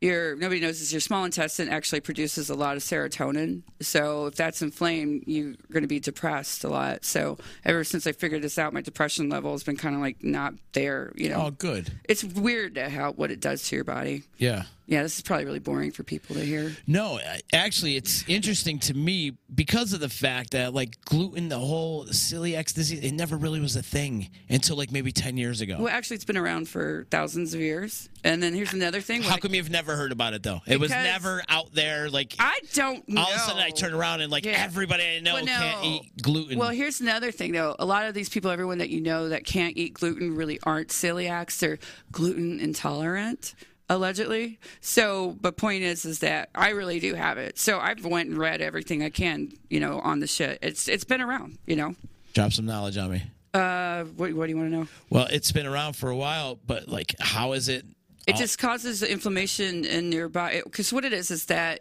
your 0.00 0.34
nobody 0.34 0.60
knows 0.60 0.80
is 0.80 0.92
your 0.92 1.00
small 1.00 1.24
intestine 1.24 1.68
actually 1.68 2.00
produces 2.00 2.50
a 2.50 2.54
lot 2.56 2.76
of 2.76 2.82
serotonin. 2.82 3.62
So 3.80 4.26
if 4.26 4.34
that's 4.34 4.60
inflamed, 4.60 5.22
you're 5.28 5.54
going 5.70 5.84
to 5.84 5.88
be 5.88 6.00
depressed 6.00 6.64
a 6.64 6.68
lot. 6.68 7.04
So 7.04 7.38
ever 7.64 7.84
since 7.84 8.08
I 8.08 8.12
figured 8.12 8.42
this 8.42 8.58
out, 8.58 8.72
my 8.74 8.80
depression 8.80 9.28
level 9.28 9.52
has 9.52 9.62
been 9.62 9.76
kind 9.76 9.94
of 9.94 10.00
like 10.00 10.24
not 10.24 10.54
there. 10.72 11.12
You 11.14 11.28
know, 11.28 11.46
Oh, 11.46 11.50
good. 11.52 11.92
it's 12.08 12.24
weird 12.24 12.74
to 12.74 12.88
how 12.90 13.12
what 13.12 13.30
it 13.30 13.38
does 13.38 13.62
to 13.68 13.76
your 13.76 13.84
body. 13.84 14.24
Yeah. 14.38 14.64
Yeah, 14.86 15.02
this 15.02 15.16
is 15.16 15.22
probably 15.22 15.46
really 15.46 15.60
boring 15.60 15.92
for 15.92 16.02
people 16.02 16.36
to 16.36 16.44
hear. 16.44 16.76
No, 16.86 17.18
actually, 17.52 17.96
it's 17.96 18.22
interesting 18.28 18.78
to 18.80 18.94
me 18.94 19.32
because 19.54 19.92
of 19.94 20.00
the 20.00 20.08
fact 20.10 20.50
that 20.50 20.74
like 20.74 21.00
gluten, 21.06 21.48
the 21.48 21.58
whole 21.58 22.04
celiac 22.06 22.72
disease, 22.74 23.00
it 23.02 23.12
never 23.12 23.36
really 23.36 23.60
was 23.60 23.76
a 23.76 23.82
thing 23.82 24.28
until 24.50 24.76
like 24.76 24.92
maybe 24.92 25.10
ten 25.10 25.36
years 25.38 25.60
ago. 25.62 25.76
Well, 25.80 25.88
actually, 25.88 26.16
it's 26.16 26.24
been 26.26 26.36
around 26.36 26.68
for 26.68 27.06
thousands 27.10 27.54
of 27.54 27.60
years. 27.60 28.08
And 28.24 28.42
then 28.42 28.52
here's 28.54 28.72
another 28.74 29.00
thing. 29.00 29.22
How 29.22 29.36
come 29.36 29.54
you've 29.54 29.70
never 29.70 29.96
heard 29.96 30.12
about 30.12 30.34
it 30.34 30.42
though? 30.42 30.60
It 30.66 30.78
was 30.80 30.90
never 30.90 31.42
out 31.48 31.72
there. 31.72 32.10
Like 32.10 32.34
I 32.38 32.58
don't 32.74 33.06
know. 33.08 33.22
all 33.22 33.28
of 33.30 33.36
a 33.36 33.38
sudden, 33.38 33.62
I 33.62 33.70
turn 33.70 33.94
around 33.94 34.20
and 34.20 34.30
like 34.30 34.44
Yeah. 34.44 34.62
everybody 34.62 35.04
I 35.16 35.20
know 35.20 35.34
Well, 35.34 35.44
no. 35.46 35.52
can't 35.52 35.84
eat 35.84 36.22
gluten. 36.22 36.58
Well, 36.58 36.70
here's 36.70 37.00
another 37.00 37.30
thing, 37.32 37.52
though. 37.52 37.74
A 37.78 37.86
lot 37.86 38.04
of 38.06 38.14
these 38.14 38.28
people, 38.28 38.50
everyone 38.50 38.78
that 38.78 38.90
you 38.90 39.00
know 39.00 39.30
that 39.30 39.44
can't 39.44 39.76
eat 39.76 39.94
gluten, 39.94 40.34
really 40.34 40.58
aren't 40.62 40.88
celiacs. 40.88 41.58
They're 41.58 41.78
gluten 42.12 42.60
intolerant, 42.60 43.54
allegedly. 43.88 44.58
So, 44.80 45.36
but 45.40 45.56
point 45.56 45.82
is, 45.82 46.04
is 46.04 46.20
that 46.20 46.50
I 46.54 46.70
really 46.70 47.00
do 47.00 47.14
have 47.14 47.38
it. 47.38 47.58
So 47.58 47.78
I've 47.78 48.04
went 48.04 48.30
and 48.30 48.38
read 48.38 48.60
everything 48.60 49.02
I 49.02 49.10
can, 49.10 49.52
you 49.68 49.80
know, 49.80 50.00
on 50.00 50.20
the 50.20 50.26
shit. 50.26 50.58
It's 50.62 50.88
it's 50.88 51.04
been 51.04 51.20
around, 51.20 51.58
you 51.66 51.76
know. 51.76 51.94
Drop 52.32 52.52
some 52.52 52.66
knowledge 52.66 52.96
on 52.96 53.10
me. 53.10 53.22
Uh, 53.52 54.04
what, 54.04 54.32
what 54.32 54.46
do 54.46 54.50
you 54.50 54.56
want 54.56 54.70
to 54.70 54.76
know? 54.76 54.88
Well, 55.10 55.28
it's 55.30 55.52
been 55.52 55.66
around 55.66 55.94
for 55.94 56.10
a 56.10 56.16
while, 56.16 56.58
but 56.66 56.88
like, 56.88 57.14
how 57.20 57.52
is 57.52 57.68
it? 57.68 57.84
It 58.26 58.36
just 58.36 58.58
causes 58.58 59.02
inflammation 59.02 59.84
in 59.84 60.10
your 60.10 60.28
body. 60.28 60.62
Because 60.64 60.92
what 60.92 61.04
it 61.04 61.12
is 61.12 61.30
is 61.30 61.44
that 61.46 61.80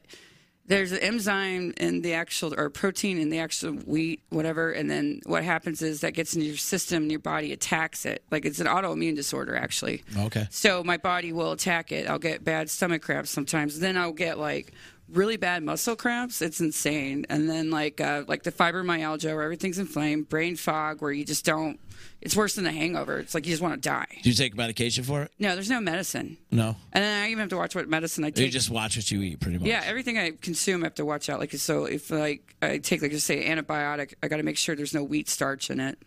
there's 0.65 0.91
an 0.93 0.99
enzyme 0.99 1.73
in 1.78 2.02
the 2.02 2.13
actual 2.13 2.58
or 2.58 2.69
protein 2.69 3.17
in 3.17 3.30
the 3.30 3.39
actual 3.39 3.73
wheat, 3.73 4.21
whatever, 4.30 4.71
and 4.71 4.89
then 4.89 5.19
what 5.26 5.43
happens 5.43 5.82
is 5.82 6.02
that 6.02 6.13
gets 6.13 6.36
into 6.36 6.47
your 6.47 6.58
system 6.58 7.04
and 7.04 7.12
your 7.12 7.19
body 7.19 7.52
attacks 7.52 8.06
it. 8.06 8.23
Like 8.32 8.45
it's 8.45 8.60
an 8.60 8.67
autoimmune 8.67 9.15
disorder, 9.15 9.56
actually. 9.58 10.04
Okay. 10.17 10.47
So 10.49 10.84
my 10.84 10.97
body 10.97 11.34
will 11.34 11.52
attack 11.52 11.91
it. 11.91 12.10
I'll 12.10 12.19
get 12.19 12.43
bad 12.43 12.69
stomach 12.69 13.02
cramps 13.02 13.30
sometimes. 13.30 13.80
Then 13.80 13.97
I'll 13.97 14.13
get 14.13 14.39
like 14.39 14.73
really 15.10 15.38
bad 15.38 15.63
muscle 15.63 15.96
cramps. 15.96 16.42
It's 16.42 16.60
insane. 16.60 17.26
And 17.30 17.50
then 17.50 17.70
like 17.70 18.02
uh, 18.02 18.24
like 18.28 18.44
the 18.44 18.52
fibromyalgia 18.52 19.34
where 19.34 19.44
everything's 19.44 19.80
inflamed, 19.80 20.30
brain 20.30 20.56
fog 20.56 21.02
where 21.02 21.12
you 21.12 21.26
just 21.26 21.46
don't. 21.46 21.80
It's 22.22 22.36
worse 22.36 22.56
than 22.56 22.66
a 22.66 22.72
hangover. 22.72 23.20
It's 23.20 23.34
like 23.34 23.46
you 23.46 23.52
just 23.52 23.62
want 23.62 23.76
to 23.76 23.80
die. 23.89 24.08
Do 24.24 24.30
you 24.30 24.36
take 24.36 24.56
medication 24.56 25.04
for 25.04 25.24
it? 25.24 25.32
No, 25.39 25.56
there's 25.56 25.70
no 25.70 25.82
medicine. 25.82 26.38
No. 26.52 26.76
And 26.94 27.04
then 27.04 27.24
I 27.24 27.28
even 27.28 27.39
have 27.39 27.50
to 27.50 27.58
watch 27.58 27.76
what 27.76 27.88
medicine 27.89 28.24
I 28.24 28.30
take. 28.30 28.46
You 28.46 28.52
just 28.52 28.70
watch 28.70 28.96
what 28.96 29.12
you 29.12 29.22
eat, 29.22 29.39
pretty 29.42 29.58
much. 29.58 29.68
yeah, 29.68 29.82
everything 29.86 30.18
I 30.18 30.32
consume 30.32 30.84
I 30.84 30.88
have 30.88 30.96
to 30.96 31.06
watch 31.06 31.30
out. 31.30 31.39
Like 31.39 31.52
so, 31.54 31.86
if 31.86 32.10
like 32.12 32.56
I 32.62 32.78
take 32.78 33.02
like 33.02 33.12
just 33.12 33.28
say 33.28 33.46
antibiotic, 33.46 34.13
I 34.24 34.30
got 34.30 34.38
to 34.38 34.44
make 34.44 34.58
sure 34.58 34.76
there's 34.76 34.94
no 34.94 35.04
wheat 35.04 35.28
starch 35.30 35.70
in 35.70 35.80
it. 35.80 36.00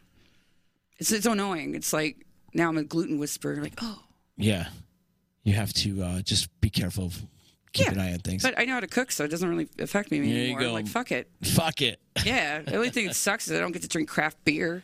It's 0.98 1.12
it's 1.12 1.26
annoying. 1.26 1.74
It's 1.74 1.92
like 1.92 2.26
now 2.54 2.68
I'm 2.68 2.78
a 2.78 2.84
gluten 2.84 3.18
whisperer. 3.18 3.56
Like 3.56 3.74
oh 3.82 4.00
Yeah. 4.36 4.68
You 5.44 5.52
have 5.52 5.72
to 5.74 6.02
uh, 6.02 6.22
just 6.22 6.48
be 6.60 6.70
careful 6.70 7.06
of 7.06 7.22
keep 7.72 7.86
Yeah, 7.86 7.92
an 7.92 8.00
eye 8.00 8.12
on 8.12 8.18
things. 8.20 8.42
But 8.42 8.58
I 8.58 8.64
know 8.64 8.74
how 8.74 8.80
to 8.80 8.86
cook, 8.86 9.10
so 9.12 9.24
it 9.24 9.28
doesn't 9.28 9.48
really 9.48 9.68
affect 9.78 10.10
me 10.10 10.18
There 10.20 10.26
you 10.28 10.42
anymore. 10.44 10.60
go. 10.60 10.72
Like 10.72 10.86
fuck 10.86 11.12
it. 11.12 11.30
Fuck 11.42 11.82
it. 11.82 12.00
Yeah. 12.24 12.62
The 12.62 12.76
only 12.76 12.90
thing 12.90 13.06
that 13.06 13.14
sucks 13.14 13.46
is 13.46 13.56
I 13.56 13.60
don't 13.60 13.72
get 13.72 13.82
to 13.82 13.88
drink 13.88 14.08
craft 14.08 14.38
beer. 14.44 14.82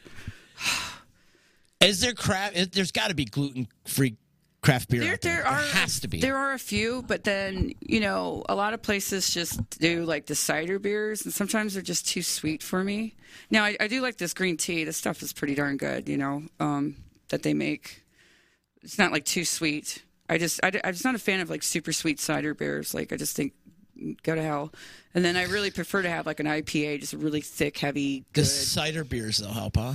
Is 1.81 2.01
there 2.01 2.12
craft? 2.14 2.73
There's 2.73 2.92
got 2.92 3.09
to 3.09 3.14
be 3.14 3.25
gluten 3.25 3.66
free 3.87 4.16
craft 4.62 4.88
beer. 4.90 5.01
There, 5.01 5.16
there. 5.21 5.37
there 5.37 5.47
are 5.47 5.59
has 5.59 6.01
to 6.01 6.09
be. 6.09 6.21
There 6.21 6.37
are 6.37 6.53
a 6.53 6.59
few, 6.59 7.03
but 7.03 7.25
then 7.25 7.73
you 7.81 7.99
know, 8.01 8.45
a 8.49 8.55
lot 8.55 8.75
of 8.75 8.83
places 8.83 9.33
just 9.33 9.59
do 9.81 10.05
like 10.05 10.27
the 10.27 10.35
cider 10.35 10.79
beers, 10.79 11.25
and 11.25 11.35
sometimes 11.35 11.75
they're 11.75 11.83
just 11.83 12.07
too 12.07 12.23
sweet 12.23 12.62
for 12.62 12.85
me. 12.85 13.14
Now, 13.51 13.64
I, 13.64 13.77
I 13.81 13.88
do 13.88 14.01
like 14.01 14.18
this 14.18 14.33
green 14.35 14.57
tea. 14.57 14.85
This 14.85 14.97
stuff 14.97 15.23
is 15.23 15.33
pretty 15.33 15.55
darn 15.55 15.77
good. 15.77 16.09
You 16.09 16.18
know, 16.18 16.42
um, 16.61 16.97
that 17.31 17.42
they 17.42 17.55
make. 17.55 18.05
It's 18.83 18.99
not 18.99 19.11
like 19.11 19.25
too 19.25 19.45
sweet. 19.45 20.05
I 20.33 20.38
just, 20.38 20.61
I, 20.62 20.73
I'm 20.83 20.95
just 20.95 21.05
not 21.05 21.14
a 21.14 21.18
fan 21.18 21.40
of 21.40 21.51
like 21.51 21.62
super 21.62 21.92
sweet 21.92 22.18
cider 22.18 22.55
beers. 22.55 22.95
Like, 22.95 23.12
I 23.12 23.16
just 23.16 23.37
think 23.37 23.53
go 24.23 24.35
to 24.35 24.42
hell. 24.42 24.73
And 25.14 25.23
then 25.23 25.37
I 25.37 25.45
really 25.45 25.71
prefer 25.71 26.01
to 26.01 26.09
have 26.09 26.25
like 26.25 26.40
an 26.40 26.47
IPA, 26.47 27.01
just 27.01 27.12
a 27.12 27.18
really 27.18 27.42
thick, 27.42 27.77
heavy, 27.77 28.25
the 28.33 28.47
cider 28.47 29.05
beers 29.05 29.37
though 29.37 29.49
help, 29.49 29.77
huh? 29.77 29.95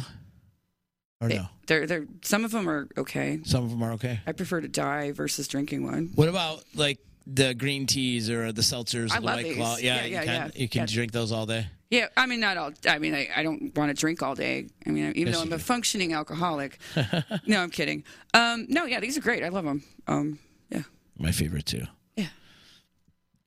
Or 1.19 1.29
no? 1.29 1.47
They're, 1.65 1.87
they're, 1.87 2.05
some 2.21 2.45
of 2.45 2.51
them 2.51 2.69
are 2.69 2.87
okay. 2.95 3.39
Some 3.45 3.63
of 3.63 3.71
them 3.71 3.81
are 3.81 3.93
okay. 3.93 4.19
I 4.27 4.33
prefer 4.33 4.61
to 4.61 4.67
die 4.67 5.11
versus 5.11 5.47
drinking 5.47 5.83
one. 5.83 6.11
What 6.13 6.29
about 6.29 6.63
like 6.75 6.99
the 7.29 7.53
green 7.53 7.85
teas 7.85 8.29
or 8.29 8.51
the 8.51 8.61
seltzers? 8.61 9.11
I 9.11 9.19
the 9.19 9.25
love 9.25 9.35
White 9.35 9.43
these. 9.45 9.55
Claw? 9.57 9.77
Yeah, 9.77 9.95
Yeah, 9.95 10.05
you 10.05 10.15
can. 10.17 10.25
yeah. 10.27 10.49
You 10.55 10.69
can 10.69 10.79
Yeah. 10.81 10.85
drink 10.87 11.11
those 11.11 11.31
all 11.31 11.45
day. 11.45 11.67
Yeah, 11.89 12.07
I 12.17 12.25
mean, 12.25 12.39
not 12.41 12.57
all. 12.57 12.71
I 12.87 12.99
mean, 12.99 13.15
I, 13.15 13.29
I 13.33 13.43
don't 13.43 13.73
want 13.77 13.89
to 13.89 13.93
drink 13.93 14.21
all 14.21 14.35
day. 14.35 14.67
I 14.85 14.89
mean, 14.89 15.05
even 15.15 15.27
Yes, 15.27 15.35
though 15.37 15.41
I'm 15.43 15.53
a 15.53 15.59
functioning 15.59 16.11
alcoholic. 16.13 16.79
no, 17.45 17.61
I'm 17.61 17.69
kidding. 17.69 18.03
Um, 18.33 18.65
no, 18.69 18.85
yeah, 18.85 18.99
these 18.99 19.17
are 19.17 19.21
great. 19.21 19.41
I 19.43 19.47
love 19.49 19.63
them. 19.63 19.83
Um, 20.05 20.39
yeah. 20.69 20.83
My 21.17 21.31
favorite 21.31 21.65
too. 21.65 21.85
Yeah. 22.17 22.27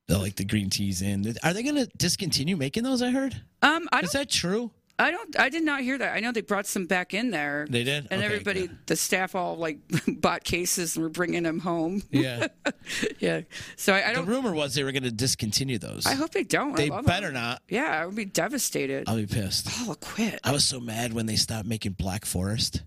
The 0.09 0.19
like 0.19 0.37
the 0.37 0.45
green 0.47 0.71
teas 0.71 1.03
in. 1.03 1.35
Are 1.43 1.53
they 1.53 1.63
going 1.63 1.77
to 1.77 1.87
discontinue 1.99 2.57
making 2.57 2.83
those? 2.83 3.03
I 3.03 3.11
heard. 3.11 3.43
Um, 3.63 3.89
I 3.93 4.01
Is 4.01 4.13
that 4.13 4.31
true? 4.31 4.71
I 5.01 5.11
don't. 5.11 5.39
I 5.41 5.49
did 5.49 5.63
not 5.65 5.81
hear 5.81 5.97
that. 5.99 6.15
I 6.15 6.21
know 6.21 6.31
they 6.33 6.41
brought 6.43 6.67
some 6.67 6.87
back 6.87 7.15
in 7.15 7.31
there. 7.31 7.67
They 7.69 7.85
did? 7.85 8.07
and 8.11 8.21
Okay, 8.21 8.25
everybody, 8.25 8.67
good. 8.69 8.79
the 8.87 8.97
staff, 8.97 9.35
all 9.35 9.57
like 9.57 9.79
bought 10.07 10.45
cases 10.45 10.97
and 10.97 11.03
were 11.03 11.09
bringing 11.09 11.43
them 11.43 11.59
home. 11.61 12.03
Yeah. 12.11 12.49
yeah. 13.19 13.41
So 13.77 13.95
I, 13.95 14.11
I 14.11 14.13
don't. 14.13 14.27
The 14.27 14.31
rumor 14.33 14.53
was 14.53 14.75
they 14.75 14.85
were 14.85 14.93
going 14.93 15.05
to 15.05 15.11
discontinue 15.13 15.79
those. 15.79 16.07
I 16.07 16.15
hope 16.15 16.31
they 16.33 16.45
don't. 16.45 16.77
They 16.77 16.91
better 16.91 17.03
better 17.03 17.27
'em. 17.29 17.35
not. 17.35 17.63
Yeah, 17.69 18.01
I 18.03 18.07
would 18.07 18.15
be 18.17 18.25
devastated. 18.27 19.09
I'll 19.09 19.17
be 19.17 19.27
pissed. 19.27 19.67
oh, 19.71 19.87
I'll 19.91 19.95
quit. 19.95 20.39
I 20.45 20.53
was 20.53 20.65
so 20.65 20.81
mad 20.81 21.13
when 21.13 21.27
they 21.27 21.37
stopped 21.37 21.67
making 21.67 21.93
Black 21.93 22.25
Forest. 22.25 22.83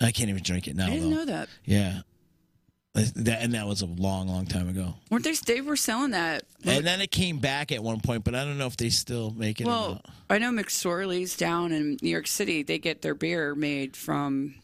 I 0.00 0.12
can't 0.12 0.28
even 0.30 0.42
drink 0.42 0.68
it 0.68 0.76
now. 0.76 0.86
I 0.86 0.90
didn't 0.90 1.10
though. 1.10 1.16
know 1.16 1.24
that. 1.24 1.48
Yeah. 1.64 2.00
That, 3.16 3.42
and 3.42 3.52
that 3.54 3.66
was 3.66 3.82
a 3.82 3.86
long, 3.86 4.28
long 4.28 4.46
time 4.46 4.68
ago. 4.68 4.94
Weren't 5.10 5.24
they? 5.24 5.34
They 5.34 5.60
were 5.60 5.76
selling 5.76 6.12
that. 6.12 6.44
And 6.64 6.86
then 6.86 7.00
it 7.00 7.10
came 7.10 7.38
back 7.38 7.70
at 7.70 7.82
one 7.82 8.00
point, 8.00 8.24
but 8.24 8.34
I 8.34 8.44
don't 8.44 8.58
know 8.58 8.66
if 8.66 8.76
they 8.76 8.88
still 8.90 9.30
make 9.30 9.60
it. 9.60 9.66
Well. 9.66 10.00
I 10.30 10.38
know 10.38 10.50
McSorley's 10.50 11.36
down 11.36 11.72
in 11.72 11.98
New 12.02 12.08
York 12.08 12.26
City. 12.26 12.62
They 12.62 12.78
get 12.78 13.02
their 13.02 13.14
beer 13.14 13.54
made 13.54 13.96
from 13.96 14.54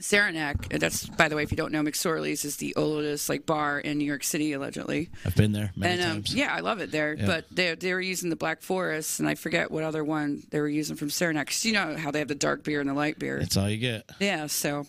Saranac. 0.00 0.68
That's, 0.70 1.06
by 1.06 1.28
the 1.28 1.36
way, 1.36 1.44
if 1.44 1.50
you 1.52 1.56
don't 1.56 1.72
know, 1.72 1.82
McSorley's 1.82 2.44
is 2.44 2.56
the 2.56 2.74
oldest 2.74 3.28
like 3.28 3.46
bar 3.46 3.78
in 3.78 3.98
New 3.98 4.04
York 4.04 4.24
City, 4.24 4.52
allegedly. 4.52 5.10
I've 5.24 5.36
been 5.36 5.52
there 5.52 5.70
many 5.76 5.94
and 5.94 6.02
um, 6.02 6.10
times. 6.16 6.34
yeah, 6.34 6.52
I 6.52 6.60
love 6.60 6.80
it 6.80 6.90
there. 6.90 7.16
But 7.16 7.46
they 7.50 7.74
they 7.76 7.92
were 7.94 8.00
using 8.00 8.28
the 8.28 8.36
Black 8.36 8.62
Forest, 8.62 9.20
and 9.20 9.28
I 9.28 9.34
forget 9.36 9.70
what 9.70 9.84
other 9.84 10.02
one 10.02 10.42
they 10.50 10.60
were 10.60 10.68
using 10.68 10.96
from 10.96 11.08
Saranac. 11.10 11.46
'Cause 11.48 11.64
you 11.64 11.72
know 11.72 11.96
how 11.96 12.10
they 12.10 12.18
have 12.18 12.28
the 12.28 12.34
dark 12.34 12.64
beer 12.64 12.80
and 12.80 12.88
the 12.88 12.94
light 12.94 13.18
beer. 13.18 13.38
That's 13.38 13.56
all 13.56 13.68
you 13.70 13.78
get. 13.78 14.10
yeah, 14.18 14.46
so 14.48 14.86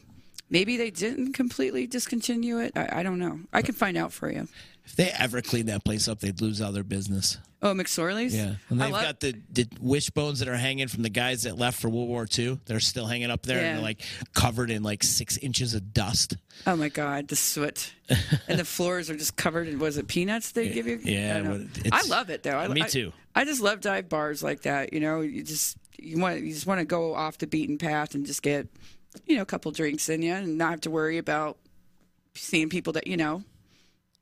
maybe 0.54 0.78
they 0.78 0.92
didn't 0.92 1.34
completely 1.34 1.86
discontinue 1.88 2.60
it. 2.60 2.72
I, 2.78 3.00
I 3.00 3.04
don't 3.04 3.20
know. 3.20 3.40
I 3.52 3.62
can 3.62 3.74
find 3.76 3.98
out 3.98 4.14
for 4.14 4.32
you. 4.32 4.48
If 4.86 4.96
they 4.96 5.10
ever 5.18 5.42
clean 5.42 5.66
that 5.68 5.84
place 5.84 6.08
up, 6.08 6.20
they'd 6.20 6.40
lose 6.42 6.62
all 6.62 6.72
their 6.72 6.84
business. 6.84 7.38
Oh, 7.62 7.74
McSorley's. 7.74 8.36
Yeah, 8.36 8.56
and 8.70 8.82
I 8.82 8.86
they've 8.88 8.94
love- 8.94 9.04
got 9.04 9.20
the, 9.22 9.36
the 9.52 9.66
wishbones 9.80 10.40
that 10.40 10.50
are 10.50 10.58
hanging 10.58 10.90
from 10.90 11.04
the 11.04 11.10
guys 11.10 11.44
that 11.44 11.58
left 11.58 11.80
for 11.82 11.88
World 11.90 12.10
War 12.10 12.28
II. 12.38 12.60
They're 12.66 12.82
still 12.82 13.06
hanging 13.06 13.32
up 13.32 13.44
there, 13.44 13.60
and 13.60 13.78
they're 13.78 13.84
like 13.84 14.02
covered 14.34 14.70
in 14.70 14.84
like 14.84 15.02
six 15.02 15.38
inches 15.38 15.74
of 15.74 15.94
dust. 15.94 16.36
Oh 16.68 16.76
my 16.76 16.90
God, 16.90 17.30
the 17.30 17.38
soot, 17.38 17.94
and 18.50 18.60
the 18.60 18.66
floors 18.66 19.10
are 19.10 19.16
just 19.16 19.38
covered 19.38 19.70
in 19.70 19.80
was 19.80 19.98
it 19.98 20.08
peanuts 20.10 20.52
they 20.52 20.68
give 20.70 20.86
you? 20.88 21.00
yeah, 21.02 21.32
I, 21.32 21.34
don't 21.38 21.44
know. 21.46 21.52
well, 21.52 21.62
it's- 21.86 22.06
I 22.06 22.10
love 22.10 22.30
it 22.30 22.44
though. 22.44 22.58
I, 22.58 22.68
Me 22.68 22.82
I- 22.84 22.88
too. 22.88 23.14
I 23.34 23.46
just 23.46 23.62
love 23.62 23.80
dive 23.80 24.10
bars 24.10 24.44
like 24.44 24.64
that. 24.64 24.92
You 24.92 25.00
know, 25.00 25.22
you 25.22 25.42
just 25.44 25.78
you 25.98 26.20
want 26.20 26.42
you 26.42 26.52
just 26.54 26.68
want 26.68 26.80
to 26.80 26.86
go 26.86 27.16
off 27.16 27.38
the 27.38 27.48
beaten 27.48 27.78
path 27.78 28.14
and 28.14 28.26
just 28.26 28.44
get 28.44 28.68
you 29.26 29.36
know 29.36 29.42
a 29.42 29.46
couple 29.46 29.72
drinks 29.72 30.10
in 30.10 30.22
you 30.22 30.34
and 30.34 30.58
not 30.58 30.72
have 30.72 30.82
to 30.82 30.90
worry 30.92 31.18
about 31.18 31.58
seeing 32.36 32.70
people 32.70 32.94
that 32.94 33.08
you 33.08 33.18
know. 33.18 33.44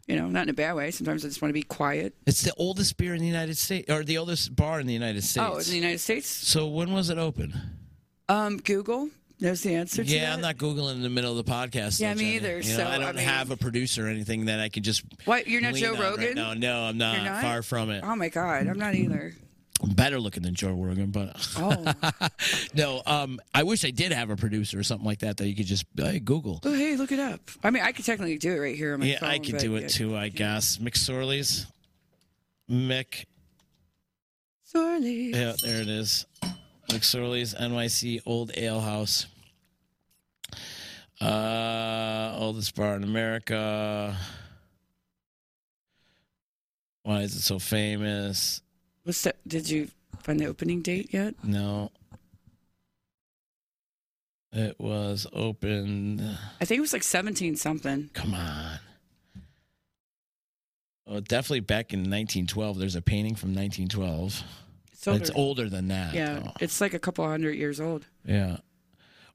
You 0.08 0.18
know, 0.18 0.28
not 0.28 0.44
in 0.44 0.50
a 0.50 0.54
bad 0.54 0.74
way. 0.74 0.92
Sometimes 0.92 1.24
I 1.24 1.30
just 1.30 1.42
want 1.42 1.52
to 1.52 1.54
be 1.54 1.62
quiet. 1.64 2.14
It's 2.26 2.42
the 2.42 2.54
oldest 2.58 2.98
beer 2.98 3.14
in 3.14 3.22
the 3.22 3.28
United 3.28 3.56
States, 3.56 3.90
or 3.90 4.04
the 4.04 4.18
oldest 4.18 4.54
bar 4.56 4.80
in 4.82 4.88
the 4.88 4.94
United 4.94 5.24
States. 5.24 5.46
Oh, 5.50 5.58
in 5.60 5.64
the 5.64 5.76
United 5.76 6.00
States, 6.00 6.28
so 6.28 6.68
when 6.68 6.92
was 6.92 7.10
it 7.10 7.18
open? 7.18 7.54
um, 8.28 8.58
Google 8.58 9.10
knows 9.40 9.62
the 9.62 9.76
answer 9.76 10.04
to 10.04 10.10
Yeah, 10.10 10.26
that. 10.26 10.34
I'm 10.34 10.42
not 10.42 10.58
googling 10.58 10.96
in 10.96 11.02
the 11.02 11.10
middle 11.10 11.38
of 11.38 11.46
the 11.46 11.50
podcast. 11.52 12.00
Yeah, 12.00 12.14
me 12.16 12.36
either, 12.36 12.60
You 12.60 12.70
know, 12.72 12.78
so, 12.78 12.88
I 12.88 12.98
don't 12.98 13.08
I 13.08 13.12
mean- 13.14 13.26
have 13.26 13.52
a 13.52 13.58
producer 13.58 14.06
or 14.08 14.10
anything 14.10 14.46
that 14.46 14.60
I 14.60 14.70
could 14.70 14.84
just. 14.84 15.04
What, 15.26 15.48
you're 15.48 15.62
not 15.62 15.76
Joe 15.76 15.94
on 15.94 16.00
right 16.00 16.10
Rogan? 16.18 16.36
now. 16.36 16.54
No, 16.56 16.82
I'm 16.84 16.98
not, 16.98 17.24
not? 17.24 17.42
Far 17.42 17.62
from 17.62 17.90
it. 17.92 18.04
Oh 18.06 18.16
my 18.16 18.30
God, 18.30 18.68
I'm 18.68 18.80
not 18.80 18.96
either. 18.96 19.34
Better 19.84 20.20
looking 20.20 20.44
than 20.44 20.54
Joe 20.54 20.74
Rogan, 20.74 21.10
but 21.12 21.36
Oh, 21.58 21.94
no. 22.76 23.02
Um, 23.06 23.40
I 23.54 23.64
wish 23.64 23.84
I 23.84 23.90
did 23.90 24.12
have 24.12 24.30
a 24.30 24.36
producer 24.36 24.78
or 24.80 24.84
something 24.84 25.06
like 25.06 25.20
that 25.20 25.38
that 25.38 25.48
you 25.48 25.56
could 25.56 25.66
just 25.66 25.86
hey, 25.98 26.20
Google. 26.20 26.60
oh 26.64 26.72
hey, 26.74 26.96
look 26.96 27.12
it 27.12 27.20
up. 27.20 27.40
I 27.64 27.72
mean, 27.72 27.82
I 27.84 27.92
could 27.92 28.06
technically 28.06 28.38
do 28.38 28.54
it 28.54 28.60
right 28.60 28.76
here 28.76 28.94
on 28.94 29.00
my 29.00 29.08
Yeah, 29.08 29.20
phone. 29.20 29.30
Yeah, 29.30 29.36
I 29.36 29.40
could 29.40 29.58
do 29.58 29.72
yeah. 29.74 29.80
it 29.80 29.90
too. 29.90 30.16
I 30.16 30.30
guess 30.30 30.78
McSorley's. 30.78 31.66
Mick. 32.70 33.26
Sorely. 34.64 35.32
Yeah, 35.32 35.54
there 35.64 35.82
it 35.82 35.90
is. 35.90 36.26
McSorley's 36.90 37.54
NYC 37.56 38.22
Old 38.26 38.52
Ale 38.56 38.80
House. 38.80 39.26
Uh, 41.20 42.34
oldest 42.38 42.76
bar 42.76 42.96
in 42.96 43.04
America. 43.04 44.16
Why 47.04 47.22
is 47.22 47.36
it 47.36 47.42
so 47.42 47.60
famous? 47.60 48.62
What's 49.04 49.22
that? 49.24 49.38
Did 49.48 49.70
you 49.70 49.90
find 50.22 50.40
the 50.40 50.46
opening 50.46 50.82
date 50.82 51.14
yet? 51.14 51.36
No. 51.44 51.92
It 54.54 54.76
was 54.80 55.26
opened. 55.32 56.22
I 56.60 56.66
think 56.66 56.78
it 56.78 56.82
was 56.82 56.94
like 56.94 57.04
17 57.04 57.56
something. 57.56 58.10
Come 58.14 58.34
on. 58.34 58.80
Oh, 61.08 61.20
definitely 61.20 61.62
back 61.62 61.94
in 61.94 62.00
1912. 62.02 62.78
There's 62.78 62.96
a 62.96 63.02
painting 63.02 63.36
from 63.36 63.50
1912. 63.56 64.44
It's 64.94 65.08
older. 65.08 65.20
It's 65.22 65.32
older 65.32 65.70
than 65.70 65.88
that. 65.88 66.14
Yeah, 66.14 66.40
though. 66.40 66.52
it's 66.60 66.80
like 66.80 66.94
a 66.94 67.00
couple 67.00 67.26
hundred 67.28 67.54
years 67.54 67.80
old. 67.82 68.06
Yeah. 68.26 68.58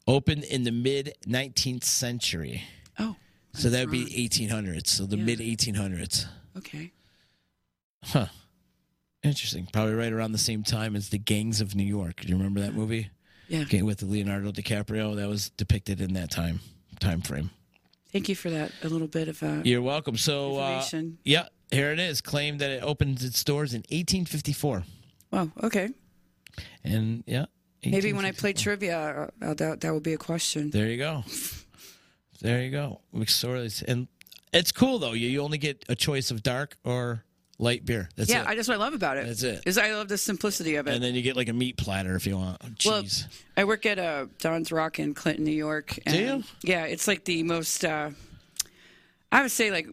Opened 0.06 0.44
in 0.44 0.62
the 0.64 0.70
mid 0.70 1.14
19th 1.26 1.82
century. 1.84 2.62
Oh, 2.98 3.16
So 3.52 3.68
that 3.70 3.80
would 3.80 3.90
be 3.90 4.04
1800s. 4.06 4.86
So 4.86 5.06
the 5.06 5.16
Yeah. 5.16 5.24
mid 5.24 5.40
1800s. 5.40 6.26
okay. 6.58 6.92
Huh. 8.04 8.26
Interesting. 9.26 9.68
Probably 9.72 9.94
right 9.94 10.12
around 10.12 10.32
the 10.32 10.38
same 10.38 10.62
time 10.62 10.96
as 10.96 11.08
the 11.08 11.18
Gangs 11.18 11.60
of 11.60 11.74
New 11.74 11.84
York. 11.84 12.20
Do 12.20 12.28
you 12.28 12.36
remember 12.36 12.60
that 12.60 12.74
movie? 12.74 13.10
Yeah. 13.48 13.60
Okay, 13.60 13.82
with 13.82 14.02
Leonardo 14.02 14.50
DiCaprio. 14.52 15.16
That 15.16 15.28
was 15.28 15.50
depicted 15.50 16.00
in 16.00 16.14
that 16.14 16.30
time 16.30 16.60
time 17.00 17.20
frame. 17.20 17.50
Thank 18.12 18.28
you 18.28 18.34
for 18.34 18.50
that. 18.50 18.72
A 18.82 18.88
little 18.88 19.08
bit 19.08 19.28
of 19.28 19.42
uh, 19.42 19.60
You're 19.64 19.82
welcome. 19.82 20.16
So, 20.16 20.56
uh, 20.56 20.82
yeah, 21.24 21.48
here 21.70 21.92
it 21.92 21.98
is. 21.98 22.20
Claimed 22.20 22.60
that 22.60 22.70
it 22.70 22.82
opened 22.82 23.22
its 23.22 23.44
doors 23.44 23.74
in 23.74 23.80
1854. 23.90 24.84
wow. 25.32 25.50
Okay. 25.62 25.90
And 26.82 27.24
yeah. 27.26 27.46
Maybe 27.84 28.12
when 28.12 28.24
I 28.24 28.32
play 28.32 28.52
trivia, 28.52 29.30
uh, 29.42 29.54
that 29.54 29.80
that 29.80 29.92
will 29.92 30.00
be 30.00 30.14
a 30.14 30.18
question. 30.18 30.70
There 30.70 30.88
you 30.88 30.96
go. 30.96 31.24
There 32.40 32.62
you 32.62 32.70
go. 32.70 33.00
McSorley's. 33.14 33.82
And 33.82 34.08
it's 34.52 34.72
cool, 34.72 34.98
though. 34.98 35.12
You, 35.12 35.28
you 35.28 35.42
only 35.42 35.58
get 35.58 35.84
a 35.88 35.94
choice 35.94 36.30
of 36.30 36.42
dark 36.42 36.76
or 36.84 37.24
light 37.58 37.84
beer. 37.84 38.08
That's 38.16 38.30
yeah, 38.30 38.42
it. 38.42 38.48
I 38.48 38.54
just 38.54 38.68
what 38.68 38.76
I 38.76 38.78
love 38.78 38.94
about 38.94 39.16
it. 39.16 39.26
That's 39.26 39.42
it. 39.42 39.62
Is 39.66 39.78
I 39.78 39.92
love 39.92 40.08
the 40.08 40.18
simplicity 40.18 40.76
of 40.76 40.86
it. 40.86 40.94
and 40.94 41.02
then 41.02 41.14
you 41.14 41.22
get 41.22 41.36
like 41.36 41.48
a 41.48 41.52
meat 41.52 41.76
platter 41.76 42.14
if 42.16 42.26
you 42.26 42.36
want. 42.36 42.60
Well, 42.84 43.02
Cheese. 43.02 43.26
I 43.56 43.64
work 43.64 43.86
at 43.86 43.98
uh, 43.98 44.26
Don's 44.40 44.72
Rock 44.72 44.98
in 44.98 45.14
Clinton, 45.14 45.44
New 45.44 45.52
York. 45.52 45.98
And, 46.06 46.14
Do 46.14 46.22
you? 46.22 46.44
Yeah, 46.62 46.84
it's 46.84 47.08
like 47.08 47.24
the 47.24 47.42
most. 47.42 47.84
Uh, 47.84 48.10
I 49.32 49.42
would 49.42 49.50
say 49.50 49.70
like 49.70 49.88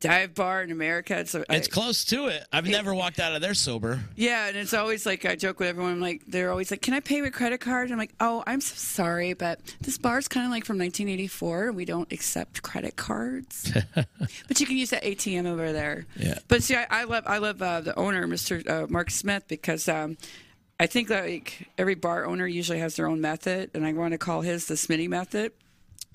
dive 0.00 0.34
bar 0.34 0.62
in 0.62 0.70
America. 0.70 1.18
It's 1.18 1.34
a, 1.34 1.44
it's 1.50 1.68
I- 1.68 1.70
close 1.70 2.04
to 2.06 2.26
it. 2.26 2.44
I've 2.52 2.66
never 2.66 2.94
walked 2.94 3.20
out 3.20 3.34
of 3.34 3.42
there 3.42 3.54
sober. 3.54 4.00
Yeah, 4.16 4.48
and 4.48 4.56
it's 4.56 4.74
always 4.74 5.04
like 5.06 5.24
I 5.24 5.36
joke 5.36 5.60
with 5.60 5.68
everyone. 5.68 5.92
I'm 5.92 6.00
like, 6.00 6.22
they're 6.26 6.50
always 6.50 6.70
like, 6.70 6.82
"Can 6.82 6.94
I 6.94 7.00
pay 7.00 7.22
with 7.22 7.32
credit 7.32 7.60
card?" 7.60 7.84
And 7.84 7.92
I'm 7.92 7.98
like, 7.98 8.14
"Oh, 8.18 8.42
I'm 8.46 8.60
so 8.60 8.74
sorry, 8.74 9.34
but 9.34 9.60
this 9.80 9.98
bar's 9.98 10.26
kind 10.26 10.46
of 10.46 10.50
like 10.50 10.64
from 10.64 10.78
1984. 10.78 11.68
and 11.68 11.76
We 11.76 11.84
don't 11.84 12.10
accept 12.12 12.62
credit 12.62 12.96
cards, 12.96 13.72
but 13.94 14.58
you 14.60 14.66
can 14.66 14.76
use 14.76 14.90
that 14.90 15.04
ATM 15.04 15.46
over 15.46 15.72
there." 15.72 16.06
Yeah. 16.16 16.38
But 16.48 16.62
see, 16.62 16.74
I, 16.76 16.86
I 16.90 17.04
love 17.04 17.24
I 17.26 17.38
love 17.38 17.60
uh, 17.62 17.80
the 17.82 17.96
owner, 17.98 18.26
Mr. 18.26 18.68
Uh, 18.68 18.86
Mark 18.88 19.10
Smith, 19.10 19.44
because 19.48 19.88
um, 19.88 20.16
I 20.78 20.86
think 20.86 21.10
like 21.10 21.68
every 21.76 21.94
bar 21.94 22.24
owner 22.24 22.46
usually 22.46 22.78
has 22.78 22.96
their 22.96 23.06
own 23.06 23.20
method, 23.20 23.70
and 23.74 23.84
I 23.84 23.92
want 23.92 24.12
to 24.12 24.18
call 24.18 24.40
his 24.40 24.66
the 24.66 24.74
Smitty 24.74 25.08
method. 25.08 25.52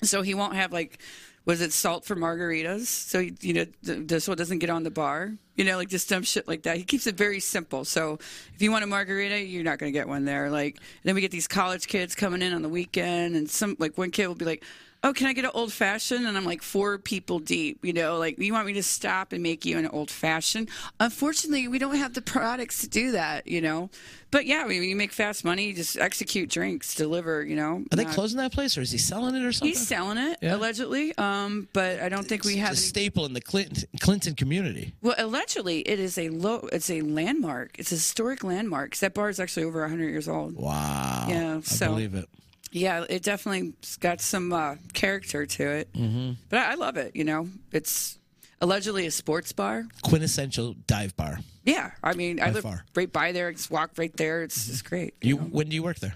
So 0.02 0.22
he 0.22 0.34
won't 0.34 0.54
have 0.56 0.72
like 0.72 0.98
was 1.46 1.60
it 1.62 1.72
salt 1.72 2.04
for 2.04 2.14
margaritas? 2.14 2.86
So 2.86 3.20
you 3.20 3.54
know, 3.54 3.66
th- 3.84 4.08
th- 4.08 4.22
so 4.22 4.34
doesn't 4.34 4.58
get 4.58 4.68
on 4.68 4.82
the 4.82 4.90
bar. 4.90 5.32
You 5.54 5.64
know, 5.64 5.76
like 5.76 5.88
just 5.88 6.10
dumb 6.10 6.22
shit 6.22 6.46
like 6.46 6.64
that. 6.64 6.76
He 6.76 6.82
keeps 6.82 7.06
it 7.06 7.16
very 7.16 7.40
simple. 7.40 7.86
So 7.86 8.18
if 8.54 8.60
you 8.60 8.70
want 8.70 8.84
a 8.84 8.86
margarita, 8.86 9.40
you're 9.40 9.64
not 9.64 9.78
going 9.78 9.90
to 9.90 9.98
get 9.98 10.06
one 10.06 10.26
there. 10.26 10.50
Like 10.50 10.78
then 11.04 11.14
we 11.14 11.22
get 11.22 11.30
these 11.30 11.48
college 11.48 11.86
kids 11.86 12.14
coming 12.14 12.42
in 12.42 12.52
on 12.52 12.60
the 12.60 12.68
weekend, 12.68 13.36
and 13.36 13.48
some 13.48 13.76
like 13.78 13.96
one 13.96 14.10
kid 14.10 14.26
will 14.26 14.34
be 14.34 14.44
like. 14.44 14.62
Oh, 15.04 15.12
can 15.12 15.26
I 15.28 15.32
get 15.34 15.44
an 15.44 15.50
old 15.54 15.72
fashioned? 15.72 16.26
And 16.26 16.36
I'm 16.36 16.44
like 16.44 16.62
four 16.62 16.98
people 16.98 17.38
deep, 17.38 17.84
you 17.84 17.92
know, 17.92 18.18
like 18.18 18.38
you 18.38 18.52
want 18.52 18.66
me 18.66 18.72
to 18.72 18.82
stop 18.82 19.32
and 19.32 19.42
make 19.42 19.64
you 19.64 19.78
an 19.78 19.86
old 19.86 20.10
fashioned? 20.10 20.68
Unfortunately, 20.98 21.68
we 21.68 21.78
don't 21.78 21.94
have 21.96 22.14
the 22.14 22.22
products 22.22 22.80
to 22.80 22.88
do 22.88 23.12
that, 23.12 23.46
you 23.46 23.60
know. 23.60 23.90
But 24.32 24.46
yeah, 24.46 24.62
I 24.64 24.68
mean, 24.68 24.82
you 24.82 24.96
make 24.96 25.12
fast 25.12 25.44
money, 25.44 25.66
you 25.68 25.74
just 25.74 25.96
execute 25.96 26.50
drinks, 26.50 26.94
deliver, 26.96 27.44
you 27.44 27.54
know. 27.54 27.84
Are 27.92 27.96
they 27.96 28.04
not- 28.04 28.14
closing 28.14 28.38
that 28.38 28.50
place, 28.52 28.76
or 28.76 28.80
is 28.80 28.90
he 28.90 28.98
selling 28.98 29.36
it, 29.36 29.44
or 29.44 29.52
something? 29.52 29.68
He's 29.68 29.86
selling 29.86 30.18
it 30.18 30.38
Yeah. 30.42 30.56
allegedly, 30.56 31.16
um, 31.16 31.68
but 31.72 32.00
I 32.00 32.08
don't 32.08 32.26
think 32.26 32.44
we 32.44 32.52
It's 32.54 32.60
have. 32.60 32.68
a 32.70 32.72
any- 32.72 32.76
staple 32.80 33.24
in 33.26 33.32
the 33.34 33.40
Clinton, 33.40 33.84
Clinton 34.00 34.34
community. 34.34 34.94
well, 35.02 35.14
allegedly, 35.18 35.80
it 35.82 36.00
is 36.00 36.18
a 36.18 36.30
low. 36.30 36.68
It's 36.72 36.90
a 36.90 37.02
landmark. 37.02 37.76
It's 37.78 37.92
a 37.92 37.94
historic 37.94 38.42
landmark. 38.42 38.96
that 38.96 39.14
bar 39.14 39.28
is 39.28 39.38
actually 39.38 39.64
over 39.64 39.82
100 39.82 40.08
years 40.08 40.26
old. 40.28 40.56
Wow. 40.56 41.26
Yeah, 41.28 41.58
I 41.58 41.60
so- 41.60 41.86
believe 41.88 42.14
it. 42.14 42.28
Yeah, 42.76 43.04
it 43.08 43.22
definitely 43.22 43.72
got 44.00 44.20
some 44.20 44.52
uh, 44.52 44.76
character 44.92 45.46
to 45.46 45.62
it. 45.70 45.92
Mm-hmm. 45.94 46.32
But 46.50 46.58
I, 46.58 46.72
I 46.72 46.74
love 46.74 46.96
it. 46.96 47.16
You 47.16 47.24
know, 47.24 47.48
it's 47.72 48.18
allegedly 48.60 49.06
a 49.06 49.10
sports 49.10 49.52
bar. 49.52 49.84
Quintessential 50.02 50.74
dive 50.86 51.16
bar. 51.16 51.40
Yeah, 51.64 51.92
I 52.02 52.12
mean, 52.14 52.38
I 52.40 52.46
By 52.46 52.50
live 52.52 52.62
far. 52.62 52.84
right 52.94 53.10
by 53.12 53.32
there. 53.32 53.50
Just 53.52 53.70
walk 53.70 53.92
right 53.96 54.14
there. 54.16 54.42
It's 54.42 54.66
just 54.66 54.84
great. 54.84 55.14
You 55.22 55.36
when 55.36 55.68
do 55.68 55.74
you 55.74 55.82
work 55.82 55.98
there? 56.00 56.14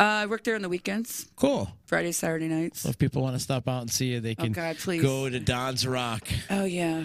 Uh, 0.00 0.04
I 0.04 0.26
work 0.26 0.42
there 0.44 0.54
on 0.56 0.62
the 0.62 0.68
weekends, 0.68 1.28
Cool. 1.36 1.70
Friday, 1.86 2.10
Saturday 2.12 2.48
nights. 2.48 2.80
So 2.80 2.88
if 2.88 2.98
people 2.98 3.22
want 3.22 3.36
to 3.36 3.40
stop 3.40 3.68
out 3.68 3.82
and 3.82 3.90
see 3.90 4.06
you, 4.06 4.20
they 4.20 4.34
can 4.34 4.46
Oh, 4.46 4.48
God, 4.50 4.76
please. 4.78 5.00
go 5.02 5.30
to 5.30 5.38
Don's 5.38 5.86
Rock. 5.86 6.26
Oh 6.50 6.64
yeah, 6.64 7.04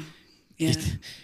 yeah. 0.57 0.73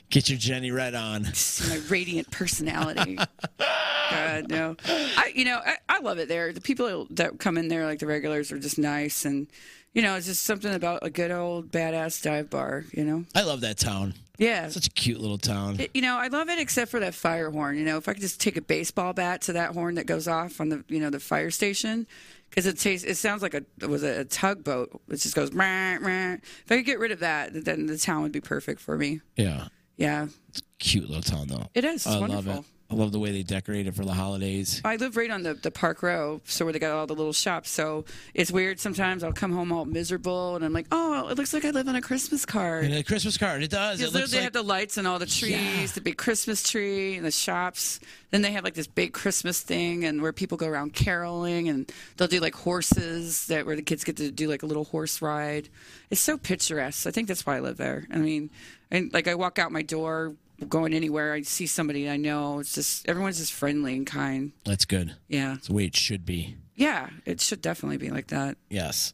Get 0.09 0.29
your 0.29 0.37
Jenny 0.37 0.71
Red 0.71 0.93
on. 0.95 1.23
My 1.69 1.79
radiant 1.89 2.29
personality. 2.31 3.17
God, 3.57 4.49
no. 4.49 4.75
I, 4.87 5.31
you 5.35 5.45
know, 5.45 5.59
I, 5.65 5.77
I 5.89 5.99
love 5.99 6.19
it 6.19 6.27
there. 6.27 6.53
The 6.53 6.61
people 6.61 7.07
that 7.11 7.39
come 7.39 7.57
in 7.57 7.67
there, 7.67 7.85
like 7.85 7.99
the 7.99 8.07
regulars, 8.07 8.51
are 8.51 8.59
just 8.59 8.77
nice, 8.77 9.25
and 9.25 9.47
you 9.93 10.01
know, 10.01 10.15
it's 10.15 10.25
just 10.27 10.43
something 10.43 10.73
about 10.73 10.99
a 11.03 11.09
good 11.09 11.31
old 11.31 11.71
badass 11.71 12.21
dive 12.23 12.49
bar. 12.49 12.85
You 12.91 13.03
know, 13.05 13.25
I 13.35 13.43
love 13.43 13.61
that 13.61 13.77
town. 13.77 14.13
yeah. 14.37 14.67
Such 14.69 14.87
a 14.87 14.91
cute 14.91 15.19
little 15.19 15.37
town. 15.37 15.79
It- 15.79 15.91
you 15.93 16.01
know, 16.01 16.17
I 16.17 16.27
love 16.27 16.49
it 16.49 16.59
except 16.59 16.91
for 16.91 16.99
that 16.99 17.13
fire 17.15 17.49
horn. 17.51 17.77
You 17.77 17.85
know, 17.85 17.97
if 17.97 18.07
I 18.07 18.13
could 18.13 18.21
just 18.21 18.41
take 18.41 18.57
a 18.57 18.61
baseball 18.61 19.13
bat 19.13 19.41
to 19.43 19.53
that 19.53 19.71
horn 19.73 19.95
that 19.95 20.05
goes 20.05 20.27
off 20.27 20.59
on 20.61 20.69
the, 20.69 20.83
you 20.87 20.99
know, 20.99 21.09
the 21.09 21.19
fire 21.19 21.51
station, 21.51 22.07
because 22.53 22.67
it 22.67 22.77
tastes, 22.77 23.05
it 23.05 23.15
sounds 23.15 23.41
like 23.41 23.55
a 23.55 23.63
it 23.81 23.89
was 23.89 24.03
a, 24.03 24.19
a 24.21 24.25
tugboat. 24.25 24.89
It 25.09 25.17
just 25.17 25.33
goes. 25.35 25.51
Rah, 25.53 25.95
rah. 25.99 26.33
If 26.33 26.71
I 26.71 26.77
could 26.77 26.85
get 26.85 26.99
rid 26.99 27.11
of 27.11 27.19
that, 27.19 27.65
then 27.65 27.87
the 27.87 27.97
town 27.97 28.21
would 28.21 28.31
be 28.31 28.41
perfect 28.41 28.79
for 28.79 28.97
me. 28.97 29.21
yeah. 29.35 29.67
Yeah, 29.95 30.25
It's 30.49 30.59
a 30.59 30.63
Cute 30.79 31.07
little 31.07 31.21
town 31.21 31.47
though. 31.47 31.67
It 31.75 31.85
is. 31.85 31.97
It's 32.05 32.07
I 32.07 32.17
love 32.17 32.47
it. 32.47 32.63
I 32.93 32.95
love 32.95 33.11
the 33.11 33.17
way 33.19 33.31
they 33.31 33.41
decorate 33.41 33.87
it 33.87 33.95
for 33.95 34.05
the 34.05 34.13
holidays. 34.13 34.79
I 34.85 34.97
live 34.97 35.17
right 35.17 35.31
on 35.31 35.41
the, 35.41 35.55
the 35.55 35.71
park 35.71 36.03
row, 36.03 36.41
so 36.45 36.63
where 36.63 36.71
they 36.73 36.77
got 36.79 36.91
all 36.91 37.07
the 37.07 37.15
little 37.15 37.33
shops. 37.33 37.71
So 37.71 38.05
it's 38.35 38.51
weird 38.51 38.79
sometimes. 38.79 39.23
I'll 39.23 39.33
come 39.33 39.51
home 39.51 39.71
all 39.71 39.85
miserable, 39.85 40.55
and 40.55 40.63
I'm 40.63 40.73
like, 40.73 40.85
oh, 40.91 41.27
it 41.29 41.37
looks 41.37 41.53
like 41.55 41.65
I 41.65 41.71
live 41.71 41.87
on 41.87 41.95
a 41.95 42.01
Christmas 42.01 42.45
card. 42.45 42.85
And 42.85 42.93
a 42.93 43.03
Christmas 43.03 43.35
card. 43.37 43.63
It 43.63 43.71
does. 43.71 43.99
It 43.99 44.13
looks 44.13 44.29
they 44.29 44.37
like 44.37 44.43
have 44.43 44.53
the 44.53 44.61
lights 44.61 44.97
and 44.97 45.07
all 45.07 45.17
the 45.17 45.25
trees, 45.25 45.51
Yeah. 45.53 45.85
the 45.87 46.01
big 46.01 46.17
Christmas 46.17 46.69
tree, 46.69 47.15
and 47.15 47.25
the 47.25 47.31
shops. 47.31 47.99
Then 48.29 48.43
they 48.43 48.51
have 48.51 48.63
like 48.63 48.75
this 48.75 48.87
big 48.87 49.11
Christmas 49.13 49.59
thing, 49.61 50.05
and 50.05 50.21
where 50.21 50.31
people 50.33 50.57
go 50.57 50.67
around 50.67 50.93
caroling, 50.93 51.69
and 51.69 51.91
they'll 52.17 52.27
do 52.27 52.39
like 52.39 52.53
horses 52.55 53.47
that 53.47 53.65
where 53.65 53.75
the 53.75 53.81
kids 53.81 54.03
get 54.03 54.17
to 54.17 54.29
do 54.29 54.47
like 54.47 54.61
a 54.61 54.65
little 54.67 54.83
horse 54.85 55.19
ride. 55.21 55.69
It's 56.11 56.21
so 56.21 56.37
picturesque. 56.37 57.07
I 57.07 57.11
think 57.11 57.27
that's 57.27 57.45
why 57.45 57.57
I 57.57 57.59
live 57.59 57.77
there. 57.77 58.07
I 58.13 58.17
mean, 58.17 58.51
and 58.91 59.11
like 59.13 59.27
I 59.27 59.33
walk 59.35 59.57
out 59.57 59.71
my 59.71 59.81
door, 59.81 60.35
going 60.69 60.93
anywhere, 60.93 61.33
I 61.33 61.41
see 61.41 61.67
somebody 61.67 62.09
I 62.09 62.17
know. 62.17 62.59
It's 62.59 62.73
just 62.73 63.07
everyone's 63.09 63.37
just 63.39 63.53
friendly 63.53 63.95
and 63.95 64.05
kind. 64.07 64.51
that's 64.65 64.85
good. 64.85 65.15
Yeah, 65.27 65.55
It's 65.55 65.67
the 65.67 65.73
way 65.73 65.85
it 65.85 65.95
should 65.95 66.25
be. 66.25 66.55
yeah. 66.75 67.09
It 67.25 67.41
should 67.41 67.61
definitely 67.61 67.97
be 67.97 68.09
like 68.09 68.27
that. 68.27 68.57
Yes. 68.69 69.13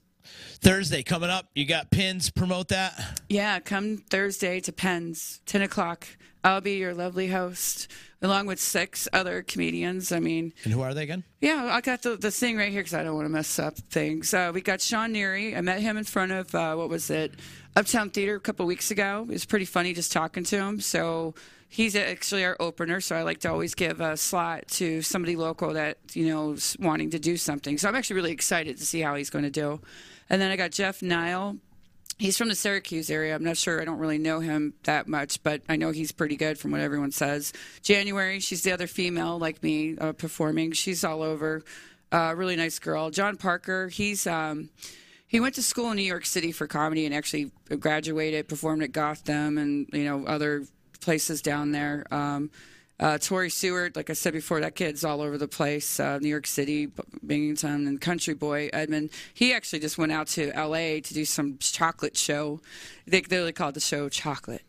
Thursday 0.62 1.02
coming 1.04 1.30
up. 1.30 1.48
You 1.56 1.66
got 1.66 1.90
pins. 1.90 2.30
Promote 2.30 2.68
that. 2.68 3.20
Yeah, 3.30 3.60
come 3.60 3.98
Thursday 3.98 4.60
to 4.62 4.72
Penn's, 4.72 5.42
10 5.48 5.62
o'clock. 5.64 6.06
I'll 6.44 6.62
be 6.62 6.78
your 6.78 6.94
lovely 6.94 7.28
host, 7.28 7.90
along 8.22 8.46
with 8.48 8.60
six 8.60 9.08
other 9.12 9.42
comedians. 9.44 10.12
I 10.12 10.20
mean, 10.20 10.54
And 10.64 10.74
who 10.74 10.82
are 10.82 10.94
they 10.94 11.04
again? 11.04 11.24
yeah, 11.42 11.70
I 11.72 11.82
got 11.82 12.02
the, 12.02 12.16
the 12.16 12.32
thing 12.32 12.56
right 12.58 12.72
here 12.72 12.82
because 12.82 12.94
I 12.94 13.04
don't 13.04 13.16
want 13.16 13.26
to 13.26 13.30
mess 13.30 13.60
up 13.60 13.78
things. 13.78 14.34
Uh, 14.34 14.52
we 14.54 14.62
got 14.62 14.80
Sean 14.82 15.14
Neary. 15.14 15.58
I 15.58 15.62
met 15.62 15.82
him 15.82 15.98
in 15.98 16.06
front 16.06 16.32
of, 16.32 16.56
uh, 16.56 16.76
what 16.76 16.88
was 16.90 17.10
it, 17.10 17.34
Uptown 17.76 18.10
Theater 18.10 18.36
a 18.36 18.40
couple 18.40 18.66
weeks 18.66 18.90
ago. 18.90 19.26
It 19.30 19.34
was 19.34 19.46
pretty 19.46 19.66
funny 19.66 19.94
just 19.94 20.12
talking 20.12 20.44
to 20.46 20.58
him. 20.58 20.80
So 20.80 21.36
he's 21.68 21.96
actually 21.96 22.46
our 22.46 22.56
opener. 22.60 23.02
So 23.02 23.16
I 23.18 23.24
like 23.24 23.40
to 23.42 23.50
always 23.52 23.76
give 23.76 24.00
a 24.00 24.16
slot 24.16 24.68
to 24.70 25.02
somebody 25.02 25.36
local 25.36 25.74
that, 25.74 25.98
you 26.14 26.28
know, 26.28 26.54
is 26.54 26.76
wanting 26.80 27.10
to 27.12 27.20
do 27.20 27.36
something. 27.38 27.78
So 27.78 27.90
I'm 27.90 27.96
actually 27.96 28.16
really 28.16 28.32
excited 28.32 28.78
to 28.78 28.86
see 28.86 29.02
how 29.02 29.16
he's 29.16 29.30
going 29.30 29.44
to 29.46 29.52
do. 29.52 29.82
And 30.30 30.42
then 30.42 30.52
I 30.52 30.56
got 30.56 30.72
Jeff 30.72 31.02
Nile. 31.02 31.58
He's 32.20 32.38
from 32.38 32.50
the 32.50 32.56
Syracuse 32.56 33.10
area. 33.10 33.34
I'm 33.34 33.46
not 33.46 33.56
sure. 33.56 33.82
I 33.82 33.86
don't 33.86 33.98
really 33.98 34.18
know 34.18 34.42
him 34.42 34.74
that 34.84 35.08
much, 35.08 35.42
but 35.42 35.62
I 35.70 35.78
know 35.78 35.92
he's 35.92 36.12
pretty 36.12 36.36
good 36.36 36.60
from 36.60 36.72
what 36.72 36.82
everyone 36.82 37.12
says. 37.12 37.54
January, 37.82 38.42
she's 38.42 38.62
the 38.62 38.74
other 38.74 38.88
female 38.88 39.40
like 39.40 39.64
me 39.64 39.98
uh, 39.98 40.12
performing. 40.12 40.74
She's 40.74 41.06
all 41.06 41.24
over. 41.24 41.64
Uh, 42.12 42.34
really 42.36 42.58
nice 42.58 42.78
girl. 42.78 43.10
John 43.10 43.38
Parker, 43.38 43.88
he's 43.88 44.28
um, 44.28 44.70
he 45.28 45.40
went 45.40 45.56
to 45.56 45.64
school 45.64 45.92
in 45.92 45.96
New 45.96 46.04
York 46.04 46.26
City 46.26 46.52
for 46.52 46.68
comedy 46.68 47.06
and 47.06 47.16
actually 47.16 47.52
graduated, 47.80 48.50
performed 48.50 48.84
at 48.84 48.92
Gotham 48.92 49.58
and 49.58 49.88
you 49.94 50.04
know 50.04 50.26
other 50.26 50.66
places 51.00 51.42
down 51.42 51.72
there. 51.72 52.06
Um, 52.12 52.52
uh, 53.00 53.18
Tori 53.18 53.50
Seward, 53.50 53.96
like 53.96 54.10
I 54.10 54.14
said 54.14 54.34
before, 54.34 54.60
that 54.62 54.76
kid's 54.76 55.06
all 55.06 55.22
over 55.22 55.38
the 55.38 55.48
place. 55.48 56.00
Uh, 56.00 56.20
New 56.20 56.28
York 56.28 56.48
City, 56.48 56.92
Binghamton, 57.26 57.88
and 57.88 58.02
Country 58.02 58.34
Boy 58.34 58.70
Edmund. 58.74 59.12
He 59.34 59.54
actually 59.54 59.80
just 59.80 59.98
went 59.98 60.12
out 60.12 60.28
to 60.28 60.52
L.A. 60.52 61.00
to 61.02 61.14
do 61.14 61.24
some 61.24 61.58
chocolate 61.60 62.18
show. 62.18 62.60
They 63.08 63.22
literally 63.22 63.54
called 63.54 63.76
the 63.76 63.80
show 63.80 64.10
Chocolate. 64.10 64.64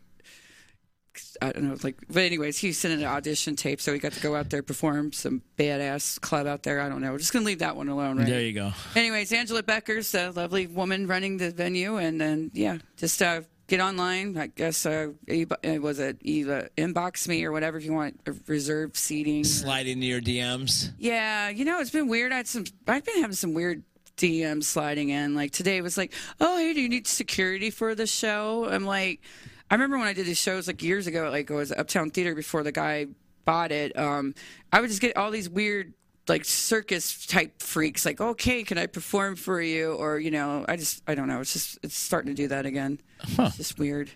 I 1.41 1.51
don't 1.51 1.63
know, 1.63 1.75
like, 1.83 1.97
but 2.09 2.23
anyways, 2.23 2.57
he 2.57 2.71
sent 2.71 2.93
an 2.93 3.05
audition 3.05 3.57
tape, 3.57 3.81
so 3.81 3.91
he 3.91 3.99
got 3.99 4.13
to 4.13 4.21
go 4.21 4.33
out 4.33 4.49
there 4.49 4.63
perform 4.63 5.11
some 5.11 5.41
badass 5.57 6.21
club 6.21 6.47
out 6.47 6.63
there. 6.63 6.79
I 6.79 6.87
don't 6.87 7.01
know. 7.01 7.11
We're 7.11 7.17
just 7.17 7.33
gonna 7.33 7.43
leave 7.43 7.59
that 7.59 7.75
one 7.75 7.89
alone, 7.89 8.17
right? 8.17 8.27
There 8.27 8.41
you 8.41 8.53
go. 8.53 8.71
Anyways, 8.95 9.33
Angela 9.33 9.61
Becker's 9.61 10.13
a 10.15 10.29
lovely 10.29 10.67
woman 10.67 11.07
running 11.07 11.35
the 11.35 11.51
venue, 11.51 11.97
and 11.97 12.21
then 12.21 12.49
yeah, 12.53 12.77
just 12.95 13.21
uh, 13.21 13.41
get 13.71 13.79
online. 13.79 14.37
I 14.37 14.47
guess 14.47 14.85
uh, 14.85 15.11
uh, 15.29 15.79
was 15.79 15.99
it 15.99 16.17
Eva 16.21 16.69
inbox 16.77 17.27
me 17.27 17.43
or 17.45 17.53
whatever 17.53 17.77
if 17.77 17.85
you 17.85 17.93
want 17.93 18.19
a 18.25 18.33
reserved 18.45 18.97
seating. 18.97 19.45
Slide 19.45 19.87
into 19.87 20.05
your 20.05 20.19
DMs. 20.19 20.91
Yeah, 20.99 21.49
you 21.49 21.63
know 21.63 21.79
it's 21.79 21.89
been 21.89 22.09
weird. 22.09 22.33
I 22.33 22.37
had 22.37 22.47
some. 22.47 22.65
I've 22.85 23.05
been 23.05 23.21
having 23.21 23.35
some 23.35 23.53
weird 23.53 23.83
DMs 24.17 24.65
sliding 24.65 25.09
in. 25.09 25.35
Like 25.35 25.51
today 25.51 25.79
was 25.79 25.97
like, 25.97 26.13
oh 26.41 26.57
hey, 26.57 26.73
do 26.73 26.81
you 26.81 26.89
need 26.89 27.07
security 27.07 27.69
for 27.69 27.95
the 27.95 28.05
show? 28.05 28.67
I'm 28.69 28.85
like, 28.85 29.21
I 29.69 29.75
remember 29.75 29.97
when 29.97 30.07
I 30.07 30.13
did 30.13 30.25
these 30.25 30.37
shows 30.37 30.67
like 30.67 30.83
years 30.83 31.07
ago. 31.07 31.29
Like 31.31 31.49
it 31.49 31.53
was 31.53 31.71
Uptown 31.71 32.11
Theater 32.11 32.35
before 32.35 32.63
the 32.63 32.73
guy 32.73 33.07
bought 33.45 33.71
it. 33.71 33.97
Um, 33.97 34.35
I 34.73 34.81
would 34.81 34.89
just 34.89 35.01
get 35.01 35.15
all 35.15 35.31
these 35.31 35.49
weird 35.49 35.93
like 36.27 36.45
circus 36.45 37.25
type 37.25 37.61
freaks 37.61 38.05
like 38.05 38.21
okay 38.21 38.63
can 38.63 38.77
i 38.77 38.85
perform 38.85 39.35
for 39.35 39.61
you? 39.61 39.93
Or 39.93 40.19
you 40.19 40.31
know 40.31 40.65
i 40.67 40.75
just 40.75 41.01
i 41.07 41.15
don't 41.15 41.27
know. 41.27 41.41
It's 41.41 41.53
just 41.53 41.79
it's 41.83 41.95
starting 41.97 42.33
to 42.33 42.41
do 42.41 42.47
that 42.49 42.65
again. 42.65 42.99
It's 43.37 43.57
just 43.57 43.79
weird. 43.79 44.11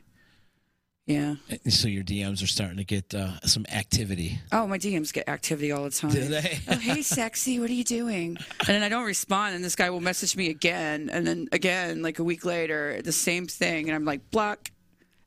Yeah. 1.08 1.36
So 1.70 1.88
your 1.88 2.03
DMs 2.03 2.41
are 2.43 2.47
starting 2.47 2.78
to 2.78 2.84
get 2.84 3.14
uh, 3.14 3.39
some 3.41 3.64
activity. 3.72 4.39
oh 4.51 4.66
my 4.66 4.80
dms 4.80 5.14
get 5.14 5.30
activity 5.30 5.72
all 5.72 5.84
the 5.84 5.91
time. 5.91 6.10
Do 6.10 6.26
they? 6.28 6.58
oh 6.68 6.78
hey 6.80 7.03
sexy 7.03 7.60
what 7.60 7.70
are 7.70 7.74
you 7.74 7.84
doing? 7.84 8.38
And 8.60 8.68
then 8.68 8.82
i 8.84 8.89
don't 8.89 9.06
respond 9.06 9.56
and 9.56 9.64
this 9.64 9.76
guy 9.76 9.89
will 9.91 10.01
message 10.01 10.36
me 10.36 10.49
again 10.49 11.10
and 11.12 11.26
then 11.28 11.47
again 11.51 12.01
like 12.01 12.18
a 12.20 12.24
week 12.24 12.43
later 12.43 13.01
the 13.03 13.12
same 13.12 13.45
thing 13.47 13.88
and 13.88 13.95
i'm 13.95 14.06
like 14.06 14.32
block. 14.32 14.72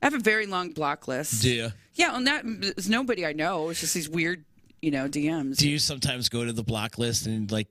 I 0.02 0.06
have 0.06 0.14
a 0.14 0.20
very 0.20 0.46
long 0.46 0.70
block 0.72 1.06
list. 1.08 1.42
Do 1.42 1.50
you? 1.50 1.68
yeah 1.94 2.16
and 2.16 2.26
that 2.26 2.44
it's 2.46 2.88
nobody 2.88 3.24
i 3.26 3.32
know. 3.32 3.68
It's 3.68 3.80
just 3.80 3.94
these 3.94 4.08
weird 4.08 4.44
you 4.80 4.90
know 4.90 5.08
dms 5.08 5.56
Do 5.56 5.68
you 5.68 5.78
sometimes 5.78 6.28
go 6.28 6.44
to 6.44 6.52
the 6.52 6.62
block 6.62 6.98
list 6.98 7.26
and 7.26 7.50
like 7.50 7.68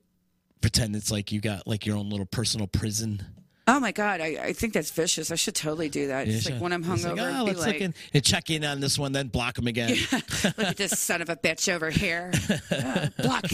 pretend 0.62 0.96
it's 0.96 1.12
like 1.12 1.32
you 1.32 1.40
got 1.40 1.68
like 1.68 1.86
your 1.86 1.98
own 1.98 2.10
little 2.10 2.26
personal 2.26 2.68
prison? 2.68 3.24
Oh 3.68 3.80
my 3.80 3.92
god 3.92 4.22
I, 4.22 4.26
I 4.42 4.54
think 4.54 4.74
that's 4.74 4.92
vicious 4.92 5.30
i 5.32 5.36
should 5.36 5.56
totally 5.56 5.90
do 5.90 6.08
that 6.08 6.28
it's 6.28 6.46
Yeah, 6.48 6.54
like 6.54 6.62
when 6.62 6.74
i'm 6.74 6.84
hungover 6.84 7.18
like, 7.18 7.36
oh, 7.40 7.44
let's 7.44 7.60
like 7.60 7.74
look 7.74 7.82
in 7.82 7.94
and 8.14 8.24
check 8.24 8.50
in 8.50 8.64
on 8.64 8.80
this 8.80 8.98
one, 8.98 9.12
then 9.12 9.28
block 9.28 9.56
them 9.56 9.68
again. 9.68 9.96
look 10.12 10.60
at 10.60 10.78
this 10.78 10.98
son 11.00 11.22
of 11.22 11.30
a 11.30 11.36
bitch 11.36 11.72
over 11.72 11.90
here 11.90 12.32
Uh, 12.72 13.08
block 13.22 13.46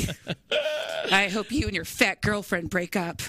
I 1.12 1.28
hope 1.30 1.52
you 1.52 1.66
and 1.66 1.76
your 1.76 1.84
fat 1.86 2.22
girlfriend 2.22 2.70
break 2.70 2.96
up. 2.96 3.22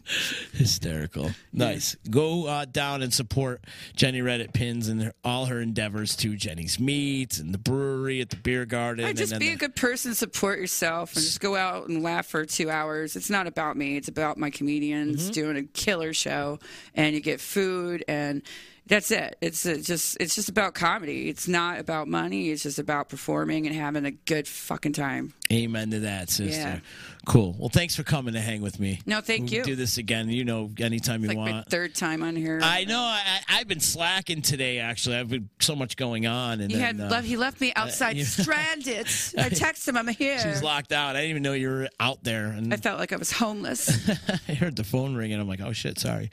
Hysterical. 0.52 1.30
Nice. 1.52 1.96
Go 2.10 2.46
uh, 2.46 2.64
down 2.64 3.00
and 3.02 3.14
support 3.14 3.62
Jenny 3.94 4.20
Reddit 4.20 4.52
Pins 4.52 4.88
and 4.88 5.02
her, 5.02 5.14
all 5.24 5.46
her 5.46 5.60
endeavors 5.60 6.16
to 6.16 6.34
Jenny's 6.36 6.80
Meats 6.80 7.38
and 7.38 7.54
the 7.54 7.58
brewery 7.58 8.20
at 8.20 8.30
the 8.30 8.36
beer 8.36 8.64
garden. 8.66 9.04
I 9.04 9.10
and 9.10 9.18
just 9.18 9.30
then 9.30 9.38
be 9.38 9.48
the- 9.48 9.54
a 9.54 9.56
good 9.56 9.76
person, 9.76 10.14
support 10.14 10.58
yourself, 10.58 11.14
and 11.14 11.24
just 11.24 11.40
go 11.40 11.54
out 11.54 11.88
and 11.88 12.02
laugh 12.02 12.26
for 12.26 12.44
two 12.44 12.70
hours. 12.70 13.14
It's 13.14 13.30
not 13.30 13.46
about 13.46 13.76
me; 13.76 13.96
it's 13.96 14.08
about 14.08 14.36
my 14.38 14.50
comedians 14.50 15.22
Mm-hmm. 15.22 15.32
doing 15.32 15.56
a 15.56 15.62
killer 15.62 16.12
show, 16.22 16.58
and 16.94 17.14
you 17.14 17.20
get 17.20 17.40
food, 17.40 18.04
and 18.08 18.42
that's 18.86 19.10
it. 19.10 19.36
It's 19.40 19.64
uh, 19.64 19.78
just 19.82 20.16
it's 20.20 20.34
just 20.34 20.48
about 20.48 20.74
comedy. 20.74 21.28
It's 21.28 21.46
not 21.48 21.78
about 21.78 22.08
money. 22.08 22.50
It's 22.50 22.62
just 22.62 22.78
about 22.78 23.08
performing 23.08 23.66
and 23.66 23.74
having 23.76 24.04
a 24.04 24.10
good 24.10 24.48
fucking 24.48 24.92
time. 24.92 25.34
Amen 25.52 25.90
to 25.90 26.00
that, 26.00 26.30
sister. 26.30 26.60
Yeah. 26.60 26.78
Cool. 27.24 27.54
Well, 27.56 27.68
thanks 27.68 27.94
for 27.94 28.02
coming 28.02 28.34
to 28.34 28.40
hang 28.40 28.62
with 28.62 28.80
me. 28.80 29.00
No, 29.06 29.20
thank 29.20 29.42
We 29.42 29.48
can 29.48 29.56
you. 29.58 29.64
Do 29.64 29.76
this 29.76 29.96
again. 29.96 30.28
You 30.28 30.44
know, 30.44 30.72
anytime 30.80 31.22
you 31.22 31.30
It's 31.30 31.36
like 31.36 31.44
my 31.44 31.52
want. 31.52 31.68
third 31.68 31.94
time 31.94 32.22
on 32.24 32.34
here. 32.34 32.58
I 32.60 32.84
know. 32.84 32.98
I, 32.98 33.40
I've 33.48 33.68
been 33.68 33.78
slacking 33.78 34.42
today. 34.42 34.80
Actually, 34.80 35.16
I've 35.16 35.28
been 35.28 35.48
so 35.60 35.76
much 35.76 35.96
going 35.96 36.26
on, 36.26 36.60
and 36.60 36.70
he 36.70 36.78
then, 36.78 36.98
had 36.98 37.06
uh, 37.06 37.10
left, 37.10 37.26
he 37.26 37.36
left 37.36 37.60
me 37.60 37.72
outside 37.76 38.16
yeah. 38.16 38.24
stranded. 38.26 39.06
I 39.38 39.50
texted 39.50 39.88
him, 39.88 39.98
I'm 39.98 40.08
here. 40.08 40.38
She's 40.40 40.62
locked 40.64 40.90
out. 40.90 41.14
I 41.14 41.20
didn't 41.20 41.30
even 41.30 41.42
know 41.44 41.52
you 41.52 41.68
were 41.68 41.88
out 42.00 42.24
there, 42.24 42.46
and 42.46 42.74
I 42.74 42.76
felt 42.76 42.98
like 42.98 43.12
I 43.12 43.16
was 43.16 43.30
homeless. 43.30 44.10
I 44.48 44.54
heard 44.54 44.74
the 44.74 44.84
phone 44.84 45.14
ring, 45.14 45.32
and 45.32 45.40
I'm 45.40 45.48
like, 45.48 45.60
"Oh 45.60 45.72
shit, 45.72 46.00
sorry." 46.00 46.30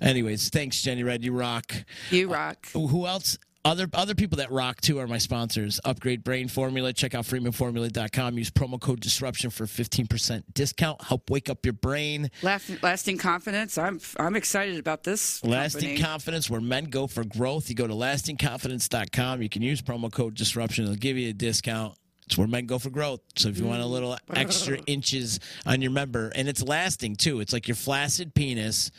Anyways, 0.00 0.48
thanks, 0.48 0.80
Jenny 0.80 1.02
Red. 1.02 1.22
You 1.22 1.32
rock. 1.32 1.74
You 2.10 2.32
rock. 2.32 2.66
Who 2.72 3.06
else? 3.06 3.36
Other 3.62 3.86
other 3.92 4.14
people 4.14 4.38
that 4.38 4.50
rock 4.50 4.80
too 4.80 4.98
are 5.00 5.06
my 5.06 5.18
sponsors. 5.18 5.78
Upgrade 5.84 6.24
Brain 6.24 6.48
Formula. 6.48 6.94
Check 6.94 7.14
out 7.14 7.24
freemanformula.com. 7.26 8.38
Use 8.38 8.50
promo 8.50 8.80
code 8.80 9.00
disruption 9.00 9.50
for 9.50 9.66
15% 9.66 10.44
discount. 10.54 11.02
Help 11.04 11.28
wake 11.28 11.50
up 11.50 11.66
your 11.66 11.74
brain. 11.74 12.30
Last, 12.42 12.70
lasting 12.82 13.18
confidence. 13.18 13.76
I'm 13.76 14.00
I'm 14.18 14.34
excited 14.34 14.78
about 14.78 15.02
this. 15.04 15.44
Lasting 15.44 15.80
company. 15.80 16.02
confidence, 16.02 16.48
where 16.48 16.62
men 16.62 16.86
go 16.86 17.06
for 17.06 17.22
growth. 17.22 17.68
You 17.68 17.74
go 17.74 17.86
to 17.86 17.92
lastingconfidence.com. 17.92 19.42
You 19.42 19.50
can 19.50 19.60
use 19.60 19.82
promo 19.82 20.10
code 20.10 20.34
disruption. 20.36 20.84
It'll 20.84 20.96
give 20.96 21.18
you 21.18 21.28
a 21.28 21.34
discount. 21.34 21.96
It's 22.26 22.38
where 22.38 22.46
men 22.48 22.64
go 22.66 22.78
for 22.78 22.90
growth. 22.90 23.20
So 23.36 23.48
if 23.50 23.58
you 23.58 23.66
want 23.66 23.82
a 23.82 23.84
Mm. 23.84 23.90
little 23.90 24.16
extra 24.32 24.78
inches 24.86 25.38
on 25.66 25.82
your 25.82 25.90
member, 25.90 26.32
and 26.34 26.48
it's 26.48 26.62
lasting 26.62 27.16
too. 27.16 27.40
It's 27.40 27.52
like 27.52 27.68
your 27.68 27.74
flaccid 27.74 28.34
penis 28.34 28.90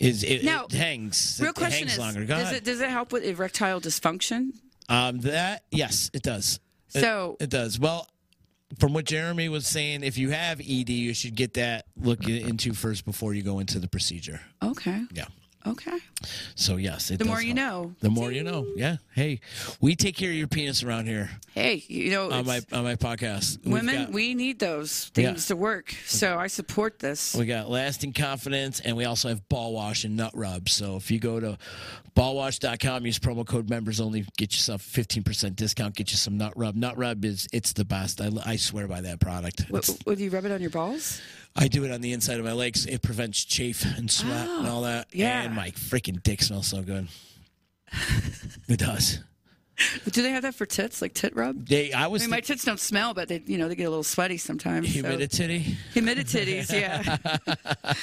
is 0.00 0.24
it, 0.24 0.42
Now, 0.44 0.64
it 0.64 0.72
hangs. 0.72 1.38
Real 1.40 1.50
it 1.50 1.54
question 1.56 1.80
hangs 1.88 1.92
is, 1.92 1.98
longer. 1.98 2.20
Go 2.24 2.34
does 2.34 2.42
ahead. 2.44 2.56
it 2.56 2.64
does 2.64 2.80
it 2.80 2.88
help 2.90 3.12
with 3.12 3.22
erectile 3.24 3.80
dysfunction? 3.80 4.50
Um, 4.88 5.20
that 5.20 5.62
yes, 5.70 6.10
it 6.12 6.22
does. 6.22 6.58
It- 6.94 7.00
So- 7.02 7.36
it, 7.38 7.50
does. 7.50 7.78
Well, 7.78 8.08
from 8.78 8.92
what 8.92 9.04
Jeremy 9.04 9.48
was 9.48 9.66
saying, 9.66 10.02
if 10.02 10.16
you 10.18 10.30
have 10.30 10.60
ED, 10.60 10.90
you 10.90 11.12
should 11.14 11.34
get 11.36 11.54
that 11.54 11.86
looked 11.96 12.28
into 12.28 12.72
first 12.72 13.04
before 13.04 13.34
you 13.34 13.42
go 13.42 13.58
into 13.58 13.78
the 13.78 13.88
procedure. 13.88 14.40
Okay. 14.62 15.02
Yeah. 15.12 15.26
Okay. 15.66 15.98
So 16.54 16.76
yes, 16.76 17.10
it 17.10 17.18
The 17.18 17.26
more 17.26 17.42
you 17.42 17.52
know. 17.52 17.94
The 18.00 18.08
more 18.08 18.32
you 18.32 18.42
know. 18.42 18.66
Yeah. 18.76 18.96
Hey, 19.14 19.40
we 19.80 19.94
take 19.94 20.16
care 20.16 20.30
of 20.30 20.36
your 20.36 20.46
penis 20.48 20.82
around 20.82 21.06
here 21.06 21.28
Hey, 21.54 21.84
you 21.86 22.10
know, 22.10 22.30
on 22.30 22.46
my 22.46 22.60
on 22.72 22.84
my 22.84 22.96
podcast. 22.96 23.62
Women, 23.66 24.04
got- 24.06 24.12
we 24.12 24.34
need 24.34 24.58
those 24.58 25.06
things 25.14 25.44
Yeah. 25.44 25.54
to 25.54 25.56
work. 25.56 25.94
So 26.06 26.38
I 26.38 26.46
support 26.46 26.98
this. 26.98 27.34
We 27.34 27.44
got 27.44 27.68
lasting 27.68 28.14
confidence, 28.14 28.80
and 28.80 28.96
we 28.96 29.04
also 29.04 29.28
have 29.28 29.46
ball 29.50 29.74
wash 29.74 30.04
and 30.04 30.16
nut 30.16 30.32
rub. 30.34 30.68
So 30.70 30.96
if 30.96 31.10
you 31.10 31.18
go 31.18 31.38
to 31.40 31.58
ballwash.com, 32.16 33.06
use 33.06 33.18
promo 33.18 33.46
code 33.46 33.68
members 33.70 34.00
only, 34.00 34.24
get 34.36 34.52
yourself 34.52 34.82
15% 34.82 35.56
discount, 35.56 35.94
get 35.94 36.10
you 36.10 36.16
some 36.16 36.36
nut 36.36 36.52
rub. 36.56 36.74
Nut 36.74 36.96
rub 36.96 37.24
is 37.24 37.46
it's 37.52 37.72
the 37.72 37.84
best. 37.84 38.20
I, 38.20 38.30
I 38.44 38.56
swear 38.56 38.88
by 38.88 39.00
that 39.02 39.20
product. 39.20 39.66
What, 39.68 39.84
It's- 39.88 39.98
would 40.06 40.20
you 40.20 40.30
rub 40.30 40.44
it 40.44 40.52
on 40.52 40.60
your 40.60 40.70
balls? 40.70 41.20
I 41.56 41.68
do 41.68 41.84
it 41.84 41.90
on 41.90 42.00
the 42.00 42.12
inside 42.12 42.38
of 42.38 42.44
my 42.44 42.52
legs. 42.52 42.86
It 42.86 43.02
prevents 43.02 43.44
chafe 43.44 43.84
and 43.96 44.10
sweat 44.10 44.48
and 44.48 44.66
all 44.66 44.82
that. 44.82 45.08
yeah. 45.12 45.42
And 45.42 45.54
my 45.54 45.70
freaking 45.72 46.22
dick 46.22 46.42
smells 46.42 46.68
so 46.68 46.82
good. 46.82 47.08
it 48.68 48.78
does. 48.78 49.18
Do 50.10 50.22
they 50.22 50.30
have 50.30 50.42
that 50.42 50.54
for 50.54 50.66
tits, 50.66 51.00
like 51.00 51.14
tit 51.14 51.34
rub? 51.34 51.66
They, 51.66 51.92
I 51.92 52.06
was. 52.06 52.22
I 52.22 52.26
mean, 52.26 52.30
my 52.30 52.40
tits 52.40 52.64
don't 52.64 52.78
smell, 52.78 53.14
but 53.14 53.28
they, 53.28 53.42
you 53.46 53.56
know, 53.56 53.66
they 53.68 53.74
get 53.74 53.84
a 53.84 53.88
little 53.90 54.02
sweaty 54.04 54.36
sometimes. 54.36 54.86
so- 54.88 54.92
humidity. 54.92 55.76
Humidities, 55.94 56.70
yeah. 56.70 57.16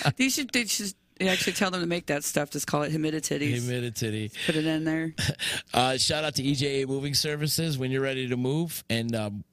you 0.17 0.29
should, 0.31 0.49
they 0.51 0.65
should 0.65 0.93
actually 1.21 1.53
tell 1.53 1.69
them 1.69 1.81
to 1.81 1.87
make 1.87 2.07
that 2.07 2.23
stuff. 2.23 2.49
Just 2.49 2.65
call 2.67 2.81
it 2.81 2.91
humidities. 2.91 3.61
Humidity. 3.61 4.31
Put 4.45 4.55
it 4.55 4.65
in 4.65 4.83
there. 4.83 5.13
Uh, 5.73 5.95
shout 5.97 6.23
out 6.23 6.33
to 6.33 6.41
EJA 6.41 6.87
Moving 6.87 7.13
Services. 7.13 7.77
When 7.77 7.91
you're 7.91 8.01
ready 8.01 8.27
to 8.29 8.37
move 8.37 8.83
and 8.89 9.15
um, 9.15 9.43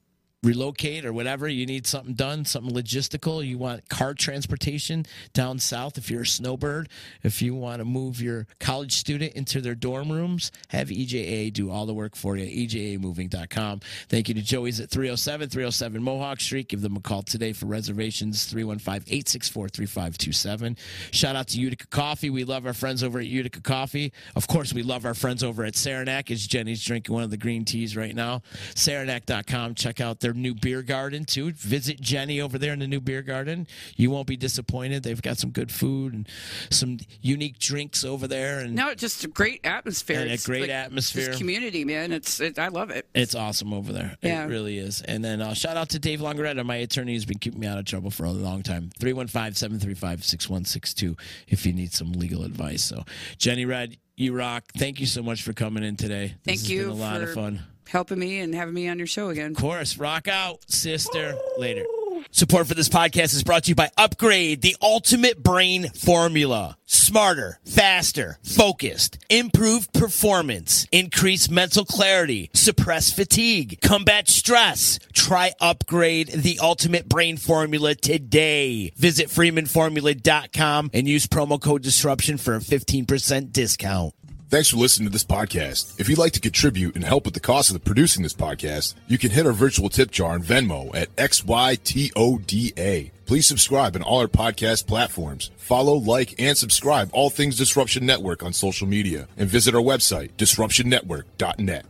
relocate 0.45 1.05
or 1.05 1.13
whatever, 1.13 1.49
you 1.49 1.67
need 1.67 1.87
something 1.87 2.15
done, 2.15 2.45
something 2.45 2.75
logistical. 2.75 3.47
You 3.47 3.59
want 3.59 3.89
car 3.89 4.15
transportation 4.15 5.07
down 5.33 5.59
south 5.59 5.99
if 5.99 6.11
you're 6.11 6.23
a 6.23 6.27
snowbird. 6.27 6.89
If 7.23 7.41
you 7.43 7.55
want 7.55 7.79
to 7.79 7.85
move 7.85 8.21
your 8.21 8.47
college 8.61 8.93
student 8.93 9.35
into 9.35 9.61
their 9.61 9.75
dorm 9.75 10.11
rooms, 10.11 10.53
have 10.69 10.89
EJA 10.89 11.53
do 11.53 11.71
all 11.71 11.87
the 11.87 11.95
work 11.95 12.17
for 12.17 12.37
you. 12.37 12.45
E 12.45 12.67
EJAmoving.com. 12.67 13.81
Thank 14.09 14.29
you 14.29 14.35
to 14.35 14.43
Joey's 14.43 14.81
at 14.81 14.91
307 14.91 15.49
307 15.49 16.03
Mohawk 16.03 16.41
Street. 16.41 16.69
Give 16.69 16.81
them 16.81 16.97
a 16.97 17.01
call 17.01 17.23
today 17.23 17.53
for 17.53 17.67
reservations 17.67 18.45
315 18.45 19.13
864 19.13 19.69
3527. 19.69 20.77
Shout 21.11 21.37
out 21.37 21.49
to 21.49 21.59
Utica 21.59 21.87
Coffee. 21.89 22.31
We 22.31 22.45
love 22.45 22.67
our 22.67 22.75
friends 22.75 23.03
over 23.03 23.19
at 23.19 23.27
Utica 23.27 23.61
Coffee. 23.61 24.13
Of 24.37 24.47
course, 24.47 24.73
we 24.73 24.83
love 24.83 25.05
our 25.05 25.15
friends 25.15 25.43
over 25.43 25.65
at 25.65 25.77
Saranac 25.77 26.31
as 26.31 26.47
Jenny's 26.47 26.85
drinking 26.85 27.15
one 27.15 27.25
of 27.25 27.31
the 27.31 27.37
green 27.37 27.65
teas 27.65 27.97
right 27.97 28.15
now. 28.15 28.43
Saranac.com. 28.75 29.75
Check 29.75 30.01
out 30.01 30.21
their 30.21 30.34
new 30.35 30.55
beer 30.55 30.83
garden 30.83 31.25
too. 31.25 31.53
Visit 31.53 32.01
Jenny 32.01 32.41
over 32.41 32.59
there 32.59 32.73
in 32.73 32.79
the 32.79 32.87
new 32.87 33.01
beer 33.01 33.23
garden. 33.23 33.67
You 33.97 34.11
won't 34.11 34.27
be 34.27 34.37
disappointed. 34.37 35.03
They've 35.03 35.21
got 35.21 35.39
some 35.39 35.51
good 35.51 35.71
food 35.71 36.13
and 36.15 36.29
some 36.71 36.99
unique 37.21 37.59
drinks 37.59 38.05
over 38.05 38.27
there. 38.27 38.61
And 38.61 38.75
No, 38.75 38.95
just 38.95 39.25
a 39.25 39.29
great 39.29 39.61
atmosphere. 39.65 40.21
And 40.21 40.31
a 40.31 40.39
great 40.39 40.63
like 40.63 40.71
atmosphere. 40.71 41.35
Community, 41.35 41.85
man. 41.85 42.13
It's 42.13 42.41
it, 42.41 42.59
I 42.59 42.69
love 42.69 42.91
it. 42.91 43.09
It's 43.15 43.35
awesome 43.35 43.73
over 43.73 43.93
there. 43.93 44.17
Yeah. 44.23 44.45
It 44.45 44.49
really 44.49 44.79
is. 44.79 45.03
And 45.03 45.25
then 45.25 45.41
uh, 45.41 45.55
shout 45.55 45.77
out 45.77 45.89
to 45.91 45.99
Dave 45.99 46.21
Longaretta, 46.21 46.65
my 46.65 46.77
attorney, 46.77 47.15
who's 47.15 47.25
been 47.25 47.39
keeping 47.39 47.61
me 47.61 47.67
out 47.67 47.79
of 47.79 47.85
trouble 47.85 48.11
for 48.11 48.25
a 48.25 48.31
long 48.31 48.63
time. 48.63 48.91
315 48.99 49.55
735 49.55 50.25
6162 50.25 51.17
if 51.49 51.67
you 51.67 51.73
need 51.73 51.93
some 51.93 52.13
legal 52.13 52.45
advice. 52.45 52.83
So, 52.83 53.05
Jenny 53.39 53.65
Red, 53.65 53.97
you 54.17 54.37
rock. 54.37 54.65
Thank 54.77 55.01
you 55.01 55.07
so 55.07 55.23
much 55.23 55.43
for 55.43 55.53
coming 55.53 55.83
in 55.83 55.97
today. 55.97 56.35
Thank 56.45 56.59
this 56.59 56.61
has 56.63 56.71
you 56.71 56.81
been 56.83 56.91
a 56.91 56.95
lot 56.95 57.21
for 57.21 57.29
of 57.29 57.35
fun. 57.35 57.63
Helping 57.89 58.19
me 58.19 58.39
and 58.39 58.55
having 58.55 58.75
me 58.75 58.89
on 58.89 58.99
your 58.99 59.07
show 59.07 59.29
again. 59.29 59.53
Of 59.53 59.57
course, 59.59 59.99
rock 59.99 60.29
out, 60.29 60.59
sister. 60.71 61.35
Later. 61.59 61.85
Support 62.31 62.67
for 62.67 62.75
this 62.75 62.89
podcast 62.89 63.35
is 63.35 63.45
brought 63.45 63.65
to 63.65 63.69
you 63.69 63.75
by 63.77 63.91
Upgrade, 63.97 64.61
the 64.61 64.77
ultimate 64.83 65.41
brain 65.41 65.91
formula. 65.91 66.77
Smarter, 66.85 67.61
faster, 67.65 68.39
focused, 68.43 69.19
improved 69.31 69.93
performance, 69.93 70.87
increased 70.91 71.49
mental 71.51 71.85
clarity, 71.85 72.51
suppress 72.53 73.13
fatigue, 73.13 73.81
combat 73.83 74.29
stress. 74.29 74.99
Try 75.13 75.53
Upgrade, 75.61 76.29
the 76.29 76.59
ultimate 76.61 77.09
brain 77.09 77.37
formula 77.37 77.95
today. 77.95 78.93
Visit 78.97 79.29
freemanformula.com 79.29 80.91
and 80.93 81.09
use 81.09 81.27
promo 81.27 81.61
code 81.61 81.83
disruption 81.83 82.39
for 82.39 82.57
a 82.57 82.61
15% 82.61 83.53
discount. 83.53 84.15
Thanks 84.55 84.69
for 84.69 84.77
listening 84.77 85.09
to 85.09 85.13
this 85.13 85.25
podcast. 85.25 85.99
If 85.99 86.09
you'd 86.09 86.17
like 86.17 86.31
to 86.35 86.41
contribute 86.41 86.95
and 86.95 87.03
help 87.03 87.25
with 87.25 87.35
the 87.35 87.41
cost 87.41 87.71
of 87.71 87.75
the 87.75 87.81
producing 87.81 88.23
this 88.23 88.35
podcast, 88.35 88.95
you 89.09 89.19
can 89.19 89.33
hit 89.33 89.47
our 89.47 89.53
virtual 89.53 89.89
tip 89.89 90.13
jar 90.13 90.31
on 90.31 90.45
Venmo 90.45 90.95
at 90.95 91.13
XYTODA. 91.17 93.11
Please 93.27 93.49
subscribe 93.49 93.97
on 93.97 94.03
all 94.03 94.21
our 94.21 94.29
podcast 94.29 94.87
platforms. 94.87 95.51
Follow, 95.57 95.95
like, 95.95 96.41
and 96.41 96.57
subscribe 96.57 97.11
all 97.13 97.31
things 97.31 97.57
Disruption 97.57 98.07
Network 98.07 98.45
on 98.45 98.53
social 98.53 98.87
media 98.87 99.27
and 99.37 99.49
visit 99.49 99.75
our 99.75 99.83
website, 99.83 100.31
disruptionnetwork.net. 100.35 101.87